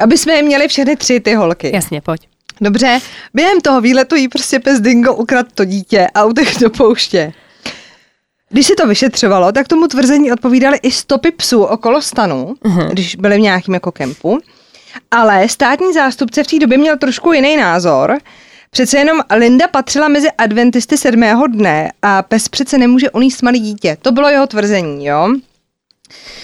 aby 0.00 0.18
jsme 0.18 0.32
je 0.32 0.42
měli 0.42 0.68
všechny 0.68 0.96
tři 0.96 1.20
ty 1.20 1.34
holky. 1.34 1.70
Jasně, 1.74 2.00
pojď. 2.00 2.28
Dobře, 2.60 3.00
během 3.34 3.60
toho 3.60 3.80
výletu 3.80 4.14
jí 4.16 4.28
prostě 4.28 4.58
pes 4.58 4.80
Dingo 4.80 5.14
ukradl 5.14 5.48
to 5.54 5.64
dítě 5.64 6.06
a 6.14 6.24
utek 6.24 6.58
do 6.60 6.70
pouště. 6.70 7.32
Když 8.50 8.66
se 8.66 8.74
to 8.74 8.86
vyšetřovalo, 8.86 9.52
tak 9.52 9.68
tomu 9.68 9.86
tvrzení 9.86 10.32
odpovídaly 10.32 10.78
i 10.82 10.90
stopy 10.90 11.30
psů 11.30 11.62
okolo 11.62 12.02
stanu, 12.02 12.54
uh-huh. 12.64 12.88
když 12.90 13.16
byli 13.16 13.36
v 13.36 13.40
nějakém 13.40 13.74
jako 13.74 13.92
kempu. 13.92 14.40
Ale 15.10 15.48
státní 15.48 15.92
zástupce 15.92 16.44
v 16.44 16.46
té 16.46 16.58
době 16.58 16.78
měl 16.78 16.98
trošku 16.98 17.32
jiný 17.32 17.56
názor. 17.56 18.18
Přece 18.70 18.98
jenom 18.98 19.20
Linda 19.36 19.68
patřila 19.68 20.08
mezi 20.08 20.28
adventisty 20.38 20.98
sedmého 20.98 21.46
dne 21.46 21.92
a 22.02 22.22
pes 22.22 22.48
přece 22.48 22.78
nemůže 22.78 23.10
uníst 23.10 23.42
malý 23.42 23.60
dítě. 23.60 23.96
To 24.02 24.12
bylo 24.12 24.28
jeho 24.28 24.46
tvrzení, 24.46 25.06
jo? 25.06 25.34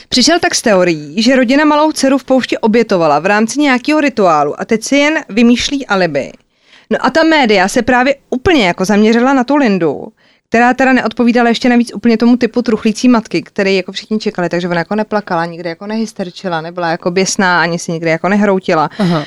Přišel 0.08 0.38
tak 0.38 0.54
s 0.54 0.62
teorií, 0.62 1.22
že 1.22 1.36
rodina 1.36 1.64
malou 1.64 1.92
dceru 1.92 2.18
v 2.18 2.24
poušti 2.24 2.58
obětovala 2.58 3.18
v 3.18 3.26
rámci 3.26 3.60
nějakého 3.60 4.00
rituálu 4.00 4.60
a 4.60 4.64
teď 4.64 4.84
si 4.84 4.96
jen 4.96 5.24
vymýšlí 5.28 5.86
alibi. 5.86 6.32
No 6.90 6.98
a 7.00 7.10
ta 7.10 7.22
média 7.22 7.68
se 7.68 7.82
právě 7.82 8.16
úplně 8.30 8.66
jako 8.66 8.84
zaměřila 8.84 9.32
na 9.32 9.44
tu 9.44 9.56
Lindu, 9.56 10.08
která 10.54 10.74
teda 10.74 10.92
neodpovídala 10.92 11.48
ještě 11.48 11.68
navíc 11.68 11.94
úplně 11.94 12.16
tomu 12.16 12.36
typu 12.36 12.62
truchlící 12.62 13.08
matky, 13.08 13.42
který 13.42 13.76
jako 13.76 13.92
všichni 13.92 14.18
čekali, 14.18 14.48
takže 14.48 14.68
ona 14.68 14.78
jako 14.78 14.94
neplakala, 14.94 15.46
nikdy 15.46 15.68
jako 15.68 15.86
nehysterčila, 15.86 16.60
nebyla 16.60 16.90
jako 16.90 17.10
běsná, 17.10 17.62
ani 17.62 17.78
si 17.78 17.92
nikdy 17.92 18.10
jako 18.10 18.28
nehroutila. 18.28 18.90
Aha. 18.98 19.24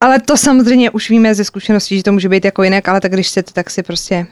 Ale 0.00 0.20
to 0.20 0.36
samozřejmě 0.36 0.90
už 0.90 1.10
víme 1.10 1.34
ze 1.34 1.44
zkušeností, 1.44 1.96
že 1.96 2.02
to 2.02 2.12
může 2.12 2.28
být 2.28 2.44
jako 2.44 2.62
jinak, 2.62 2.88
ale 2.88 3.00
tak 3.00 3.12
když 3.12 3.28
chcete, 3.28 3.52
tak 3.52 3.70
si 3.70 3.82
prostě 3.82 4.26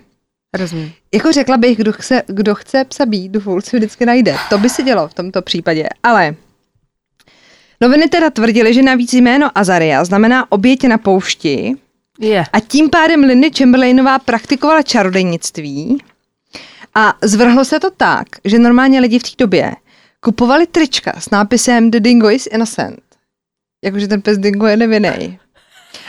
Rozumím. 0.54 0.92
jako 1.14 1.32
řekla 1.32 1.56
bych, 1.56 1.76
kdo 1.76 1.92
chce, 1.92 2.22
kdo 2.26 2.54
chce 2.54 2.84
psa 2.84 3.06
být, 3.06 3.32
duful 3.32 3.60
si 3.60 3.76
vždycky 3.76 4.06
najde. 4.06 4.36
To 4.50 4.58
by 4.58 4.68
se 4.70 4.82
dělo 4.82 5.08
v 5.08 5.14
tomto 5.14 5.42
případě. 5.42 5.88
Ale 6.02 6.34
noviny 7.80 8.08
teda 8.08 8.30
tvrdily, 8.30 8.74
že 8.74 8.82
navíc 8.82 9.12
jméno 9.12 9.50
Azaria 9.58 10.04
znamená 10.04 10.52
oběť 10.52 10.84
na 10.84 10.98
poušti 10.98 11.74
Je. 12.20 12.44
a 12.52 12.60
tím 12.60 12.90
pádem 12.90 13.20
Lindy 13.24 13.50
Chamberlainová 13.58 14.18
praktikovala 14.18 14.82
čarodejnictví 14.82 15.98
a 16.94 17.14
zvrhlo 17.22 17.64
se 17.64 17.80
to 17.80 17.90
tak, 17.90 18.26
že 18.44 18.58
normálně 18.58 19.00
lidi 19.00 19.18
v 19.18 19.22
té 19.22 19.30
době 19.38 19.72
kupovali 20.20 20.66
trička 20.66 21.12
s 21.20 21.30
nápisem 21.30 21.90
The 21.90 22.00
Dingo 22.00 22.30
is 22.30 22.46
innocent. 22.46 23.00
Jakože 23.84 24.08
ten 24.08 24.22
pes 24.22 24.38
Dingo 24.38 24.66
je 24.66 24.76
nevinný. 24.76 25.38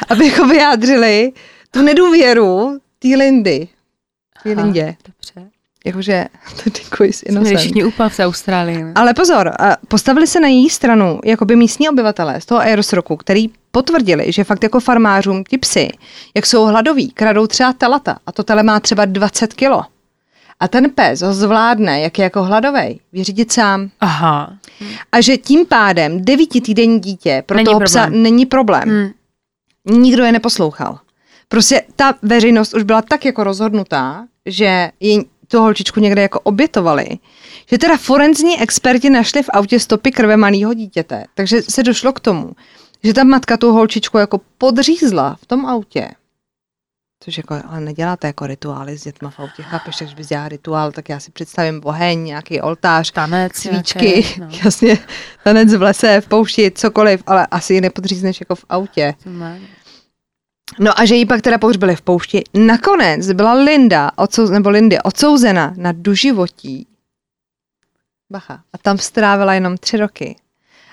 Aby 0.10 0.28
jako 0.28 0.48
vyjádřili 0.48 1.32
tu 1.72 1.82
nedůvěru 1.82 2.80
té 3.00 3.08
Lindy. 3.08 3.68
Té 4.44 4.52
Aha, 4.52 4.62
Lindě. 4.64 4.96
Dobře. 5.08 5.50
Jakože 5.86 6.26
The 6.64 6.70
Dingo 6.70 7.04
is 7.04 7.18
Jsme 7.20 7.30
innocent. 7.32 7.58
všichni 7.60 7.84
úplně 7.84 8.10
v 8.10 8.20
Austrálii. 8.20 8.84
ne? 8.84 8.92
Ale 8.96 9.14
pozor, 9.14 9.52
postavili 9.88 10.28
se 10.28 10.40
na 10.40 10.48
její 10.48 10.70
stranu 10.70 11.20
jakoby 11.26 11.56
místní 11.56 11.90
obyvatelé 11.90 12.42
z 12.42 12.46
toho 12.46 12.60
Aerosroku, 12.62 13.18
který 13.18 13.50
potvrdili, 13.76 14.32
že 14.32 14.44
fakt 14.44 14.64
jako 14.64 14.80
farmářům 14.80 15.44
ti 15.44 15.58
psy, 15.58 15.90
jak 16.36 16.46
jsou 16.46 16.66
hladoví, 16.66 17.12
kradou 17.12 17.48
třeba 17.48 17.74
telata 17.74 18.18
a 18.26 18.32
to 18.32 18.44
tele 18.44 18.64
má 18.64 18.80
třeba 18.80 19.06
20 19.06 19.54
kilo. 19.54 19.84
A 20.60 20.68
ten 20.68 20.90
pes 20.90 21.22
ho 21.22 21.34
zvládne, 21.34 22.02
jak 22.02 22.20
je 22.20 22.24
jako 22.24 22.44
hladovej, 22.44 23.00
vyřídit 23.14 23.52
sám. 23.52 23.90
Aha. 24.00 24.54
A 25.12 25.22
že 25.22 25.38
tím 25.38 25.66
pádem 25.66 26.26
devítitýdenní 26.26 27.00
dítě 27.00 27.44
pro 27.46 27.56
Není 27.58 27.66
toho 27.66 27.80
psa 27.80 28.02
problém. 28.02 28.24
není 28.24 28.46
problém. 28.46 28.90
Hm. 28.90 29.12
Nikdo 30.02 30.24
je 30.24 30.32
neposlouchal. 30.32 31.00
Prostě 31.48 31.82
ta 31.96 32.14
veřejnost 32.22 32.74
už 32.74 32.84
byla 32.84 33.02
tak 33.02 33.26
jako 33.26 33.44
rozhodnutá, 33.44 34.26
že 34.46 34.92
jí 35.00 35.26
tu 35.48 35.60
holčičku 35.60 36.00
někde 36.00 36.22
jako 36.22 36.40
obětovali, 36.40 37.08
že 37.70 37.78
teda 37.78 37.98
forenzní 37.98 38.62
experti 38.62 39.10
našli 39.10 39.44
v 39.44 39.50
autě 39.54 39.80
stopy 39.80 40.12
krve 40.12 40.38
malého 40.38 40.74
dítěte. 40.74 41.24
Takže 41.34 41.62
se 41.62 41.84
došlo 41.84 42.14
k 42.14 42.20
tomu, 42.20 42.52
že 43.06 43.14
ta 43.14 43.24
matka 43.24 43.58
tu 43.58 43.72
holčičku 43.72 44.18
jako 44.18 44.42
podřízla 44.58 45.36
v 45.42 45.46
tom 45.46 45.66
autě. 45.66 46.10
Což 47.24 47.38
jako, 47.38 47.56
ale 47.68 47.80
neděláte 47.80 48.28
jako 48.28 48.48
rituály 48.48 48.98
s 48.98 49.04
dětma 49.04 49.30
v 49.30 49.40
autě, 49.40 49.64
chápeš, 49.64 49.96
takže 49.98 50.16
bys 50.16 50.28
dělala 50.28 50.50
rituál, 50.50 50.92
tak 50.92 51.10
já 51.10 51.20
si 51.20 51.32
představím 51.32 51.82
oheň, 51.84 52.24
nějaký 52.24 52.62
oltář, 52.62 53.12
Tanec. 53.12 53.56
svíčky, 53.56 54.06
nějaké, 54.06 54.40
no. 54.40 54.50
jasně, 54.66 54.98
tanec 55.44 55.74
v 55.74 55.82
lese, 55.82 56.22
v 56.22 56.28
poušti, 56.28 56.72
cokoliv, 56.72 57.24
ale 57.28 57.48
asi 57.52 57.74
ji 57.74 57.82
nepodřízneš 57.82 58.40
jako 58.40 58.56
v 58.56 58.66
autě. 58.70 59.14
Má. 59.26 59.56
No 60.80 61.00
a 61.00 61.06
že 61.06 61.16
ji 61.16 61.26
pak 61.26 61.42
teda 61.42 61.58
pohřbili 61.58 61.96
v 61.96 62.02
poušti. 62.02 62.44
Nakonec 62.54 63.32
byla 63.32 63.54
Linda, 63.54 64.12
odsouz, 64.16 64.50
nebo 64.50 64.70
Lindy, 64.70 65.00
odsouzena 65.02 65.74
na 65.78 65.92
doživotí. 65.92 66.88
Bacha. 68.32 68.64
A 68.74 68.78
tam 68.78 68.98
strávila 68.98 69.54
jenom 69.54 69.78
tři 69.78 69.98
roky. 69.98 70.36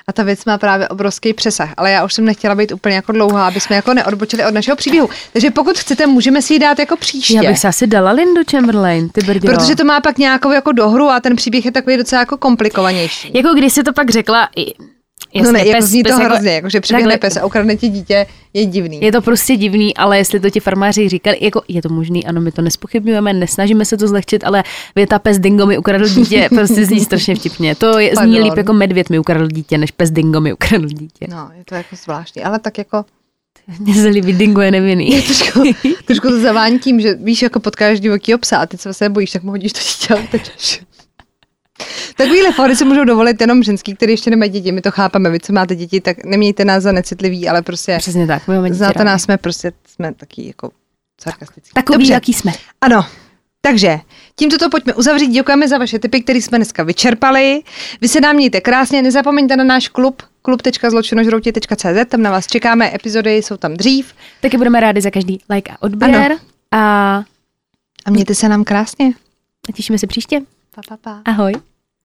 A 0.09 0.13
ta 0.13 0.23
věc 0.23 0.45
má 0.45 0.59
právě 0.59 0.89
obrovský 0.89 1.33
přesah, 1.35 1.75
ale 1.77 1.91
já 1.91 2.05
už 2.05 2.15
jsem 2.15 2.25
nechtěla 2.25 2.55
být 2.55 2.73
úplně 2.73 2.95
jako 2.95 3.13
dlouhá, 3.13 3.47
aby 3.47 3.61
jsme 3.61 3.77
jako 3.77 3.95
neodbočili 3.95 4.47
od 4.47 4.55
našeho 4.55 4.77
příběhu. 4.77 5.09
Takže 5.33 5.51
pokud 5.51 5.79
chcete, 5.79 6.07
můžeme 6.07 6.43
si 6.43 6.53
ji 6.55 6.59
dát 6.59 6.79
jako 6.79 6.97
příště. 6.97 7.35
Já 7.35 7.43
bych 7.43 7.59
se 7.59 7.69
asi 7.69 7.87
dala 7.87 8.11
Lindu 8.13 8.41
Chamberlain, 8.51 9.09
ty 9.09 9.21
brdělo. 9.21 9.55
Protože 9.55 9.77
to 9.77 9.85
má 9.85 10.01
pak 10.01 10.19
nějakou 10.19 10.51
jako 10.53 10.73
dohru 10.73 11.09
a 11.09 11.21
ten 11.21 11.37
příběh 11.37 11.65
je 11.65 11.73
takový 11.73 11.97
docela 11.97 12.21
jako 12.21 12.37
komplikovanější. 12.37 13.31
Jako 13.35 13.49
když 13.55 13.73
si 13.73 13.83
to 13.83 13.93
pak 13.93 14.11
řekla, 14.11 14.49
i- 14.57 14.75
jasně, 15.35 15.47
no 15.47 15.53
ne, 15.53 15.67
jako 15.67 15.81
pes, 15.81 15.85
zní 15.91 16.03
to 16.03 16.09
pes 16.09 16.19
jako- 16.19 16.33
hrozně, 16.35 16.53
jako, 16.53 16.69
že 16.69 16.81
přiběhne 16.81 17.13
takhle- 17.13 17.29
pes 17.31 17.37
a 17.37 17.47
ukradne 17.47 17.77
ti 17.77 17.89
dítě, 17.89 18.27
je 18.55 18.67
divný. 18.67 19.01
Je 19.03 19.13
to 19.13 19.23
prostě 19.23 19.57
divný, 19.57 19.97
ale 19.97 20.19
jestli 20.19 20.41
to 20.41 20.51
ti 20.51 20.61
farmáři 20.61 21.09
říkali, 21.09 21.37
jako 21.41 21.63
je 21.69 21.83
to 21.83 21.89
možný, 21.89 22.27
ano, 22.27 22.41
my 22.41 22.53
to 22.53 22.63
nespochybňujeme, 22.63 23.33
nesnažíme 23.33 23.85
se 23.85 23.97
to 23.97 24.09
zlehčit, 24.09 24.45
ale 24.45 24.65
věta 24.97 25.19
pes 25.19 25.39
dingo 25.39 25.67
mi 25.67 25.79
ukradl 25.79 26.09
dítě, 26.09 26.49
prostě 26.55 26.85
zní 26.85 27.01
strašně 27.01 27.35
vtipně. 27.35 27.75
To 27.75 27.99
je, 27.99 28.13
zní 28.23 28.41
líp 28.41 28.57
jako 28.57 28.73
medvěd 28.73 29.11
mi 29.11 29.19
ukradl 29.19 29.47
dítě, 29.47 29.79
než 29.79 29.91
pes 29.91 30.11
dingo 30.11 30.41
mi 30.41 30.53
ukradl 30.53 30.87
dítě. 30.89 31.27
No, 31.31 31.51
je 31.59 31.65
to 31.65 31.75
jako 31.75 31.97
zvláštní, 31.97 32.43
ale 32.43 32.59
tak 32.59 32.79
jako 32.79 33.05
Mně 33.79 33.95
se 33.95 34.09
líbí, 34.09 34.33
dingo 34.33 34.61
je 34.61 34.71
nevinný. 34.71 35.23
trošku, 35.23 35.63
trošku 36.05 36.29
to 36.29 36.41
zavání 36.41 36.79
tím, 36.79 37.01
že 37.01 37.15
víš, 37.15 37.43
jako 37.43 37.61
potkáš 37.61 38.01
divokýho 38.01 38.39
psa 38.39 38.57
a 38.57 38.67
ty 38.67 38.79
se 38.79 38.95
se 38.95 39.09
bojíš, 39.09 39.31
tak 39.31 39.43
mu 39.43 39.51
hodíš 39.51 39.73
to 39.73 39.79
dítě 39.81 40.15
a 40.15 40.19
utečeš. 40.25 40.81
Takovýhle 42.17 42.53
fóry 42.53 42.77
si 42.77 42.85
můžou 42.85 43.05
dovolit 43.05 43.41
jenom 43.41 43.63
ženský, 43.63 43.95
který 43.95 44.13
ještě 44.13 44.31
nemají 44.31 44.51
děti. 44.51 44.73
My 44.73 44.81
to 44.81 44.91
chápeme, 44.91 45.31
vy 45.31 45.41
co 45.41 45.53
máte 45.53 45.75
děti, 45.75 46.01
tak 46.01 46.25
nemějte 46.25 46.65
nás 46.65 46.83
za 46.83 46.93
necitlivý, 46.93 47.49
ale 47.49 47.63
prostě 47.63 47.97
Přesně 47.99 48.27
tak, 48.27 48.49
my 48.49 48.55
máme 48.55 48.69
dítě 48.69 48.79
znáte 48.79 48.99
rádi. 48.99 49.07
nás, 49.07 49.23
jsme 49.23 49.37
prostě 49.37 49.73
jsme 49.87 50.15
taky 50.15 50.47
jako 50.47 50.71
sarkastický. 51.21 51.71
Takový, 51.75 51.99
Dobře. 51.99 52.13
jaký 52.13 52.33
jsme. 52.35 52.53
Ano, 52.81 53.07
takže 53.61 53.99
tímto 54.37 54.59
to 54.59 54.71
pojďme 54.71 54.95
uzavřít. 54.95 55.29
Děkujeme 55.29 55.69
za 55.69 55.79
vaše 55.79 55.99
tipy, 55.99 56.23
které 56.23 56.39
jsme 56.39 56.59
dneska 56.59 56.83
vyčerpali. 56.83 57.63
Vy 58.01 58.09
se 58.09 58.21
nám 58.21 58.37
mějte 58.37 58.61
krásně, 58.61 59.03
nezapomeňte 59.03 59.57
na 59.57 59.65
náš 59.65 59.89
klub 59.89 60.23
klub.zločinožrouti.cz, 60.43 62.09
tam 62.09 62.23
na 62.23 62.31
vás 62.31 62.47
čekáme, 62.47 62.95
epizody 62.95 63.37
jsou 63.37 63.57
tam 63.57 63.75
dřív 63.75 64.15
Taky 64.41 64.57
budeme 64.57 64.81
rádi 64.81 65.01
za 65.01 65.11
každý 65.11 65.41
like 65.51 65.73
a 65.73 65.77
odběr. 65.83 66.33
Ano. 66.33 66.39
A 66.71 67.25
a 68.05 68.11
mějte 68.11 68.35
se 68.35 68.49
nám 68.49 68.65
krásně. 68.65 69.13
těšíme 69.75 69.99
se 69.99 70.07
příště. 70.07 70.41
Pa, 70.75 70.81
pa, 70.89 70.97
pa. 70.97 71.23
Ahoj. 71.25 71.53